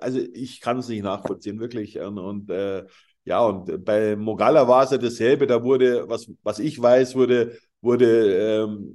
also 0.00 0.18
ich 0.32 0.60
kann 0.60 0.78
es 0.78 0.88
nicht 0.88 1.02
nachvollziehen, 1.02 1.60
wirklich. 1.60 1.98
Und, 1.98 2.18
und 2.18 2.50
äh, 2.50 2.84
ja, 3.24 3.40
und 3.40 3.84
bei 3.84 4.16
Mogala 4.16 4.66
war 4.68 4.84
es 4.84 4.90
ja 4.90 4.98
dasselbe, 4.98 5.46
da 5.46 5.62
wurde, 5.62 6.08
was, 6.08 6.30
was 6.42 6.58
ich 6.58 6.80
weiß, 6.80 7.14
wurde 7.14 7.56
wurde 7.82 8.62
ähm, 8.62 8.94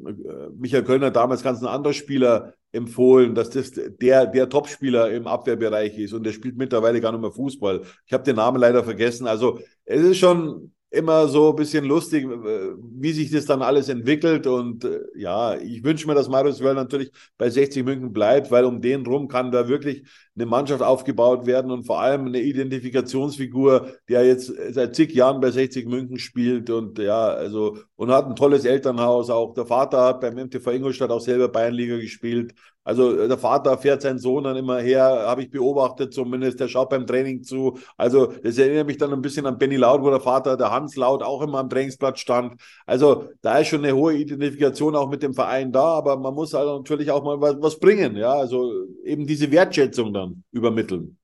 Michael 0.57 0.83
Kölner 0.83 1.11
damals 1.11 1.43
ganz 1.43 1.61
ein 1.61 1.67
anderer 1.67 1.93
Spieler 1.93 2.53
empfohlen, 2.71 3.33
dass 3.33 3.49
das 3.49 3.71
der, 3.71 4.25
der 4.25 4.49
Topspieler 4.49 5.11
im 5.11 5.27
Abwehrbereich 5.27 5.97
ist 5.97 6.13
und 6.13 6.23
der 6.23 6.33
spielt 6.33 6.57
mittlerweile 6.57 7.01
gar 7.01 7.11
nicht 7.11 7.21
mehr 7.21 7.31
Fußball. 7.31 7.83
Ich 8.05 8.13
habe 8.13 8.23
den 8.23 8.35
Namen 8.35 8.59
leider 8.59 8.83
vergessen. 8.83 9.27
Also 9.27 9.59
es 9.85 10.01
ist 10.01 10.17
schon 10.17 10.73
immer 10.89 11.27
so 11.27 11.49
ein 11.49 11.55
bisschen 11.55 11.83
lustig, 11.85 12.25
wie 12.27 13.11
sich 13.11 13.29
das 13.29 13.45
dann 13.45 13.61
alles 13.61 13.89
entwickelt. 13.89 14.47
Und 14.47 14.85
äh, 14.85 15.01
ja, 15.15 15.55
ich 15.55 15.83
wünsche 15.83 16.07
mir, 16.07 16.15
dass 16.15 16.29
Marius 16.29 16.61
Wöll 16.61 16.75
natürlich 16.75 17.11
bei 17.37 17.49
60 17.49 17.83
München 17.83 18.13
bleibt, 18.13 18.51
weil 18.51 18.63
um 18.65 18.81
den 18.81 19.05
rum 19.05 19.27
kann 19.27 19.51
da 19.51 19.67
wirklich 19.67 20.03
eine 20.35 20.45
Mannschaft 20.45 20.81
aufgebaut 20.81 21.45
werden 21.45 21.71
und 21.71 21.85
vor 21.85 21.99
allem 21.99 22.27
eine 22.27 22.39
Identifikationsfigur, 22.41 23.91
der 24.07 24.25
jetzt 24.25 24.53
seit 24.69 24.95
zig 24.95 25.13
Jahren 25.13 25.41
bei 25.41 25.51
60 25.51 25.87
München 25.87 26.19
spielt 26.19 26.69
und 26.69 26.99
ja, 26.99 27.27
also 27.27 27.77
und 27.95 28.11
hat 28.11 28.27
ein 28.27 28.35
tolles 28.35 28.63
Elternhaus. 28.63 29.29
Auch 29.29 29.53
der 29.53 29.65
Vater 29.65 30.03
hat 30.03 30.21
beim 30.21 30.37
MTV 30.37 30.71
Ingolstadt 30.71 31.09
auch 31.09 31.21
selber 31.21 31.49
Bayernliga 31.49 31.97
gespielt. 31.97 32.53
Also 32.87 33.19
äh, 33.19 33.27
der 33.27 33.37
Vater 33.37 33.77
fährt 33.77 34.01
seinen 34.01 34.17
Sohn 34.17 34.45
dann 34.45 34.55
immer 34.55 34.79
her, 34.79 35.03
habe 35.03 35.41
ich 35.41 35.51
beobachtet 35.51 36.13
zumindest, 36.13 36.61
der 36.61 36.69
schaut 36.69 36.89
beim 36.89 37.05
Training 37.05 37.43
zu. 37.43 37.77
Also 37.97 38.27
das 38.27 38.57
erinnert 38.57 38.87
mich 38.87 38.97
dann 38.97 39.11
ein 39.11 39.21
bisschen 39.21 39.45
an 39.45 39.57
Benny 39.57 39.75
Laut, 39.75 40.01
wo 40.01 40.09
der 40.09 40.21
Vater, 40.21 40.55
der 40.55 40.71
Hans 40.71 40.95
Laut, 40.95 41.21
auch 41.21 41.41
immer 41.41 41.59
am 41.59 41.69
Trainingsplatz 41.69 42.19
stand. 42.19 42.61
Also 42.85 43.29
da 43.41 43.57
ist 43.57 43.67
schon 43.67 43.83
eine 43.83 43.93
hohe 43.93 44.13
Identifikation 44.13 44.95
auch 44.95 45.09
mit 45.09 45.21
dem 45.21 45.33
Verein 45.33 45.73
da, 45.73 45.83
aber 45.83 46.15
man 46.15 46.33
muss 46.33 46.55
also 46.55 46.77
natürlich 46.77 47.11
auch 47.11 47.25
mal 47.25 47.41
was, 47.41 47.57
was 47.59 47.77
bringen, 47.77 48.15
ja, 48.15 48.31
also 48.31 48.85
eben 49.03 49.27
diese 49.27 49.51
Wertschätzung 49.51 50.13
dann 50.13 50.43
übermitteln. 50.53 51.17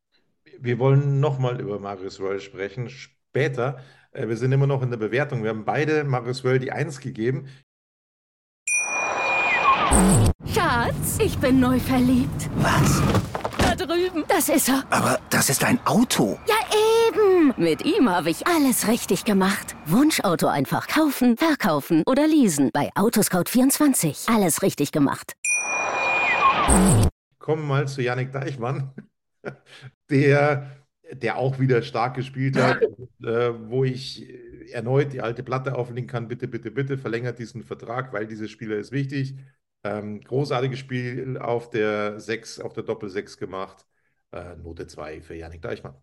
Wir 0.60 0.80
wollen 0.80 1.22
nochmal 1.22 1.62
über 1.62 1.80
Marius 1.80 2.20
Roll 2.20 2.42
sprechen, 2.42 2.90
später. 2.90 3.78
Äh, 4.12 4.28
wir 4.28 4.36
sind 4.36 4.52
immer 4.52 4.68
noch 4.68 4.82
in 4.82 4.90
der 4.90 4.98
Bewertung. 4.98 5.44
Wir 5.44 5.52
haben 5.52 5.64
beide 5.64 6.04
Marius 6.04 6.44
Roll 6.44 6.60
die 6.60 6.74
Eins 6.74 7.00
gegeben. 7.00 7.48
Schatz, 10.54 11.18
ich 11.20 11.38
bin 11.40 11.60
neu 11.60 11.80
verliebt. 11.80 12.50
Was? 12.56 13.02
Da 13.58 13.76
drüben. 13.76 14.24
Das 14.28 14.50
ist 14.50 14.70
er. 14.70 14.84
Aber 14.90 15.20
das 15.30 15.50
ist 15.50 15.64
ein 15.64 15.80
Auto. 15.86 16.40
Ja, 16.48 16.56
eben. 17.08 17.54
Mit 17.58 17.84
ihm 17.86 18.10
habe 18.10 18.30
ich 18.30 18.48
alles 18.48 18.88
richtig 18.88 19.26
gemacht. 19.26 19.76
Wunschauto 19.86 20.48
einfach 20.48 20.88
kaufen, 20.88 21.38
verkaufen 21.38 22.04
oder 22.06 22.28
leasen. 22.28 22.70
Bei 22.74 22.92
Autoscout24. 22.96 24.34
Alles 24.34 24.62
richtig 24.62 24.92
gemacht. 24.92 25.34
Kommen 27.40 27.64
wir 27.64 27.68
mal 27.68 27.88
zu 27.88 28.02
Yannick 28.02 28.32
Deichmann, 28.32 28.94
der, 30.10 30.72
der 31.12 31.38
auch 31.38 31.60
wieder 31.60 31.82
stark 31.82 32.16
gespielt 32.16 32.56
hat, 32.58 32.82
äh, 33.24 33.54
wo 33.70 33.84
ich 33.84 34.28
erneut 34.72 35.14
die 35.14 35.22
alte 35.22 35.44
Platte 35.44 35.76
auflegen 35.76 36.08
kann. 36.08 36.28
Bitte, 36.28 36.48
bitte, 36.48 36.72
bitte 36.72 36.98
verlängert 36.98 37.40
diesen 37.40 37.64
Vertrag, 37.64 38.14
weil 38.14 38.28
dieser 38.28 38.48
Spieler 38.48 38.78
ist 38.78 38.92
wichtig. 38.92 39.36
Ähm, 39.84 40.22
großartiges 40.22 40.80
Spiel 40.80 41.38
auf 41.38 41.70
der 41.70 42.20
6, 42.20 42.60
auf 42.60 42.74
der 42.74 42.84
Doppel-6 42.84 43.38
gemacht. 43.38 43.86
Äh, 44.32 44.56
Note 44.56 44.88
2 44.88 45.22
für 45.22 45.36
Janik 45.36 45.62
Deichmann. 45.62 45.96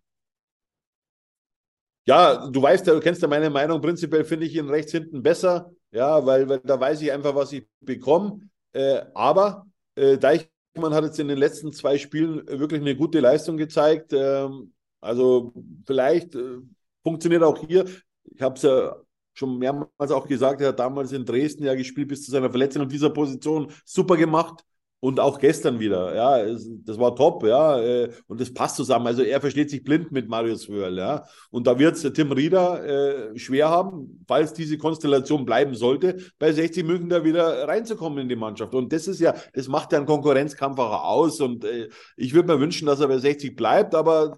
Ja, 2.06 2.48
du 2.48 2.62
weißt, 2.62 2.86
du 2.86 2.98
kennst 3.00 3.22
ja 3.22 3.28
meine 3.28 3.50
Meinung. 3.50 3.80
Prinzipiell 3.80 4.24
finde 4.24 4.46
ich 4.46 4.54
ihn 4.56 4.68
rechts 4.68 4.92
hinten 4.92 5.22
besser. 5.22 5.70
Ja, 5.92 6.24
weil, 6.24 6.48
weil 6.48 6.60
da 6.60 6.78
weiß 6.80 7.00
ich 7.02 7.12
einfach, 7.12 7.34
was 7.34 7.52
ich 7.52 7.68
bekomme. 7.80 8.40
Äh, 8.72 9.02
aber 9.14 9.66
äh, 9.94 10.16
Deichmann 10.18 10.94
hat 10.94 11.04
jetzt 11.04 11.18
in 11.20 11.28
den 11.28 11.38
letzten 11.38 11.72
zwei 11.72 11.98
Spielen 11.98 12.46
wirklich 12.46 12.80
eine 12.80 12.96
gute 12.96 13.20
Leistung 13.20 13.56
gezeigt. 13.56 14.12
Ähm, 14.12 14.72
also 15.00 15.52
vielleicht 15.86 16.34
äh, 16.34 16.58
funktioniert 17.02 17.42
auch 17.42 17.58
hier. 17.66 17.84
Ich 18.24 18.40
habe 18.42 18.54
es 18.56 18.62
ja 18.62 18.96
schon 19.40 19.58
mehrmals 19.58 20.12
auch 20.12 20.28
gesagt, 20.28 20.60
er 20.60 20.68
hat 20.68 20.78
damals 20.78 21.12
in 21.12 21.24
Dresden 21.24 21.64
ja 21.64 21.74
gespielt 21.74 22.08
bis 22.08 22.24
zu 22.24 22.30
seiner 22.30 22.50
Verletzung 22.50 22.82
und 22.82 22.92
dieser 22.92 23.10
Position 23.10 23.72
super 23.84 24.16
gemacht. 24.16 24.64
Und 25.02 25.18
auch 25.18 25.38
gestern 25.38 25.80
wieder, 25.80 26.14
ja, 26.14 26.44
das 26.84 26.98
war 26.98 27.16
top, 27.16 27.42
ja, 27.46 27.80
äh, 27.80 28.10
und 28.26 28.38
das 28.38 28.52
passt 28.52 28.76
zusammen. 28.76 29.06
Also 29.06 29.22
er 29.22 29.40
versteht 29.40 29.70
sich 29.70 29.82
blind 29.82 30.12
mit 30.12 30.28
Marius 30.28 30.68
Wörl, 30.68 30.98
ja. 30.98 31.24
Und 31.50 31.66
da 31.66 31.78
wird 31.78 31.96
es 31.96 32.12
Tim 32.12 32.32
Rieder 32.32 33.32
äh, 33.32 33.38
schwer 33.38 33.70
haben, 33.70 34.22
falls 34.28 34.52
diese 34.52 34.76
Konstellation 34.76 35.46
bleiben 35.46 35.74
sollte, 35.74 36.18
bei 36.38 36.52
60 36.52 36.84
München 36.84 37.08
da 37.08 37.24
wieder 37.24 37.66
reinzukommen 37.66 38.18
in 38.18 38.28
die 38.28 38.36
Mannschaft. 38.36 38.74
Und 38.74 38.92
das 38.92 39.08
ist 39.08 39.20
ja, 39.20 39.34
das 39.54 39.68
macht 39.68 39.90
ja 39.92 39.98
einen 39.98 40.06
Konkurrenzkampf 40.06 40.78
auch 40.78 41.02
aus. 41.02 41.40
Und 41.40 41.64
äh, 41.64 41.88
ich 42.18 42.34
würde 42.34 42.52
mir 42.52 42.60
wünschen, 42.60 42.84
dass 42.84 43.00
er 43.00 43.08
bei 43.08 43.16
60 43.16 43.56
bleibt, 43.56 43.94
aber 43.94 44.36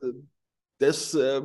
das 0.79 1.12
äh, 1.15 1.41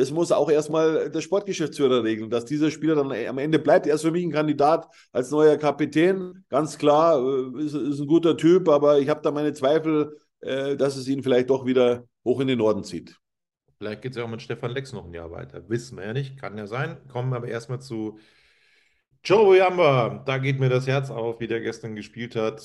das 0.00 0.10
muss 0.10 0.32
auch 0.32 0.50
erstmal 0.50 1.10
der 1.10 1.20
Sportgeschäftsführer 1.20 2.02
regeln, 2.02 2.30
dass 2.30 2.46
dieser 2.46 2.70
Spieler 2.70 2.94
dann 2.94 3.12
am 3.12 3.38
Ende 3.38 3.58
bleibt. 3.58 3.86
Er 3.86 3.96
ist 3.96 4.02
für 4.02 4.10
mich 4.10 4.24
ein 4.24 4.32
Kandidat 4.32 4.88
als 5.12 5.30
neuer 5.30 5.58
Kapitän. 5.58 6.44
Ganz 6.48 6.78
klar, 6.78 7.18
äh, 7.18 7.62
ist, 7.62 7.74
ist 7.74 8.00
ein 8.00 8.06
guter 8.06 8.36
Typ, 8.36 8.68
aber 8.68 8.98
ich 8.98 9.10
habe 9.10 9.20
da 9.20 9.30
meine 9.30 9.52
Zweifel, 9.52 10.18
äh, 10.40 10.76
dass 10.76 10.96
es 10.96 11.06
ihn 11.06 11.22
vielleicht 11.22 11.50
doch 11.50 11.66
wieder 11.66 12.04
hoch 12.24 12.40
in 12.40 12.48
den 12.48 12.58
Norden 12.58 12.82
zieht. 12.82 13.18
Vielleicht 13.76 14.00
geht 14.00 14.12
es 14.12 14.16
ja 14.16 14.24
auch 14.24 14.28
mit 14.28 14.40
Stefan 14.40 14.70
Lex 14.70 14.92
noch 14.92 15.04
ein 15.04 15.12
Jahr 15.12 15.30
weiter. 15.30 15.68
Wissen 15.68 15.98
wir 15.98 16.06
ja 16.06 16.12
nicht, 16.14 16.38
kann 16.38 16.56
ja 16.56 16.66
sein. 16.66 16.96
Kommen 17.08 17.30
wir 17.30 17.36
aber 17.36 17.48
erstmal 17.48 17.80
zu 17.80 18.18
Joe 19.22 19.44
Boyamba. 19.44 20.22
Da 20.24 20.38
geht 20.38 20.58
mir 20.58 20.70
das 20.70 20.86
Herz 20.86 21.10
auf, 21.10 21.40
wie 21.40 21.46
der 21.46 21.60
gestern 21.60 21.94
gespielt 21.94 22.36
hat. 22.36 22.62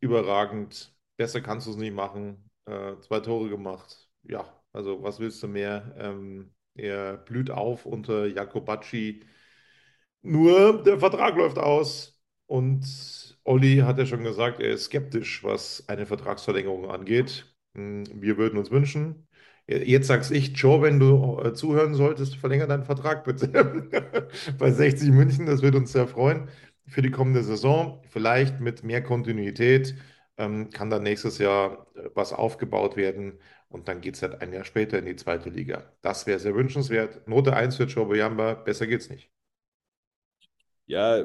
Überragend. 0.00 0.94
Besser 1.18 1.42
kannst 1.42 1.66
du 1.66 1.72
es 1.72 1.76
nicht 1.76 1.94
machen. 1.94 2.50
Äh, 2.64 2.98
zwei 3.00 3.20
Tore 3.20 3.50
gemacht. 3.50 4.08
Ja, 4.22 4.46
also 4.72 5.02
was 5.02 5.20
willst 5.20 5.42
du 5.42 5.48
mehr? 5.48 5.94
Ähm, 5.98 6.54
er 6.74 7.16
blüht 7.18 7.50
auf 7.50 7.86
unter 7.86 8.26
Jakobacci. 8.26 9.24
Nur 10.22 10.82
der 10.82 10.98
Vertrag 11.00 11.36
läuft 11.36 11.58
aus 11.58 12.18
und 12.46 12.84
Olli 13.44 13.78
hat 13.78 13.98
ja 13.98 14.06
schon 14.06 14.22
gesagt, 14.24 14.60
er 14.60 14.70
ist 14.70 14.84
skeptisch, 14.84 15.42
was 15.42 15.84
eine 15.88 16.06
Vertragsverlängerung 16.06 16.90
angeht. 16.90 17.46
Hm, 17.74 18.04
wir 18.14 18.36
würden 18.38 18.58
uns 18.58 18.70
wünschen. 18.70 19.26
Jetzt 19.66 20.08
sag's 20.08 20.30
ich, 20.30 20.56
Joe, 20.56 20.82
wenn 20.82 20.98
du 20.98 21.40
äh, 21.40 21.54
zuhören 21.54 21.94
solltest, 21.94 22.36
verlängere 22.36 22.68
deinen 22.68 22.84
Vertrag 22.84 23.24
bitte. 23.24 23.48
Bei 24.58 24.70
60 24.70 25.10
München, 25.10 25.46
das 25.46 25.62
würde 25.62 25.78
uns 25.78 25.92
sehr 25.92 26.06
freuen 26.08 26.48
für 26.86 27.02
die 27.02 27.10
kommende 27.10 27.42
Saison. 27.42 28.02
Vielleicht 28.10 28.60
mit 28.60 28.82
mehr 28.84 29.02
Kontinuität 29.02 29.94
ähm, 30.36 30.70
kann 30.70 30.90
dann 30.90 31.02
nächstes 31.04 31.38
Jahr 31.38 31.86
äh, 31.96 32.10
was 32.14 32.32
aufgebaut 32.32 32.96
werden 32.96 33.38
und 33.72 33.88
dann 33.88 34.00
geht 34.00 34.16
es 34.16 34.22
halt 34.22 34.40
ein 34.40 34.52
Jahr 34.52 34.64
später 34.64 34.98
in 34.98 35.06
die 35.06 35.16
zweite 35.16 35.50
Liga. 35.50 35.84
Das 36.02 36.26
wäre 36.26 36.38
sehr 36.38 36.54
wünschenswert. 36.54 37.26
Note 37.26 37.54
1 37.54 37.76
für 37.76 37.86
Choboyamba, 37.86 38.54
besser 38.54 38.86
geht's 38.86 39.08
nicht. 39.08 39.30
Ja, 40.86 41.24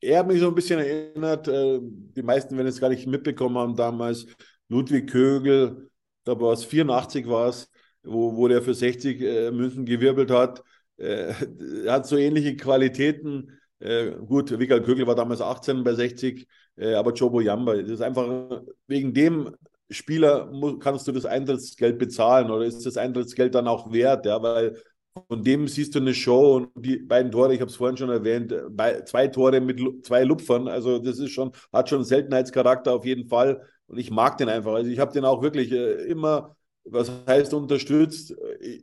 er 0.00 0.18
hat 0.18 0.26
mich 0.26 0.40
so 0.40 0.48
ein 0.48 0.54
bisschen 0.54 0.80
erinnert, 0.80 1.48
äh, 1.48 1.78
die 1.82 2.22
meisten 2.22 2.56
werden 2.56 2.68
es 2.68 2.80
gar 2.80 2.88
nicht 2.88 3.06
mitbekommen 3.06 3.58
haben 3.58 3.76
damals, 3.76 4.26
Ludwig 4.68 5.10
Kögel, 5.10 5.90
da 6.24 6.38
war 6.40 6.52
es 6.52 6.64
84 6.64 7.28
war 7.28 7.48
es, 7.48 7.70
wo, 8.02 8.36
wo 8.36 8.48
der 8.48 8.62
für 8.62 8.74
60 8.74 9.20
äh, 9.20 9.50
Münzen 9.50 9.84
gewirbelt 9.84 10.30
hat. 10.30 10.62
Äh, 10.96 11.34
er 11.84 11.92
hat 11.92 12.06
so 12.06 12.16
ähnliche 12.16 12.56
Qualitäten. 12.56 13.58
Äh, 13.80 14.12
gut, 14.12 14.50
Michael 14.52 14.82
Kögel 14.82 15.06
war 15.06 15.14
damals 15.14 15.40
18 15.40 15.84
bei 15.84 15.94
60, 15.94 16.46
äh, 16.76 16.94
aber 16.94 17.12
Jobo 17.12 17.40
Yamba, 17.40 17.76
das 17.76 17.90
ist 17.90 18.00
einfach 18.00 18.62
wegen 18.86 19.12
dem 19.12 19.54
Spieler 19.92 20.50
kannst 20.80 21.06
du 21.06 21.12
das 21.12 21.26
Eintrittsgeld 21.26 21.98
bezahlen 21.98 22.50
oder 22.50 22.64
ist 22.64 22.84
das 22.84 22.96
Eintrittsgeld 22.96 23.54
dann 23.54 23.68
auch 23.68 23.92
wert? 23.92 24.26
Ja, 24.26 24.42
weil 24.42 24.76
von 25.28 25.44
dem 25.44 25.68
siehst 25.68 25.94
du 25.94 25.98
eine 25.98 26.14
Show 26.14 26.56
und 26.56 26.70
die 26.74 26.96
beiden 26.96 27.30
Tore, 27.30 27.54
ich 27.54 27.60
habe 27.60 27.70
es 27.70 27.76
vorhin 27.76 27.96
schon 27.96 28.08
erwähnt, 28.10 28.54
zwei 29.06 29.28
Tore 29.28 29.60
mit 29.60 29.80
zwei 30.06 30.24
Lupfern, 30.24 30.68
also 30.68 30.98
das 30.98 31.18
ist 31.18 31.30
schon, 31.30 31.52
hat 31.72 31.88
schon 31.88 31.98
einen 31.98 32.04
Seltenheitscharakter 32.06 32.92
auf 32.92 33.04
jeden 33.04 33.28
Fall 33.28 33.62
und 33.86 33.98
ich 33.98 34.10
mag 34.10 34.38
den 34.38 34.48
einfach. 34.48 34.72
Also 34.72 34.90
ich 34.90 34.98
habe 34.98 35.12
den 35.12 35.24
auch 35.24 35.42
wirklich 35.42 35.70
äh, 35.70 36.04
immer, 36.04 36.56
was 36.84 37.10
heißt 37.26 37.52
unterstützt. 37.54 38.34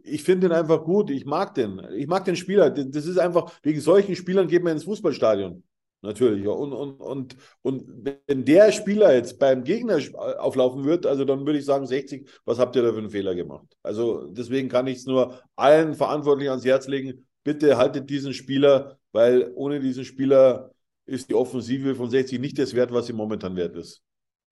Ich 0.03 0.23
finde 0.23 0.47
den 0.47 0.55
einfach 0.55 0.83
gut, 0.83 1.09
ich 1.09 1.25
mag 1.25 1.55
den. 1.55 1.81
Ich 1.95 2.07
mag 2.07 2.25
den 2.25 2.35
Spieler. 2.35 2.69
Das 2.69 3.05
ist 3.05 3.17
einfach, 3.17 3.51
wegen 3.63 3.81
solchen 3.81 4.15
Spielern 4.15 4.47
geht 4.47 4.63
man 4.63 4.73
ins 4.73 4.83
Fußballstadion. 4.83 5.63
Natürlich, 6.01 6.45
ja. 6.45 6.51
Und, 6.51 6.71
und, 6.71 6.99
und, 7.01 7.35
und 7.61 7.85
wenn 8.27 8.45
der 8.45 8.71
Spieler 8.71 9.13
jetzt 9.13 9.37
beim 9.37 9.63
Gegner 9.63 9.99
auflaufen 10.39 10.85
wird, 10.85 11.05
also 11.05 11.25
dann 11.25 11.45
würde 11.45 11.59
ich 11.59 11.65
sagen, 11.65 11.85
60, 11.85 12.29
was 12.45 12.57
habt 12.57 12.75
ihr 12.75 12.83
da 12.83 12.91
für 12.93 12.99
einen 12.99 13.09
Fehler 13.09 13.35
gemacht? 13.35 13.67
Also 13.83 14.27
deswegen 14.27 14.69
kann 14.69 14.87
ich 14.87 14.99
es 14.99 15.05
nur 15.05 15.41
allen 15.55 15.95
Verantwortlichen 15.95 16.51
ans 16.51 16.65
Herz 16.65 16.87
legen, 16.87 17.27
bitte 17.43 17.77
haltet 17.77 18.09
diesen 18.09 18.33
Spieler, 18.33 18.97
weil 19.11 19.51
ohne 19.55 19.79
diesen 19.81 20.05
Spieler 20.05 20.71
ist 21.05 21.29
die 21.29 21.35
Offensive 21.35 21.95
von 21.95 22.09
60 22.09 22.39
nicht 22.39 22.59
das 22.59 22.75
wert, 22.75 22.93
was 22.93 23.07
sie 23.07 23.13
momentan 23.13 23.55
wert 23.55 23.75
ist. 23.75 24.01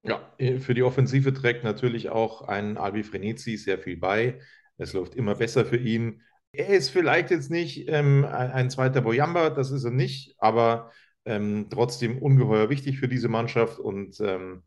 Ja, 0.04 0.22
für 0.60 0.74
die 0.74 0.84
Offensive 0.84 1.34
trägt 1.34 1.64
natürlich 1.64 2.10
auch 2.10 2.42
ein 2.42 2.78
Albi 2.78 3.04
Frenizi 3.04 3.58
sehr 3.58 3.80
viel 3.80 3.98
bei. 3.98 4.40
Es 4.78 4.94
läuft 4.94 5.16
immer 5.16 5.36
besser 5.36 5.66
für 5.66 5.78
ihn. 5.78 6.22
Er 6.52 6.70
ist 6.70 6.90
vielleicht 6.90 7.30
jetzt 7.30 7.52
nicht 7.52 7.88
ähm, 7.88 8.26
ein 8.26 8.70
zweiter 8.70 9.02
Boyamba, 9.02 9.50
das 9.50 9.72
ist 9.72 9.84
er 9.84 9.92
nicht, 9.92 10.36
aber 10.40 10.92
ähm, 11.28 11.68
trotzdem 11.70 12.18
ungeheuer 12.20 12.70
wichtig 12.70 13.00
für 13.00 13.08
diese 13.08 13.28
Mannschaft 13.30 13.80
und 13.80 14.20
ähm, 14.22 14.64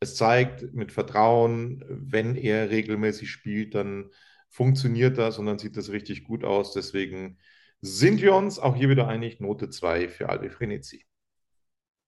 es 0.00 0.16
zeigt 0.16 0.74
mit 0.74 0.92
Vertrauen, 0.92 1.84
wenn 1.88 2.36
er 2.36 2.70
regelmäßig 2.70 3.30
spielt, 3.30 3.74
dann 3.74 4.10
funktioniert 4.50 5.16
das 5.16 5.38
und 5.38 5.46
dann 5.46 5.58
sieht 5.58 5.76
das 5.76 5.90
richtig 5.90 6.24
gut 6.24 6.44
aus. 6.44 6.72
Deswegen 6.72 7.38
sind 7.80 8.20
wir 8.20 8.34
uns 8.34 8.58
auch 8.58 8.76
hier 8.76 8.88
wieder 8.88 9.08
einig, 9.08 9.40
Note 9.40 9.70
2 9.70 10.08
für 10.08 10.28
Albi 10.28 10.50
Frenetzi. 10.50 11.04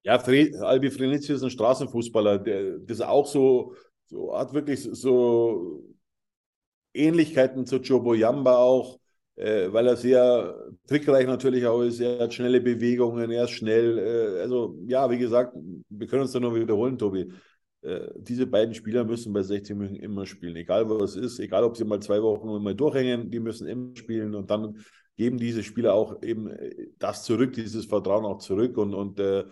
Ja, 0.03 0.17
Albi 0.17 0.91
Frenetzi 0.91 1.33
ist 1.33 1.43
ein 1.43 1.51
Straßenfußballer, 1.51 2.39
der 2.39 2.79
das 2.79 3.01
auch 3.01 3.27
so, 3.27 3.75
so 4.07 4.37
hat 4.37 4.53
wirklich 4.53 4.81
so 4.83 5.83
Ähnlichkeiten 6.93 7.67
zu 7.67 7.77
Jobo 7.77 8.15
Yamba 8.15 8.57
auch, 8.57 8.99
äh, 9.37 9.73
weil 9.73 9.87
er 9.87 9.97
sehr 9.97 10.55
trickreich 10.87 11.27
natürlich 11.27 11.67
auch 11.67 11.83
ist. 11.83 12.01
Er 12.01 12.21
hat 12.21 12.35
schnelle 12.35 12.61
Bewegungen, 12.61 13.31
er 13.31 13.45
ist 13.45 13.51
schnell. 13.51 13.99
Äh, 13.99 14.41
also 14.43 14.79
ja, 14.87 15.11
wie 15.11 15.19
gesagt, 15.19 15.55
wir 15.89 16.07
können 16.07 16.23
uns 16.23 16.33
da 16.33 16.41
nur 16.41 16.55
wiederholen, 16.55 16.99
Tobi. 16.99 17.33
Äh, 17.83 18.09
diese 18.17 18.47
beiden 18.47 18.75
Spieler 18.75 19.05
müssen 19.05 19.33
bei 19.33 19.43
60 19.43 19.77
München 19.77 19.97
immer 19.97 20.25
spielen, 20.25 20.57
egal 20.57 20.89
was 20.89 21.17
es 21.17 21.33
ist, 21.33 21.39
egal 21.41 21.65
ob 21.65 21.77
sie 21.77 21.85
mal 21.85 22.01
zwei 22.01 22.23
Wochen 22.23 22.63
mal 22.63 22.75
durchhängen, 22.75 23.31
die 23.31 23.41
müssen 23.41 23.69
immer 23.69 23.95
spielen 23.95 24.35
und 24.35 24.51
dann 24.51 24.79
geben 25.17 25.39
diese 25.39 25.63
Spieler 25.63 25.95
auch 25.95 26.23
eben 26.23 26.51
äh, 26.51 26.89
das 26.99 27.25
zurück, 27.25 27.53
dieses 27.53 27.87
Vertrauen 27.87 28.25
auch 28.25 28.39
zurück 28.39 28.79
und, 28.79 28.95
und 28.95 29.21
äh, 29.21 29.45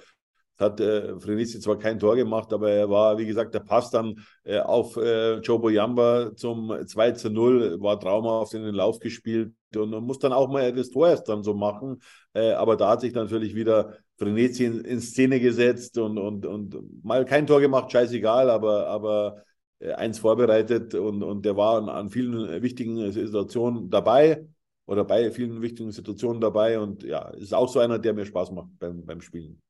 hat 0.63 0.81
äh, 0.81 1.19
Frenetzi 1.21 1.61
zwar 1.61 1.79
kein 1.79 1.99
Tor 1.99 2.17
gemacht, 2.17 2.53
aber 2.53 2.71
er 2.71 2.89
war, 2.89 3.19
wie 3.19 3.27
gesagt, 3.27 3.55
der 3.55 3.61
Pass 3.61 3.91
dann 3.91 4.15
äh, 4.45 4.59
auf 4.61 4.97
äh, 4.97 5.39
Joe 5.41 5.59
Boyamba 5.59 6.35
zum 6.37 6.75
2 6.87 7.13
zu 7.13 7.31
0, 7.31 7.81
war 7.81 8.01
traumhaft 8.01 8.55
in 8.55 8.63
den 8.63 8.75
Lauf 8.75 8.99
gespielt 8.99 9.53
und 9.77 9.91
man 9.91 10.05
muss 10.05 10.19
dann 10.19 10.33
auch 10.33 10.49
mal 10.49 10.73
das 10.73 10.91
Tor 10.91 11.09
erst 11.09 11.29
dann 11.29 11.43
so 11.43 11.55
machen. 11.55 12.01
Äh, 12.33 12.53
aber 12.53 12.77
da 12.77 12.91
hat 12.91 13.03
sich 13.03 13.13
natürlich 13.13 13.55
wieder 13.55 13.97
Frenetzi 14.17 14.65
in, 14.65 14.81
in, 14.85 15.01
Szene 15.01 15.41
gesetzt 15.41 15.99
und, 15.99 16.19
und, 16.19 16.47
und 16.47 17.05
mal 17.05 17.25
kein 17.25 17.47
Tor 17.47 17.61
gemacht, 17.61 17.93
scheißegal, 17.93 18.49
aber, 18.51 18.87
aber 18.87 19.43
äh, 19.81 19.93
eins 19.93 20.19
vorbereitet 20.19 20.95
und, 20.95 21.23
und 21.23 21.45
der 21.45 21.57
war 21.57 21.77
an, 21.77 21.89
an 21.89 22.11
vielen 22.11 22.63
wichtigen 22.63 23.13
Situationen 23.13 23.91
dabei 23.91 24.47
oder 24.87 25.05
bei 25.05 25.31
vielen 25.31 25.63
wichtigen 25.63 25.93
Situationen 25.93 26.41
dabei 26.41 26.79
und 26.79 27.03
ja, 27.03 27.29
ist 27.31 27.55
auch 27.55 27.69
so 27.69 27.81
einer, 27.81 27.99
der 27.99 28.15
mir 28.15 28.27
Spaß 28.27 28.53
macht 28.53 28.69
beim, 28.79 29.05
beim 29.05 29.21
Spielen. 29.21 29.61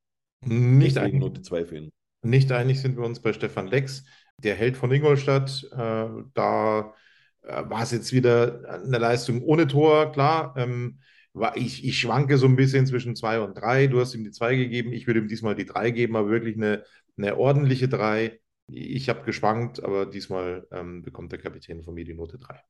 Nicht 0.45 0.99
einig, 0.99 1.21
Note 1.21 1.43
2 1.43 1.65
für 1.65 1.77
ihn. 1.77 1.93
Nicht 2.23 2.53
einig 2.53 2.81
sind 2.81 2.97
wir 2.97 3.05
uns 3.05 3.21
bei 3.21 3.33
Stefan 3.33 3.67
Lex, 3.67 4.05
der 4.39 4.55
Held 4.55 4.77
von 4.77 4.91
Ingolstadt. 4.93 5.69
Äh, 5.73 6.09
da 6.35 6.95
äh, 7.43 7.63
war 7.69 7.83
es 7.83 7.91
jetzt 7.91 8.13
wieder 8.13 8.83
eine 8.85 8.99
Leistung 8.99 9.43
ohne 9.43 9.67
Tor, 9.67 10.13
klar. 10.13 10.55
Ähm, 10.57 11.01
war, 11.33 11.57
ich, 11.57 11.85
ich 11.85 11.99
schwanke 11.99 12.39
so 12.39 12.47
ein 12.47 12.57
bisschen 12.57 12.87
zwischen 12.87 13.17
2 13.17 13.41
und 13.41 13.55
3. 13.55 13.87
Du 13.87 14.01
hast 14.01 14.15
ihm 14.15 14.25
die 14.25 14.31
2 14.31 14.57
gegeben, 14.57 14.93
ich 14.93 15.07
würde 15.07 15.21
ihm 15.21 15.29
diesmal 15.29 15.55
die 15.55 15.65
3 15.65 15.91
geben, 15.91 16.17
aber 16.17 16.31
wirklich 16.31 16.57
eine, 16.57 16.85
eine 17.17 17.37
ordentliche 17.37 17.89
3. 17.89 18.39
Ich 18.69 19.09
habe 19.09 19.25
geschwankt, 19.25 19.83
aber 19.83 20.07
diesmal 20.07 20.67
ähm, 20.71 21.03
bekommt 21.03 21.33
der 21.33 21.39
Kapitän 21.39 21.83
von 21.83 21.95
mir 21.95 22.05
die 22.05 22.15
Note 22.15 22.39
3. 22.39 22.61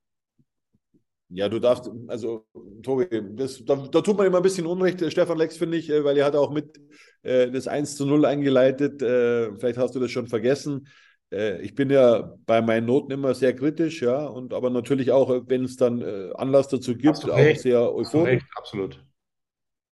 Ja, 1.29 1.49
du 1.49 1.61
darfst, 1.61 1.91
also 2.09 2.47
Tobi, 2.83 3.07
das, 3.35 3.65
da, 3.65 3.77
da, 3.77 4.01
tut 4.03 4.19
man 4.19 4.27
immer 4.27 4.39
ein 4.39 4.43
bisschen 4.43 4.67
Unrecht, 4.67 5.01
äh, 5.01 5.11
Stefan 5.11 5.39
Lex, 5.39 5.57
finde 5.57 5.79
ich, 5.79 5.89
äh, 5.89 6.05
weil 6.05 6.19
er 6.19 6.27
hat 6.27 6.37
auch 6.37 6.51
mit 6.51 6.79
äh, 7.23 7.51
das 7.51 7.69
1 7.69 7.97
zu 7.97 8.07
0 8.07 8.25
eingeleitet. 8.25 9.03
Äh, 9.03 9.57
vielleicht 9.57 9.79
hast 9.79 9.95
du 9.95 10.01
das 10.01 10.11
schon 10.11 10.27
vergessen. 10.27 10.89
Äh, 11.33 11.61
ich 11.63 11.75
bin 11.75 11.91
ja 11.91 12.35
bei 12.47 12.61
meinen 12.61 12.87
Noten 12.87 13.13
immer 13.13 13.35
sehr 13.35 13.55
kritisch, 13.55 14.03
ja, 14.03 14.27
und 14.27 14.53
aber 14.53 14.71
natürlich 14.71 15.13
auch, 15.13 15.31
äh, 15.31 15.41
wenn 15.49 15.65
es 15.65 15.77
dann 15.77 16.03
Anlass 16.35 16.69
dazu 16.69 16.97
gibt, 16.97 17.25
auch 17.31 17.37
recht. 17.37 17.63
sehr 17.63 17.95
euphorisch. 17.95 18.43
absolut. 18.57 19.05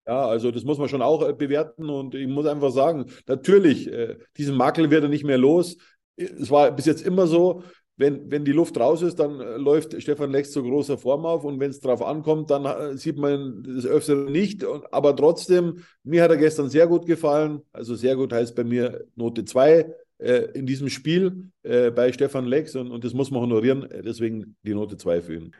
Ja, 0.06 0.26
also 0.26 0.50
das 0.50 0.64
muss 0.64 0.78
man 0.78 0.88
schon 0.88 1.02
auch 1.02 1.32
bewerten 1.34 1.90
und 1.90 2.14
ich 2.14 2.26
muss 2.26 2.46
einfach 2.46 2.70
sagen, 2.70 3.12
natürlich, 3.26 3.90
diesen 4.38 4.56
Makel 4.56 4.90
wird 4.90 5.02
er 5.02 5.10
nicht 5.10 5.24
mehr 5.24 5.36
los. 5.36 5.76
Es 6.16 6.50
war 6.50 6.72
bis 6.72 6.86
jetzt 6.86 7.02
immer 7.02 7.26
so, 7.26 7.62
wenn, 7.98 8.30
wenn 8.30 8.44
die 8.44 8.52
Luft 8.52 8.78
raus 8.78 9.02
ist, 9.02 9.18
dann 9.18 9.40
äh, 9.40 9.56
läuft 9.56 10.00
Stefan 10.00 10.30
Lex 10.30 10.52
zu 10.52 10.62
großer 10.62 10.96
Form 10.96 11.26
auf 11.26 11.44
und 11.44 11.60
wenn 11.60 11.70
es 11.70 11.80
drauf 11.80 12.00
ankommt, 12.00 12.50
dann 12.50 12.64
äh, 12.64 12.96
sieht 12.96 13.18
man 13.18 13.64
das 13.64 13.84
Öfteren 13.84 14.32
nicht. 14.32 14.64
Aber 14.92 15.14
trotzdem, 15.14 15.80
mir 16.04 16.22
hat 16.22 16.30
er 16.30 16.36
gestern 16.36 16.70
sehr 16.70 16.86
gut 16.86 17.06
gefallen. 17.06 17.60
Also 17.72 17.96
sehr 17.96 18.16
gut 18.16 18.32
heißt 18.32 18.54
bei 18.54 18.64
mir 18.64 19.04
Note 19.16 19.44
2 19.44 19.92
äh, 20.18 20.32
in 20.54 20.64
diesem 20.64 20.88
Spiel 20.88 21.50
äh, 21.64 21.90
bei 21.90 22.12
Stefan 22.12 22.46
Lex 22.46 22.76
und, 22.76 22.92
und 22.92 23.04
das 23.04 23.14
muss 23.14 23.32
man 23.32 23.42
honorieren. 23.42 23.88
Deswegen 24.04 24.56
die 24.62 24.74
Note 24.74 24.96
2 24.96 25.20
für 25.20 25.34
ihn. 25.34 25.54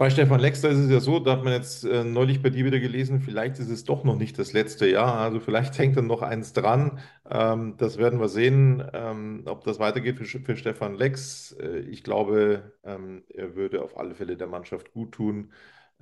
Bei 0.00 0.08
Stefan 0.08 0.40
Lexter 0.40 0.70
ist 0.70 0.78
es 0.78 0.90
ja 0.90 0.98
so, 0.98 1.20
da 1.20 1.32
hat 1.32 1.44
man 1.44 1.52
jetzt 1.52 1.84
äh, 1.84 2.04
neulich 2.04 2.40
bei 2.42 2.48
dir 2.48 2.64
wieder 2.64 2.80
gelesen, 2.80 3.20
vielleicht 3.20 3.58
ist 3.58 3.68
es 3.68 3.84
doch 3.84 4.02
noch 4.02 4.16
nicht 4.16 4.38
das 4.38 4.54
letzte 4.54 4.86
Jahr. 4.88 5.16
Also 5.18 5.40
vielleicht 5.40 5.76
hängt 5.76 5.94
dann 5.98 6.06
noch 6.06 6.22
eins 6.22 6.54
dran. 6.54 7.00
Ähm, 7.30 7.74
das 7.76 7.98
werden 7.98 8.18
wir 8.18 8.30
sehen, 8.30 8.82
ähm, 8.94 9.42
ob 9.44 9.62
das 9.64 9.78
weitergeht 9.78 10.16
für, 10.16 10.24
für 10.24 10.56
Stefan 10.56 10.94
Lex. 10.94 11.52
Äh, 11.60 11.80
ich 11.80 12.02
glaube, 12.02 12.72
ähm, 12.82 13.24
er 13.28 13.56
würde 13.56 13.82
auf 13.82 13.98
alle 13.98 14.14
Fälle 14.14 14.38
der 14.38 14.46
Mannschaft 14.46 14.90
gut 14.94 15.12
tun. 15.12 15.52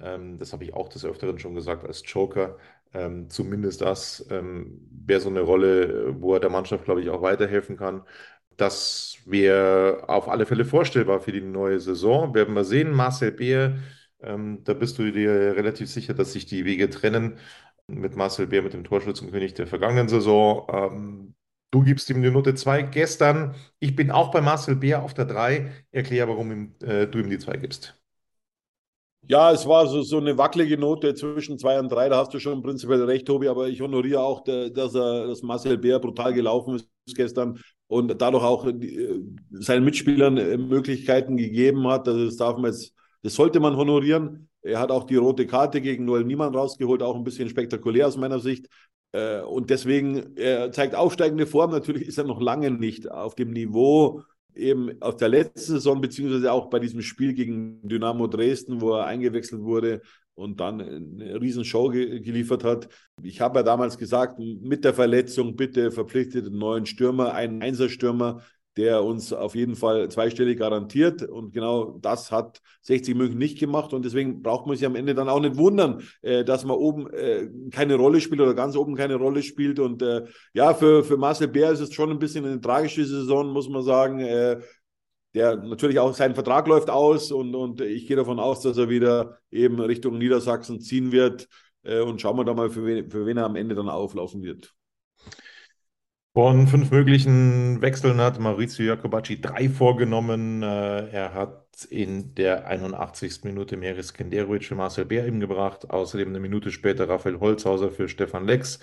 Ähm, 0.01 0.39
das 0.39 0.53
habe 0.53 0.63
ich 0.63 0.75
auch 0.75 0.89
des 0.89 1.05
Öfteren 1.05 1.41
schon 1.41 1.57
gesagt 1.57 1.85
als 1.85 2.03
Joker. 2.07 2.57
Ähm, 2.95 3.29
zumindest 3.31 3.81
das 3.81 4.25
ähm, 4.31 4.81
wäre 5.07 5.21
so 5.21 5.29
eine 5.29 5.41
Rolle, 5.41 6.15
wo 6.23 6.35
er 6.35 6.41
der 6.41 6.51
Mannschaft, 6.51 6.85
glaube 6.85 7.03
ich, 7.03 7.11
auch 7.11 7.21
weiterhelfen 7.23 7.77
kann. 7.77 8.03
Das 8.59 9.19
wäre 9.25 10.09
auf 10.09 10.29
alle 10.29 10.45
Fälle 10.45 10.65
vorstellbar 10.65 11.21
für 11.21 11.31
die 11.31 11.41
neue 11.41 11.79
Saison. 11.79 12.35
Werden 12.35 12.55
wir 12.55 12.65
sehen. 12.65 12.91
Marcel 12.91 13.31
Beer, 13.31 13.79
ähm, 14.21 14.65
da 14.65 14.75
bist 14.75 14.99
du 14.99 15.13
dir 15.13 15.31
relativ 15.57 15.89
sicher, 15.89 16.13
dass 16.13 16.33
sich 16.33 16.45
die 16.45 16.65
Wege 16.65 16.91
trennen 16.91 17.39
mit 17.87 18.17
Marcel 18.17 18.49
Beer, 18.49 18.63
mit 18.63 18.73
dem 18.73 18.83
Torschützenkönig 18.83 19.55
der 19.55 19.69
vergangenen 19.69 20.09
Saison. 20.09 20.67
Ähm, 20.73 21.35
du 21.71 21.85
gibst 21.85 22.11
ihm 22.11 22.21
die 22.21 22.33
Note 22.33 22.57
2 22.57 22.83
gestern. 22.83 23.55
Ich 23.79 23.95
bin 23.95 24.11
auch 24.11 24.33
bei 24.33 24.41
Marcel 24.41 24.75
Beer 24.75 25.05
auf 25.05 25.15
der 25.15 25.27
3. 25.27 25.71
Erklär, 25.93 26.27
warum 26.29 26.51
ihm, 26.51 26.75
äh, 26.83 27.07
du 27.07 27.21
ihm 27.21 27.31
die 27.31 27.39
2 27.39 27.59
gibst. 27.59 27.95
Ja, 29.29 29.53
es 29.53 29.69
war 29.69 29.87
so, 29.87 30.03
so 30.03 30.19
eine 30.19 30.37
wackelige 30.37 30.79
Note 30.79 31.15
zwischen 31.15 31.61
2 31.61 31.79
und 31.79 31.93
3. 31.93 32.09
Da 32.09 32.17
hast 32.19 32.35
du 32.35 32.41
schon 32.41 32.61
prinzipiell 32.61 33.05
recht, 33.05 33.27
Tobi, 33.27 33.47
aber 33.47 33.69
ich 33.69 33.81
honoriere 33.81 34.21
auch, 34.21 34.43
dass, 34.43 34.97
er, 34.97 35.29
dass 35.29 35.43
Marcel 35.43 35.79
Beer 35.79 36.01
brutal 36.01 36.35
gelaufen 36.35 36.75
ist 36.75 36.89
gestern 37.15 37.61
und 37.89 38.21
dadurch 38.21 38.45
auch 38.45 38.67
äh, 38.67 39.21
seinen 39.51 39.85
Mitspielern 39.85 40.37
äh, 40.37 40.57
Möglichkeiten 40.57 41.37
gegeben 41.37 41.89
hat. 41.89 42.07
Also 42.07 42.27
das 42.27 42.37
darf 42.37 42.57
man 42.57 42.71
jetzt, 42.71 42.95
das 43.23 43.35
sollte 43.35 43.61
man 43.61 43.77
honorieren. 43.77 44.49
Er 44.63 44.79
hat 44.79 44.91
auch 44.91 45.05
die 45.05 45.17
rote 45.17 45.47
Karte 45.47 45.81
gegen 45.81 46.05
Noel 46.05 46.25
Niemann 46.25 46.55
rausgeholt, 46.55 47.03
auch 47.03 47.17
ein 47.17 47.25
bisschen 47.25 47.49
spektakulär 47.49 48.07
aus 48.07 48.17
meiner 48.17 48.39
Sicht. 48.39 48.69
Äh, 49.13 49.41
und 49.41 49.71
deswegen, 49.71 50.37
er 50.37 50.71
zeigt 50.71 50.95
aufsteigende 50.95 51.47
Form. 51.47 51.71
Natürlich 51.71 52.07
ist 52.07 52.19
er 52.19 52.25
noch 52.25 52.41
lange 52.41 52.71
nicht 52.71 53.11
auf 53.11 53.35
dem 53.35 53.51
Niveau 53.51 54.23
eben 54.55 55.01
aus 55.01 55.17
der 55.17 55.29
letzten 55.29 55.61
Saison, 55.61 56.01
beziehungsweise 56.01 56.53
auch 56.53 56.69
bei 56.69 56.81
diesem 56.81 57.01
Spiel 57.01 57.33
gegen 57.33 57.81
Dynamo 57.89 58.27
Dresden, 58.27 58.81
wo 58.81 58.95
er 58.95 59.07
eingewechselt 59.07 59.63
wurde 59.63 60.03
und 60.39 60.61
dann 60.61 60.81
eine 60.81 61.41
Riesenshow 61.41 61.89
ge 61.89 62.21
geliefert 62.21 62.63
hat. 62.63 62.89
Ich 63.23 63.41
habe 63.41 63.59
ja 63.59 63.63
damals 63.65 63.99
gesagt, 63.99 64.39
mit 64.39 64.85
der 64.85 64.95
Verletzung 64.95 65.57
bitte 65.57 65.91
verpflichtet 65.91 66.47
einen 66.47 66.59
neuen 66.59 66.87
Stürmer, 66.87 67.35
einen 67.35 67.61
Einserstürmer, 67.61 68.43
der 68.77 69.03
uns 69.03 69.33
auf 69.33 69.57
jeden 69.57 69.75
Fall 69.75 70.09
zweistellig 70.09 70.61
garantiert. 70.61 71.25
Und 71.25 71.53
genau 71.53 71.99
das 72.01 72.31
hat 72.31 72.61
60 72.83 73.17
München 73.17 73.39
nicht 73.39 73.59
gemacht. 73.59 73.93
Und 73.93 74.05
deswegen 74.05 74.41
braucht 74.41 74.69
man 74.69 74.77
sich 74.77 74.87
am 74.87 74.95
Ende 74.95 75.17
dann 75.17 75.29
auch 75.29 75.41
nicht 75.41 75.57
wundern, 75.57 76.03
äh, 76.23 76.45
dass 76.45 76.65
man 76.65 76.77
oben 76.77 77.13
äh, 77.13 77.49
keine 77.73 77.97
Rolle 77.97 78.21
spielt 78.21 78.41
oder 78.41 78.55
ganz 78.55 78.77
oben 78.77 78.95
keine 78.95 79.17
Rolle 79.17 79.43
spielt. 79.43 79.81
Und 79.81 80.03
äh, 80.03 80.27
ja, 80.55 80.73
für, 80.73 81.03
für 81.03 81.17
Marcel 81.17 81.49
Bär 81.49 81.73
ist 81.73 81.81
es 81.81 81.93
schon 81.93 82.11
ein 82.11 82.21
bisschen 82.21 82.45
eine 82.45 82.61
tragische 82.61 83.05
Saison, 83.05 83.49
muss 83.49 83.69
man 83.69 83.83
sagen. 83.83 84.21
Der 85.39 85.55
natürlich 85.55 86.01
auch 86.01 86.13
sein 86.15 86.35
Vertrag 86.35 86.67
läuft 86.67 86.91
aus 86.91 87.31
und, 87.31 87.55
und 87.55 87.81
ich 87.81 88.09
gehe 88.09 88.17
davon 88.17 88.41
aus, 88.41 88.61
dass 88.61 88.77
er 88.77 88.89
wieder 88.89 89.39
eben 89.53 89.79
Richtung 89.79 90.19
Niedersachsen 90.19 90.81
ziehen 90.81 91.13
wird. 91.13 91.49
Äh, 91.85 92.01
und 92.01 92.21
schauen 92.21 92.37
wir 92.37 92.45
da 92.45 92.55
mal, 92.55 92.71
für 92.71 92.85
wen, 92.85 93.09
für 93.09 93.25
wen 93.25 93.37
er 93.37 93.45
am 93.45 93.55
Ende 93.55 93.77
dann 93.77 93.89
auflaufen 93.89 94.43
wird. 94.43 94.75
Von 96.35 96.67
fünf 96.67 96.91
möglichen 96.91 97.81
Wechseln 97.81 98.21
hat 98.21 98.41
Maurizio 98.41 98.85
Jacobacci 98.85 99.41
drei 99.41 99.69
vorgenommen. 99.69 100.65
Äh, 100.65 101.09
er 101.11 101.35
hat 101.35 101.85
in 101.89 102.35
der 102.35 102.67
81. 102.67 103.45
Minute 103.45 103.77
Meris 103.77 104.15
Kenderovic 104.15 104.65
für 104.65 104.75
Marcel 104.75 105.07
eben 105.13 105.39
gebracht. 105.39 105.89
Außerdem 105.89 106.31
eine 106.31 106.41
Minute 106.41 106.73
später 106.73 107.09
Raphael 107.09 107.39
Holzhauser 107.39 107.93
für 107.93 108.09
Stefan 108.09 108.45
Lex 108.45 108.81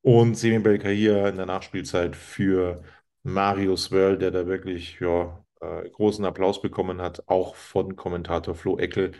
und 0.00 0.36
Semi 0.36 0.58
Belkahir 0.58 1.28
in 1.28 1.36
der 1.36 1.46
Nachspielzeit 1.46 2.16
für 2.16 2.82
Marius 3.22 3.92
Wörl, 3.92 4.18
der 4.18 4.32
da 4.32 4.46
wirklich 4.48 4.98
ja, 4.98 5.44
äh, 5.62 5.88
großen 5.90 6.24
Applaus 6.24 6.60
bekommen 6.62 7.00
hat, 7.02 7.24
auch 7.28 7.56
von 7.56 7.96
Kommentator 7.96 8.54
Flo 8.54 8.78
Eckel, 8.78 9.12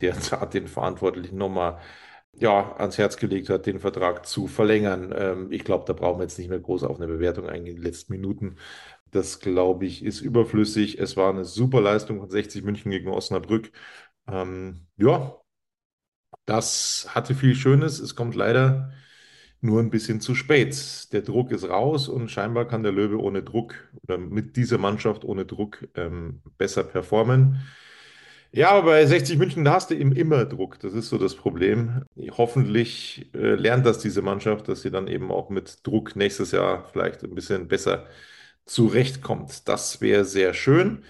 der 0.00 0.14
den 0.52 0.68
Verantwortlichen 0.68 1.36
nochmal 1.38 1.80
ja, 2.32 2.74
ans 2.78 2.98
Herz 2.98 3.16
gelegt 3.16 3.48
hat, 3.50 3.66
den 3.66 3.80
Vertrag 3.80 4.26
zu 4.26 4.46
verlängern. 4.46 5.14
Ähm, 5.16 5.52
ich 5.52 5.64
glaube, 5.64 5.84
da 5.86 5.92
brauchen 5.94 6.18
wir 6.20 6.24
jetzt 6.24 6.38
nicht 6.38 6.48
mehr 6.50 6.60
groß 6.60 6.84
auf 6.84 6.96
eine 6.98 7.06
Bewertung 7.08 7.48
eingehen 7.48 7.76
in 7.76 7.82
den 7.82 7.84
letzten 7.84 8.12
Minuten. 8.12 8.56
Das, 9.12 9.40
glaube 9.40 9.86
ich, 9.86 10.04
ist 10.04 10.20
überflüssig. 10.20 10.98
Es 10.98 11.16
war 11.16 11.30
eine 11.30 11.44
super 11.46 11.80
Leistung 11.80 12.20
von 12.20 12.30
60 12.30 12.64
München 12.64 12.90
gegen 12.90 13.08
Osnabrück. 13.08 13.72
Ähm, 14.28 14.86
ja, 14.98 15.36
das 16.44 17.08
hatte 17.14 17.34
viel 17.34 17.54
Schönes. 17.54 17.98
Es 17.98 18.14
kommt 18.14 18.34
leider 18.34 18.92
nur 19.66 19.80
ein 19.80 19.90
bisschen 19.90 20.20
zu 20.20 20.34
spät. 20.34 21.12
Der 21.12 21.22
Druck 21.22 21.50
ist 21.50 21.68
raus 21.68 22.08
und 22.08 22.30
scheinbar 22.30 22.66
kann 22.66 22.82
der 22.82 22.92
Löwe 22.92 23.20
ohne 23.20 23.42
Druck 23.42 23.74
oder 24.02 24.18
mit 24.18 24.56
dieser 24.56 24.78
Mannschaft 24.78 25.24
ohne 25.24 25.44
Druck 25.44 25.88
ähm, 25.94 26.40
besser 26.58 26.84
performen. 26.84 27.60
Ja, 28.52 28.70
aber 28.70 28.92
bei 28.92 29.06
60 29.06 29.38
München, 29.38 29.64
da 29.64 29.74
hast 29.74 29.90
du 29.90 29.94
eben 29.94 30.12
immer 30.12 30.46
Druck. 30.46 30.78
Das 30.80 30.94
ist 30.94 31.08
so 31.10 31.18
das 31.18 31.34
Problem. 31.34 32.04
Hoffentlich 32.38 33.28
äh, 33.34 33.54
lernt 33.54 33.84
das 33.84 33.98
diese 33.98 34.22
Mannschaft, 34.22 34.68
dass 34.68 34.82
sie 34.82 34.90
dann 34.90 35.08
eben 35.08 35.30
auch 35.30 35.50
mit 35.50 35.86
Druck 35.86 36.16
nächstes 36.16 36.52
Jahr 36.52 36.88
vielleicht 36.90 37.22
ein 37.22 37.34
bisschen 37.34 37.68
besser 37.68 38.06
zurechtkommt. 38.64 39.68
Das 39.68 40.00
wäre 40.00 40.24
sehr 40.24 40.54
schön. 40.54 41.04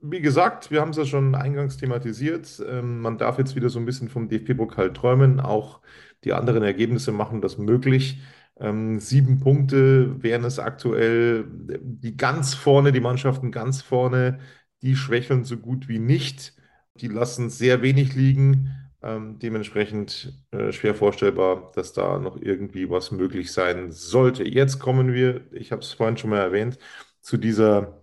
Wie 0.00 0.20
gesagt, 0.20 0.70
wir 0.70 0.80
haben 0.80 0.90
es 0.90 0.96
ja 0.96 1.04
schon 1.04 1.34
eingangs 1.34 1.76
thematisiert. 1.76 2.62
Ähm, 2.66 3.00
man 3.00 3.18
darf 3.18 3.38
jetzt 3.38 3.56
wieder 3.56 3.68
so 3.68 3.78
ein 3.78 3.86
bisschen 3.86 4.08
vom 4.08 4.28
DFB-Pokal 4.28 4.92
träumen. 4.92 5.40
Auch 5.40 5.80
die 6.26 6.34
anderen 6.34 6.64
Ergebnisse 6.64 7.12
machen 7.12 7.40
das 7.42 7.58
möglich. 7.58 8.20
Ähm, 8.58 9.00
sieben 9.00 9.40
Punkte 9.40 10.22
wären 10.22 10.44
es 10.44 10.58
aktuell. 10.58 11.46
Die 11.50 12.16
ganz 12.18 12.54
vorne, 12.54 12.92
die 12.92 13.00
Mannschaften 13.00 13.52
ganz 13.52 13.82
vorne, 13.82 14.40
die 14.82 14.96
schwächeln 14.96 15.44
so 15.44 15.56
gut 15.58 15.88
wie 15.88 15.98
nicht. 16.00 16.54
Die 16.96 17.08
lassen 17.08 17.50
sehr 17.50 17.82
wenig 17.82 18.14
liegen. 18.14 18.70
Ähm, 19.02 19.38
dementsprechend 19.38 20.32
äh, 20.50 20.72
schwer 20.72 20.94
vorstellbar, 20.94 21.70
dass 21.74 21.92
da 21.92 22.18
noch 22.18 22.40
irgendwie 22.40 22.90
was 22.90 23.10
möglich 23.12 23.52
sein 23.52 23.92
sollte. 23.92 24.44
Jetzt 24.44 24.80
kommen 24.80 25.12
wir, 25.14 25.42
ich 25.52 25.72
habe 25.72 25.82
es 25.82 25.92
vorhin 25.92 26.16
schon 26.16 26.30
mal 26.30 26.40
erwähnt, 26.40 26.78
zu 27.20 27.36
dieser 27.36 28.02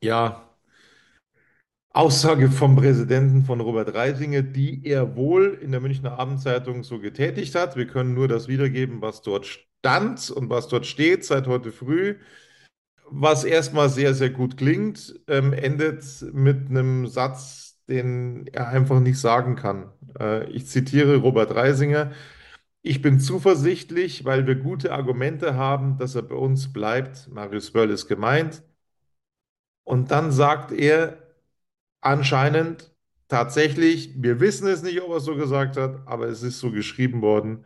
ja, 0.00 0.47
Aussage 1.98 2.48
vom 2.48 2.76
Präsidenten 2.76 3.42
von 3.42 3.60
Robert 3.60 3.92
Reisinger, 3.92 4.42
die 4.42 4.86
er 4.86 5.16
wohl 5.16 5.58
in 5.60 5.72
der 5.72 5.80
Münchner 5.80 6.16
Abendzeitung 6.16 6.84
so 6.84 7.00
getätigt 7.00 7.56
hat. 7.56 7.74
Wir 7.74 7.88
können 7.88 8.14
nur 8.14 8.28
das 8.28 8.46
wiedergeben, 8.46 9.02
was 9.02 9.20
dort 9.20 9.46
stand 9.46 10.30
und 10.30 10.48
was 10.48 10.68
dort 10.68 10.86
steht 10.86 11.24
seit 11.24 11.48
heute 11.48 11.72
früh. 11.72 12.14
Was 13.10 13.42
erstmal 13.42 13.88
sehr, 13.88 14.14
sehr 14.14 14.30
gut 14.30 14.56
klingt, 14.56 15.20
ähm, 15.26 15.52
endet 15.52 16.04
mit 16.32 16.70
einem 16.70 17.08
Satz, 17.08 17.80
den 17.88 18.46
er 18.52 18.68
einfach 18.68 19.00
nicht 19.00 19.18
sagen 19.18 19.56
kann. 19.56 19.90
Äh, 20.20 20.48
ich 20.52 20.68
zitiere 20.68 21.16
Robert 21.16 21.52
Reisinger. 21.52 22.12
Ich 22.82 23.02
bin 23.02 23.18
zuversichtlich, 23.18 24.24
weil 24.24 24.46
wir 24.46 24.54
gute 24.54 24.92
Argumente 24.92 25.56
haben, 25.56 25.98
dass 25.98 26.14
er 26.14 26.22
bei 26.22 26.36
uns 26.36 26.72
bleibt. 26.72 27.28
Marius 27.32 27.74
Wöll 27.74 27.90
ist 27.90 28.06
gemeint. 28.06 28.62
Und 29.82 30.12
dann 30.12 30.30
sagt 30.30 30.70
er 30.70 31.27
anscheinend 32.00 32.94
tatsächlich, 33.28 34.22
wir 34.22 34.40
wissen 34.40 34.68
es 34.68 34.82
nicht, 34.82 35.00
ob 35.02 35.10
er 35.10 35.16
es 35.18 35.24
so 35.24 35.36
gesagt 35.36 35.76
hat, 35.76 36.06
aber 36.06 36.26
es 36.28 36.42
ist 36.42 36.58
so 36.60 36.70
geschrieben 36.70 37.22
worden. 37.22 37.64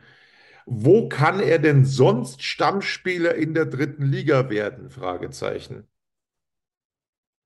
Wo 0.67 1.09
kann 1.09 1.41
er 1.41 1.59
denn 1.59 1.85
sonst 1.85 2.43
Stammspieler 2.43 3.35
in 3.37 3.55
der 3.55 3.67
dritten 3.67 4.07
Liga 4.07 4.51
werden? 4.51 4.91
Fragezeichen. 4.91 5.89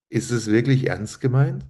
Ist 0.08 0.30
es 0.32 0.48
wirklich 0.50 0.86
ernst 0.88 1.20
gemeint? 1.20 1.64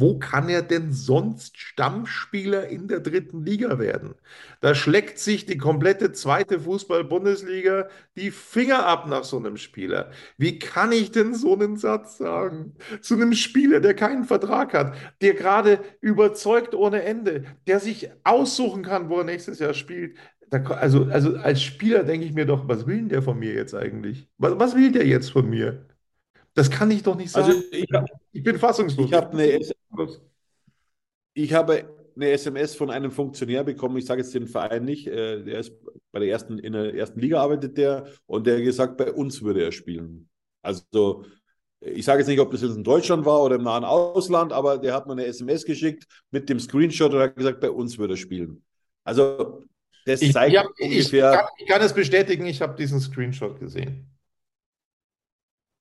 Wo 0.00 0.18
kann 0.18 0.48
er 0.48 0.62
denn 0.62 0.92
sonst 0.92 1.58
Stammspieler 1.58 2.68
in 2.68 2.88
der 2.88 3.00
dritten 3.00 3.44
Liga 3.44 3.78
werden? 3.78 4.14
Da 4.62 4.74
schlägt 4.74 5.18
sich 5.18 5.44
die 5.44 5.58
komplette 5.58 6.12
zweite 6.12 6.60
Fußball-Bundesliga 6.60 7.88
die 8.16 8.30
Finger 8.30 8.86
ab 8.86 9.06
nach 9.08 9.24
so 9.24 9.36
einem 9.36 9.58
Spieler. 9.58 10.10
Wie 10.38 10.58
kann 10.58 10.92
ich 10.92 11.12
denn 11.12 11.34
so 11.34 11.52
einen 11.52 11.76
Satz 11.76 12.16
sagen? 12.16 12.76
Zu 13.02 13.14
einem 13.14 13.34
Spieler, 13.34 13.80
der 13.80 13.92
keinen 13.92 14.24
Vertrag 14.24 14.72
hat, 14.72 14.94
der 15.20 15.34
gerade 15.34 15.80
überzeugt 16.00 16.74
ohne 16.74 17.02
Ende, 17.02 17.44
der 17.66 17.78
sich 17.78 18.10
aussuchen 18.24 18.82
kann, 18.82 19.10
wo 19.10 19.18
er 19.18 19.24
nächstes 19.24 19.58
Jahr 19.58 19.74
spielt. 19.74 20.16
Da, 20.48 20.62
also, 20.62 21.04
also 21.04 21.36
als 21.36 21.62
Spieler 21.62 22.04
denke 22.04 22.24
ich 22.24 22.32
mir 22.32 22.46
doch, 22.46 22.66
was 22.66 22.86
will 22.86 22.96
denn 22.96 23.08
der 23.10 23.22
von 23.22 23.38
mir 23.38 23.52
jetzt 23.52 23.74
eigentlich? 23.74 24.28
Was, 24.38 24.58
was 24.58 24.74
will 24.74 24.92
der 24.92 25.06
jetzt 25.06 25.30
von 25.30 25.48
mir? 25.48 25.86
Das 26.54 26.70
kann 26.70 26.90
ich 26.90 27.02
doch 27.02 27.16
nicht 27.16 27.30
sagen. 27.30 27.48
Also 27.48 27.62
ich, 27.70 27.88
ich 28.32 28.42
bin 28.42 28.58
fassungslos. 28.58 29.06
Ich 29.06 29.14
habe 29.14 29.30
eine, 29.30 29.60
ich 31.34 31.52
habe 31.52 31.88
eine 32.16 32.30
SMS 32.30 32.74
von 32.74 32.90
einem 32.90 33.10
Funktionär 33.10 33.64
bekommen, 33.64 33.96
ich 33.96 34.06
sage 34.06 34.22
jetzt 34.22 34.34
den 34.34 34.46
Verein 34.46 34.84
nicht, 34.84 35.06
äh, 35.06 35.42
der 35.42 35.60
ist 35.60 35.72
bei 36.12 36.18
der 36.18 36.28
ersten, 36.28 36.58
in 36.58 36.72
der 36.72 36.94
ersten 36.94 37.20
Liga 37.20 37.40
arbeitet 37.40 37.76
der 37.76 38.06
und 38.26 38.46
der 38.46 38.56
hat 38.56 38.64
gesagt, 38.64 38.96
bei 38.96 39.12
uns 39.12 39.42
würde 39.42 39.62
er 39.62 39.72
spielen. 39.72 40.28
Also 40.62 41.24
ich 41.80 42.04
sage 42.04 42.20
jetzt 42.20 42.28
nicht, 42.28 42.40
ob 42.40 42.50
das 42.50 42.62
jetzt 42.62 42.76
in 42.76 42.84
Deutschland 42.84 43.24
war 43.24 43.42
oder 43.42 43.56
im 43.56 43.62
nahen 43.62 43.84
Ausland, 43.84 44.52
aber 44.52 44.78
der 44.78 44.92
hat 44.92 45.06
mir 45.06 45.12
eine 45.12 45.24
SMS 45.24 45.64
geschickt 45.64 46.06
mit 46.30 46.48
dem 46.48 46.60
Screenshot 46.60 47.14
und 47.14 47.20
hat 47.20 47.36
gesagt, 47.36 47.60
bei 47.60 47.70
uns 47.70 47.96
würde 47.96 48.14
er 48.14 48.18
spielen. 48.18 48.62
Also 49.04 49.64
das 50.04 50.20
ich, 50.20 50.32
zeigt 50.32 50.56
hab, 50.56 50.66
ungefähr. 50.78 51.30
Ich 51.30 51.38
kann, 51.38 51.48
ich 51.58 51.66
kann 51.66 51.82
es 51.82 51.94
bestätigen, 51.94 52.46
ich 52.46 52.60
habe 52.60 52.74
diesen 52.76 53.00
Screenshot 53.00 53.58
gesehen. 53.58 54.10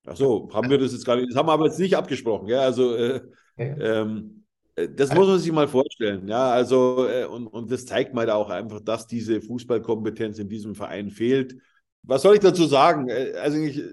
Ach 0.05 0.15
so, 0.15 0.49
haben 0.53 0.69
wir 0.69 0.77
das 0.77 0.93
jetzt 0.93 1.05
gar 1.05 1.17
nicht, 1.17 1.29
das 1.29 1.37
haben 1.37 1.47
wir 1.47 1.53
aber 1.53 1.65
jetzt 1.65 1.79
nicht 1.79 1.95
abgesprochen, 1.95 2.47
ja, 2.47 2.61
also 2.61 2.95
äh, 2.95 3.21
ja. 3.59 4.01
Ähm, 4.01 4.43
äh, 4.75 4.89
das 4.89 5.13
muss 5.13 5.27
man 5.27 5.39
sich 5.39 5.51
mal 5.51 5.67
vorstellen, 5.67 6.27
ja, 6.27 6.51
also 6.51 7.07
äh, 7.07 7.25
und, 7.25 7.47
und 7.47 7.71
das 7.71 7.85
zeigt 7.85 8.13
mal 8.13 8.29
auch 8.29 8.49
einfach, 8.49 8.79
dass 8.81 9.07
diese 9.07 9.41
Fußballkompetenz 9.41 10.39
in 10.39 10.49
diesem 10.49 10.75
Verein 10.75 11.09
fehlt. 11.09 11.55
Was 12.03 12.21
soll 12.21 12.35
ich 12.35 12.41
dazu 12.41 12.65
sagen? 12.65 13.09
Äh, 13.09 13.33
also 13.41 13.57
ich, 13.57 13.83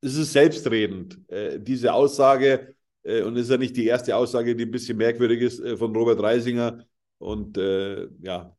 es 0.00 0.16
ist 0.16 0.32
selbstredend, 0.32 1.18
äh, 1.28 1.58
diese 1.60 1.92
Aussage, 1.92 2.74
äh, 3.02 3.22
und 3.22 3.36
es 3.36 3.44
ist 3.44 3.50
ja 3.50 3.58
nicht 3.58 3.76
die 3.76 3.86
erste 3.86 4.16
Aussage, 4.16 4.56
die 4.56 4.64
ein 4.64 4.70
bisschen 4.70 4.96
merkwürdig 4.96 5.42
ist, 5.42 5.60
äh, 5.60 5.76
von 5.76 5.94
Robert 5.94 6.22
Reisinger. 6.22 6.84
Und 7.18 7.58
ja, 8.22 8.56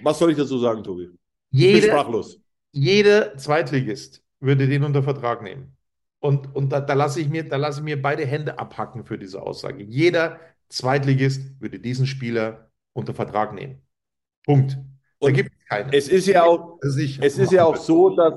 was 0.00 0.16
soll 0.16 0.30
ich 0.30 0.36
dazu 0.36 0.58
sagen, 0.58 0.84
Tobi? 0.84 1.10
Jede, 1.50 1.78
ich 1.78 1.82
bin 1.82 1.90
sprachlos. 1.90 2.40
Jeder 2.70 3.36
Zweitligist 3.36 4.22
würde 4.38 4.68
den 4.68 4.84
unter 4.84 5.02
Vertrag 5.02 5.42
nehmen. 5.42 5.76
Und, 6.22 6.54
und 6.54 6.70
da, 6.70 6.80
da 6.80 6.94
lasse 6.94 7.20
ich, 7.20 7.28
mir, 7.28 7.44
lass 7.48 7.78
ich 7.78 7.82
mir 7.82 8.00
beide 8.00 8.24
Hände 8.24 8.56
abhacken 8.56 9.04
für 9.04 9.18
diese 9.18 9.42
Aussage. 9.42 9.82
Jeder 9.82 10.38
Zweitligist 10.68 11.60
würde 11.60 11.80
diesen 11.80 12.06
Spieler 12.06 12.70
unter 12.92 13.12
Vertrag 13.12 13.52
nehmen. 13.52 13.82
Punkt. 14.44 14.78
Da 15.18 15.30
gibt 15.32 15.50
es 15.50 15.68
keinen. 15.68 15.92
Es 15.92 16.08
ist 16.08 16.28
ja 16.28 16.44
auch, 16.44 16.78
es 16.80 16.96
ist 16.96 17.50
ja 17.50 17.64
auch 17.64 17.76
so, 17.76 18.10
dass, 18.10 18.34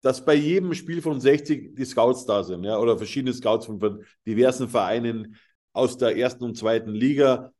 dass 0.00 0.24
bei 0.24 0.34
jedem 0.34 0.74
Spiel 0.74 1.02
von 1.02 1.20
60 1.20 1.74
die 1.74 1.84
Scouts 1.84 2.24
da 2.24 2.44
sind, 2.44 2.62
ja, 2.62 2.78
oder 2.78 2.96
verschiedene 2.96 3.34
Scouts 3.34 3.66
von 3.66 4.04
diversen 4.24 4.68
Vereinen 4.68 5.36
aus 5.72 5.98
der 5.98 6.16
ersten 6.16 6.44
und 6.44 6.56
zweiten 6.56 6.92
Liga. 6.92 7.52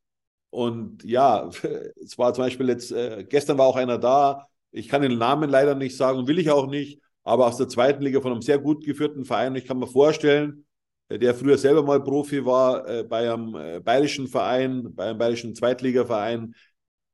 Und 0.51 1.03
ja, 1.03 1.51
es 2.01 2.17
war 2.17 2.33
zum 2.33 2.45
Beispiel 2.45 2.69
jetzt, 2.69 2.93
äh, 2.93 3.27
gestern 3.29 3.59
war 3.59 3.67
auch 3.67 3.77
einer 3.77 3.99
da, 3.99 4.47
ich 4.71 4.89
kann 4.89 5.03
den 5.03 5.19
Namen 5.19 5.51
leider 5.51 5.75
nicht 5.75 5.97
sagen, 5.97 6.29
will 6.29 6.39
ich 6.39 6.49
auch 6.49 6.69
nicht, 6.69 7.03
aber 7.25 7.47
aus 7.47 7.57
der 7.57 7.69
zweiten 7.69 8.03
Liga 8.03 8.21
von 8.21 8.33
einem 8.33 8.43
sehr 8.43 8.59
gut 8.59 8.85
geführten 8.85 9.25
Verein. 9.25 9.55
Ich 9.57 9.67
kann 9.67 9.79
mir 9.79 9.87
vorstellen, 9.87 10.65
der 11.11 11.35
früher 11.35 11.57
selber 11.57 11.83
mal 11.83 12.03
Profi 12.03 12.45
war 12.45 12.87
äh, 12.87 13.03
bei 13.03 13.33
einem 13.33 13.55
äh, 13.55 13.81
bayerischen 13.81 14.29
Verein, 14.29 14.95
bei 14.95 15.07
einem 15.07 15.19
bayerischen 15.19 15.55
Zweitligaverein. 15.55 16.55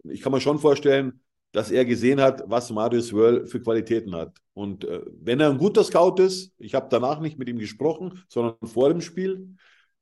Ich 0.04 0.20
kann 0.20 0.32
mir 0.32 0.40
schon 0.40 0.58
vorstellen, 0.58 1.20
dass 1.52 1.70
er 1.70 1.84
gesehen 1.84 2.20
hat, 2.20 2.42
was 2.46 2.70
Marius 2.70 3.12
Wörl 3.12 3.46
für 3.46 3.60
Qualitäten 3.60 4.14
hat. 4.16 4.36
Und 4.54 4.84
äh, 4.84 5.02
wenn 5.20 5.38
er 5.38 5.50
ein 5.50 5.58
guter 5.58 5.84
Scout 5.84 6.20
ist, 6.20 6.52
ich 6.58 6.74
habe 6.74 6.88
danach 6.90 7.20
nicht 7.20 7.38
mit 7.38 7.48
ihm 7.48 7.58
gesprochen, 7.58 8.24
sondern 8.28 8.56
vor 8.64 8.88
dem 8.88 9.00
Spiel, 9.00 9.54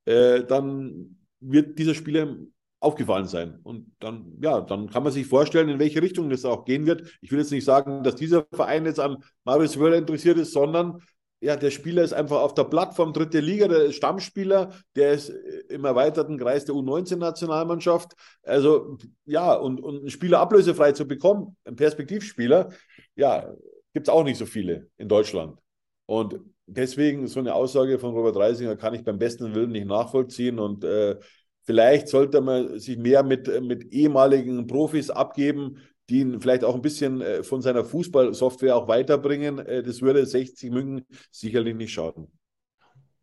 äh, 0.06 0.42
dann 0.44 1.18
wird 1.40 1.78
dieser 1.78 1.94
Spieler 1.94 2.36
aufgefallen 2.82 3.26
sein. 3.26 3.60
Und 3.62 3.92
dann, 4.00 4.38
ja, 4.42 4.60
dann 4.60 4.90
kann 4.90 5.04
man 5.04 5.12
sich 5.12 5.26
vorstellen, 5.26 5.68
in 5.68 5.78
welche 5.78 6.02
Richtung 6.02 6.28
das 6.30 6.44
auch 6.44 6.64
gehen 6.64 6.86
wird. 6.86 7.18
Ich 7.20 7.30
will 7.30 7.38
jetzt 7.38 7.52
nicht 7.52 7.64
sagen, 7.64 8.02
dass 8.02 8.16
dieser 8.16 8.46
Verein 8.52 8.86
jetzt 8.86 9.00
an 9.00 9.18
Marius 9.44 9.78
Wöller 9.78 9.96
interessiert 9.96 10.38
ist, 10.38 10.52
sondern 10.52 11.00
ja, 11.40 11.56
der 11.56 11.70
Spieler 11.70 12.04
ist 12.04 12.12
einfach 12.12 12.40
auf 12.40 12.54
der 12.54 12.64
Plattform 12.64 13.12
dritte 13.12 13.40
Liga, 13.40 13.66
der 13.66 13.90
Stammspieler, 13.90 14.70
der 14.94 15.12
ist 15.12 15.28
im 15.68 15.84
erweiterten 15.84 16.38
Kreis 16.38 16.64
der 16.64 16.74
U19-Nationalmannschaft. 16.76 18.12
Also 18.44 18.96
ja, 19.24 19.52
und, 19.54 19.80
und 19.80 20.00
einen 20.00 20.10
Spieler 20.10 20.38
ablösefrei 20.38 20.92
zu 20.92 21.06
bekommen, 21.06 21.56
ein 21.64 21.74
Perspektivspieler, 21.74 22.70
ja, 23.16 23.52
gibt 23.92 24.06
es 24.06 24.12
auch 24.12 24.22
nicht 24.22 24.38
so 24.38 24.46
viele 24.46 24.88
in 24.98 25.08
Deutschland. 25.08 25.58
Und 26.06 26.38
deswegen 26.66 27.26
so 27.26 27.40
eine 27.40 27.54
Aussage 27.54 27.98
von 27.98 28.14
Robert 28.14 28.36
Reisinger 28.36 28.76
kann 28.76 28.94
ich 28.94 29.04
beim 29.04 29.18
besten 29.18 29.54
Willen 29.54 29.72
nicht 29.72 29.86
nachvollziehen. 29.86 30.58
Und 30.58 30.84
äh, 30.84 31.18
Vielleicht 31.64 32.08
sollte 32.08 32.40
man 32.40 32.78
sich 32.78 32.98
mehr 32.98 33.22
mit, 33.22 33.48
mit 33.62 33.92
ehemaligen 33.92 34.66
Profis 34.66 35.10
abgeben, 35.10 35.78
die 36.08 36.20
ihn 36.20 36.40
vielleicht 36.40 36.64
auch 36.64 36.74
ein 36.74 36.82
bisschen 36.82 37.20
äh, 37.20 37.42
von 37.42 37.62
seiner 37.62 37.84
Fußballsoftware 37.84 38.76
auch 38.76 38.88
weiterbringen. 38.88 39.58
Äh, 39.60 39.82
das 39.82 40.02
würde 40.02 40.26
60 40.26 40.70
München 40.70 41.06
sicherlich 41.30 41.74
nicht 41.74 41.92
schaden. 41.92 42.30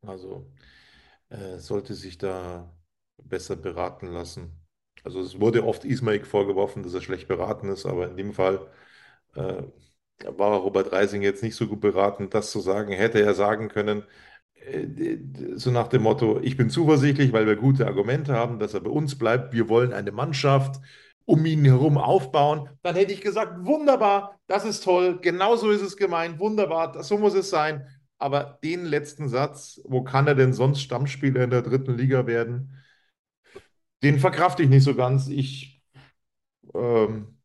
Also 0.02 0.46
äh, 1.30 1.58
sollte 1.58 1.94
sich 1.94 2.18
da 2.18 2.74
besser 3.22 3.56
beraten 3.56 4.08
lassen. 4.08 4.52
Also 5.04 5.22
es 5.22 5.40
wurde 5.40 5.66
oft 5.66 5.86
Ismaik 5.86 6.26
vorgeworfen, 6.26 6.84
dass 6.84 6.94
er 6.94 7.02
schlecht 7.02 7.28
beraten 7.28 7.70
ist, 7.70 7.86
aber 7.86 8.10
in 8.10 8.18
dem 8.18 8.34
Fall 8.34 8.68
äh, 9.36 9.64
war 10.26 10.60
Robert 10.60 10.92
Reising 10.92 11.22
jetzt 11.22 11.44
nicht 11.44 11.56
so 11.56 11.68
gut 11.68 11.82
beraten, 11.82 12.30
das 12.30 12.52
zu 12.52 12.60
sagen. 12.60 12.92
Hätte 12.94 13.22
er 13.22 13.34
sagen 13.34 13.70
können, 13.70 14.02
äh, 14.02 14.06
so 15.56 15.72
nach 15.72 15.88
dem 15.88 16.04
Motto, 16.04 16.40
ich 16.42 16.58
bin 16.58 16.70
zuversichtlich, 16.70 17.34
weil 17.34 17.48
wir 17.48 17.56
gute 17.56 17.88
Argumente 17.88 18.34
haben, 18.34 18.60
dass 18.60 18.74
er 18.74 18.82
bei 18.82 18.90
uns 18.90 19.18
bleibt. 19.18 19.54
Wir 19.54 19.70
wollen 19.70 19.94
eine 19.94 20.12
Mannschaft 20.12 20.80
um 21.26 21.46
ihn 21.46 21.64
herum 21.66 21.98
aufbauen. 21.98 22.70
Dann 22.82 22.96
hätte 22.96 23.14
ich 23.14 23.22
gesagt, 23.22 23.66
wunderbar, 23.66 24.40
das 24.48 24.66
ist 24.66 24.84
toll, 24.84 25.20
genauso 25.22 25.70
ist 25.70 25.82
es 25.82 25.96
gemeint, 25.96 26.40
wunderbar, 26.40 27.04
so 27.04 27.18
muss 27.18 27.36
es 27.36 27.50
sein. 27.50 27.88
Aber 28.18 28.60
den 28.64 28.86
letzten 28.86 29.30
Satz, 29.30 29.80
wo 29.86 30.04
kann 30.04 30.28
er 30.28 30.36
denn 30.36 30.54
sonst 30.54 30.82
Stammspieler 30.82 31.44
in 31.44 31.52
der 31.52 31.62
dritten 31.62 31.96
Liga 31.98 32.26
werden, 32.28 32.74
Den 34.04 34.20
verkrafte 34.20 34.64
ich 34.64 34.70
nicht 34.70 34.84
so 34.84 34.96
ganz. 34.96 35.28
Ich 35.28 35.82
ähm, 36.74 37.39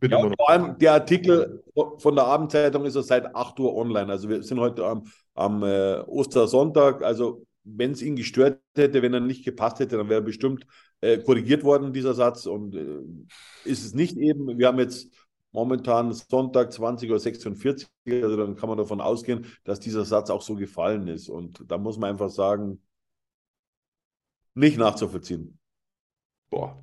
bin 0.00 0.10
Ja, 0.10 0.20
vor 0.20 0.50
allem 0.50 0.78
der 0.78 0.92
Artikel 0.92 1.62
von 1.98 2.14
der 2.14 2.24
Abendzeitung 2.24 2.84
ist 2.84 2.96
ja 2.96 3.02
seit 3.02 3.34
8 3.34 3.58
Uhr 3.60 3.74
online. 3.74 4.10
Also 4.10 4.28
wir 4.28 4.42
sind 4.42 4.60
heute 4.60 4.86
am, 4.86 5.04
am 5.34 5.62
äh, 5.62 5.98
Ostersonntag. 6.06 7.02
Also 7.02 7.46
wenn 7.64 7.92
es 7.92 8.02
ihn 8.02 8.16
gestört 8.16 8.60
hätte, 8.76 9.02
wenn 9.02 9.14
er 9.14 9.20
nicht 9.20 9.44
gepasst 9.44 9.78
hätte, 9.78 9.96
dann 9.96 10.08
wäre 10.08 10.22
bestimmt 10.22 10.66
äh, 11.00 11.18
korrigiert 11.18 11.64
worden, 11.64 11.92
dieser 11.92 12.14
Satz. 12.14 12.46
Und 12.46 12.74
äh, 12.74 13.00
ist 13.64 13.84
es 13.84 13.94
nicht 13.94 14.16
eben. 14.16 14.58
Wir 14.58 14.68
haben 14.68 14.78
jetzt 14.78 15.12
momentan 15.52 16.12
Sonntag 16.12 16.70
20.46 16.70 17.86
Uhr. 18.06 18.22
Also 18.22 18.36
dann 18.36 18.56
kann 18.56 18.68
man 18.68 18.78
davon 18.78 19.00
ausgehen, 19.00 19.46
dass 19.64 19.80
dieser 19.80 20.04
Satz 20.04 20.30
auch 20.30 20.42
so 20.42 20.54
gefallen 20.54 21.08
ist. 21.08 21.28
Und 21.28 21.64
da 21.66 21.78
muss 21.78 21.98
man 21.98 22.10
einfach 22.10 22.30
sagen, 22.30 22.82
nicht 24.54 24.78
nachzuvollziehen. 24.78 25.58
Boah. 26.50 26.82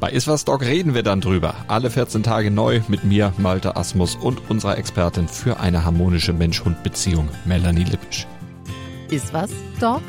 Bei 0.00 0.10
Iswas 0.10 0.44
Dog 0.44 0.62
reden 0.62 0.94
wir 0.94 1.02
dann 1.02 1.20
drüber. 1.20 1.56
Alle 1.66 1.90
14 1.90 2.22
Tage 2.22 2.52
neu 2.52 2.80
mit 2.86 3.02
mir, 3.02 3.32
Malte 3.36 3.74
Asmus 3.74 4.14
und 4.14 4.48
unserer 4.48 4.78
Expertin 4.78 5.26
für 5.26 5.58
eine 5.58 5.84
harmonische 5.84 6.32
Mensch-Hund-Beziehung, 6.32 7.28
Melanie 7.44 7.82
Lippisch. 7.82 8.24
Ist 9.10 9.32
was, 9.34 9.50
Dog? 9.80 10.02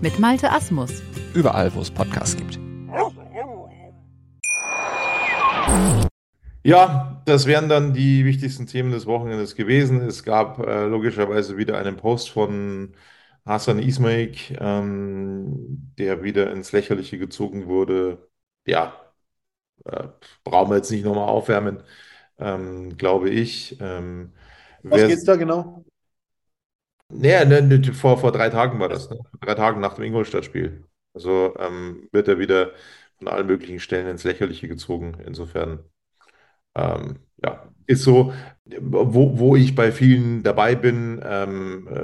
Mit 0.00 0.20
Malte 0.20 0.52
Asmus. 0.52 1.02
Überall, 1.34 1.74
wo 1.74 1.80
es 1.80 1.90
Podcasts 1.90 2.36
gibt. 2.36 2.60
Ja, 6.62 7.20
das 7.24 7.46
wären 7.46 7.68
dann 7.68 7.94
die 7.94 8.24
wichtigsten 8.24 8.66
Themen 8.66 8.92
des 8.92 9.06
Wochenendes 9.06 9.56
gewesen. 9.56 10.00
Es 10.00 10.22
gab 10.22 10.60
äh, 10.60 10.84
logischerweise 10.86 11.56
wieder 11.56 11.76
einen 11.76 11.96
Post 11.96 12.30
von 12.30 12.94
Hassan 13.44 13.80
Ismail, 13.80 14.32
ähm, 14.60 15.92
der 15.98 16.22
wieder 16.22 16.52
ins 16.52 16.70
Lächerliche 16.70 17.18
gezogen 17.18 17.66
wurde. 17.66 18.28
Ja, 18.66 19.07
äh, 19.90 20.08
brauchen 20.44 20.70
wir 20.70 20.76
jetzt 20.76 20.90
nicht 20.90 21.04
nochmal 21.04 21.28
aufwärmen, 21.28 21.82
ähm, 22.38 22.96
glaube 22.96 23.30
ich. 23.30 23.76
Ähm, 23.80 24.32
Was 24.82 25.06
geht's 25.06 25.24
da 25.24 25.36
genau? 25.36 25.84
Nee, 27.10 27.44
ne, 27.46 27.62
ne, 27.62 27.92
vor, 27.94 28.18
vor 28.18 28.32
drei 28.32 28.50
Tagen 28.50 28.78
war 28.80 28.88
das, 28.88 29.08
ne? 29.08 29.18
Drei 29.40 29.54
Tagen 29.54 29.80
nach 29.80 29.94
dem 29.94 30.04
Ingolstadt-Spiel. 30.04 30.84
Also 31.14 31.54
ähm, 31.58 32.08
wird 32.12 32.28
er 32.28 32.38
wieder 32.38 32.72
von 33.16 33.28
allen 33.28 33.46
möglichen 33.46 33.80
Stellen 33.80 34.06
ins 34.08 34.24
Lächerliche 34.24 34.68
gezogen. 34.68 35.16
Insofern, 35.26 35.80
ähm, 36.74 37.20
ja, 37.44 37.68
ist 37.86 38.04
so, 38.04 38.32
wo, 38.80 39.38
wo 39.38 39.56
ich 39.56 39.74
bei 39.74 39.92
vielen 39.92 40.42
dabei 40.42 40.74
bin, 40.74 41.20
ähm, 41.24 41.88
äh, 41.88 42.02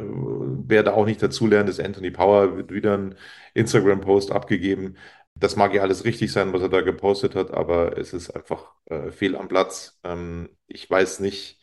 wer 0.69 0.83
da 0.83 0.95
auch 0.95 1.07
nicht 1.07 1.23
dazulernt, 1.23 1.69
ist 1.69 1.81
Anthony 1.81 2.11
Power, 2.11 2.57
wird 2.57 2.73
wieder 2.73 2.97
ein 2.99 3.15
Instagram-Post 3.55 4.33
abgegeben. 4.33 4.97
Das 5.37 5.57
mag 5.57 5.75
ja 5.75 5.83
alles 5.83 6.05
richtig 6.05 6.33
sein, 6.33 6.53
was 6.53 6.63
er 6.63 6.69
da 6.69 6.81
gepostet 6.81 7.35
hat, 7.35 7.51
aber 7.53 7.99
es 7.99 8.13
ist 8.13 8.31
einfach 8.31 8.73
äh, 8.87 9.11
fehl 9.11 9.37
am 9.37 9.49
Platz. 9.49 9.99
Ähm, 10.05 10.49
ich 10.67 10.89
weiß 10.91 11.21
nicht 11.21 11.61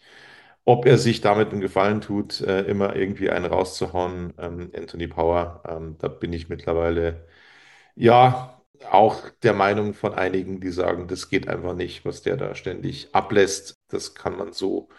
ob 0.66 0.86
er 0.86 0.98
sich 1.00 1.22
damit 1.22 1.52
einen 1.52 1.62
Gefallen 1.62 2.02
tut, 2.02 2.42
äh, 2.42 2.62
immer 2.64 2.96
irgendwie 2.96 3.30
einen 3.32 3.46
rauszuhauen, 3.46 4.34
ähm, 4.40 4.72
Anthony 4.78 5.08
Power. 5.08 5.64
Ähm, 5.68 5.98
da 6.00 6.08
bin 6.08 6.34
ich 6.34 6.50
mittlerweile 6.50 7.28
ja 7.96 8.62
auch 8.92 9.30
der 9.44 9.54
Meinung 9.54 9.94
von 9.94 10.14
einigen, 10.14 10.62
die 10.62 10.72
sagen, 10.72 11.08
das 11.08 11.30
geht 11.30 11.48
einfach 11.48 11.76
nicht, 11.76 12.06
was 12.06 12.22
der 12.24 12.38
da 12.38 12.56
ständig 12.56 13.10
ablässt. 13.16 13.76
Das 13.90 14.16
kann 14.16 14.38
man 14.38 14.54
so, 14.54 14.90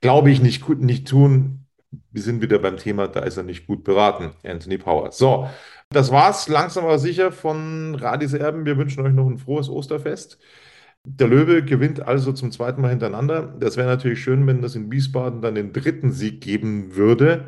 glaube 0.00 0.30
ich, 0.30 0.40
nicht, 0.40 0.62
gut- 0.64 0.80
nicht 0.80 1.08
tun. 1.08 1.66
Wir 2.10 2.22
sind 2.22 2.42
wieder 2.42 2.58
beim 2.58 2.76
Thema, 2.76 3.08
da 3.08 3.20
ist 3.20 3.36
er 3.36 3.44
nicht 3.44 3.66
gut 3.66 3.84
beraten, 3.84 4.32
Anthony 4.44 4.78
Power. 4.78 5.12
So, 5.12 5.48
das 5.94 6.10
war's 6.10 6.48
langsam 6.48 6.84
aber 6.84 6.98
sicher 6.98 7.32
von 7.32 7.94
Radis 7.94 8.32
Erben. 8.34 8.66
Wir 8.66 8.76
wünschen 8.76 9.04
euch 9.04 9.12
noch 9.14 9.28
ein 9.28 9.38
frohes 9.38 9.68
Osterfest. 9.68 10.38
Der 11.04 11.28
Löwe 11.28 11.64
gewinnt 11.64 12.00
also 12.00 12.32
zum 12.32 12.50
zweiten 12.52 12.80
Mal 12.80 12.90
hintereinander. 12.90 13.54
Das 13.60 13.76
wäre 13.76 13.88
natürlich 13.88 14.22
schön, 14.22 14.46
wenn 14.46 14.62
das 14.62 14.74
in 14.74 14.90
Wiesbaden 14.90 15.42
dann 15.42 15.54
den 15.54 15.72
dritten 15.72 16.12
Sieg 16.12 16.40
geben 16.40 16.96
würde. 16.96 17.46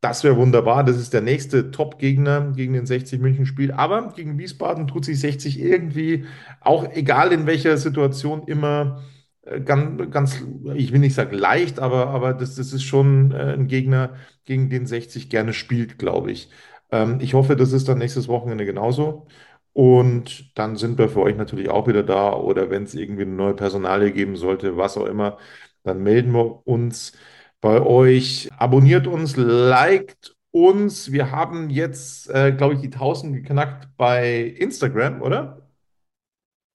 Das 0.00 0.24
wäre 0.24 0.36
wunderbar. 0.36 0.84
Das 0.84 0.96
ist 0.98 1.12
der 1.12 1.22
nächste 1.22 1.70
Top-Gegner 1.70 2.52
gegen 2.54 2.72
den 2.74 2.86
60 2.86 3.20
München 3.20 3.46
spielt. 3.46 3.72
Aber 3.72 4.12
gegen 4.14 4.38
Wiesbaden 4.38 4.86
tut 4.88 5.04
sich 5.04 5.20
60 5.20 5.60
irgendwie, 5.60 6.26
auch 6.60 6.90
egal 6.92 7.32
in 7.32 7.46
welcher 7.46 7.76
Situation, 7.76 8.44
immer 8.46 9.02
äh, 9.42 9.60
ganz, 9.60 10.10
ganz 10.10 10.44
ich 10.74 10.92
will 10.92 11.00
nicht 11.00 11.14
sagen 11.14 11.36
leicht, 11.36 11.78
aber, 11.78 12.08
aber 12.08 12.34
das, 12.34 12.56
das 12.56 12.72
ist 12.72 12.84
schon 12.84 13.32
äh, 13.32 13.54
ein 13.54 13.68
Gegner, 13.68 14.16
gegen 14.44 14.70
den 14.70 14.86
60 14.86 15.28
gerne 15.30 15.52
spielt, 15.52 15.98
glaube 15.98 16.32
ich. 16.32 16.50
Ähm, 16.90 17.20
ich 17.20 17.34
hoffe, 17.34 17.56
das 17.56 17.72
ist 17.72 17.88
dann 17.88 17.98
nächstes 17.98 18.28
Wochenende 18.28 18.64
genauso. 18.66 19.26
Und 19.72 20.56
dann 20.58 20.76
sind 20.76 20.98
wir 20.98 21.08
für 21.08 21.20
euch 21.20 21.36
natürlich 21.36 21.68
auch 21.70 21.86
wieder 21.86 22.02
da. 22.02 22.32
Oder 22.34 22.70
wenn 22.70 22.84
es 22.84 22.94
irgendwie 22.94 23.22
eine 23.22 23.32
neue 23.32 23.54
Personalie 23.54 24.12
geben 24.12 24.36
sollte, 24.36 24.76
was 24.76 24.96
auch 24.96 25.06
immer, 25.06 25.38
dann 25.82 26.02
melden 26.02 26.32
wir 26.32 26.66
uns 26.66 27.12
bei 27.60 27.80
euch. 27.82 28.48
Abonniert 28.58 29.06
uns, 29.06 29.36
liked 29.36 30.34
uns. 30.50 31.12
Wir 31.12 31.30
haben 31.30 31.70
jetzt, 31.70 32.30
äh, 32.30 32.52
glaube 32.52 32.74
ich, 32.74 32.80
die 32.80 32.90
1000 32.90 33.34
geknackt 33.34 33.88
bei 33.96 34.40
Instagram, 34.42 35.20
oder? 35.22 35.68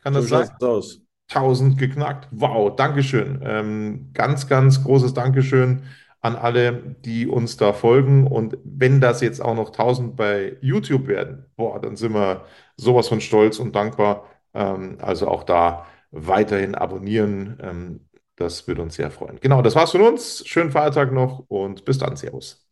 Kann 0.04 0.14
das 0.14 0.30
So 0.30 0.30
sein? 0.30 0.50
aus. 0.62 1.02
1000 1.30 1.78
geknackt. 1.78 2.28
Wow, 2.32 2.76
Dankeschön. 2.76 3.42
Ähm, 3.44 4.12
ganz, 4.14 4.48
ganz 4.48 4.84
großes 4.84 5.14
Dankeschön 5.14 5.84
an 6.22 6.36
alle, 6.36 6.96
die 7.04 7.28
uns 7.28 7.58
da 7.58 7.74
folgen. 7.74 8.28
Und 8.28 8.58
wenn 8.64 9.02
das 9.02 9.22
jetzt 9.22 9.42
auch 9.42 9.56
noch 9.56 9.70
1000 9.70 10.16
bei 10.16 10.58
YouTube 10.62 11.08
werden, 11.08 11.46
boah, 11.56 11.80
dann 11.82 11.96
sind 11.96 12.14
wir 12.14 12.46
sowas 12.78 13.08
von 13.08 13.22
stolz 13.22 13.60
und 13.60 13.76
dankbar. 13.76 14.26
Ähm, 14.54 14.98
also 15.02 15.28
auch 15.28 15.44
da 15.44 15.86
weiterhin 16.12 16.76
abonnieren. 16.76 17.58
Ähm, 17.62 18.10
das 18.36 18.68
würde 18.68 18.82
uns 18.82 18.96
sehr 18.96 19.12
freuen. 19.12 19.40
Genau, 19.40 19.62
das 19.62 19.76
war's 19.76 19.92
von 19.92 20.02
uns. 20.02 20.44
Schönen 20.48 20.72
Feiertag 20.72 21.12
noch 21.12 21.46
und 21.48 21.86
bis 21.86 21.98
dann. 21.98 22.16
Servus. 22.16 22.68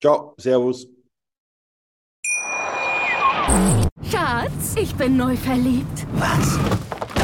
Ciao, 0.00 0.34
Servus. 0.38 0.86
Schatz, 4.10 4.76
ich 4.76 4.94
bin 4.94 5.16
neu 5.16 5.36
verliebt. 5.36 6.06
Was? 6.14 6.58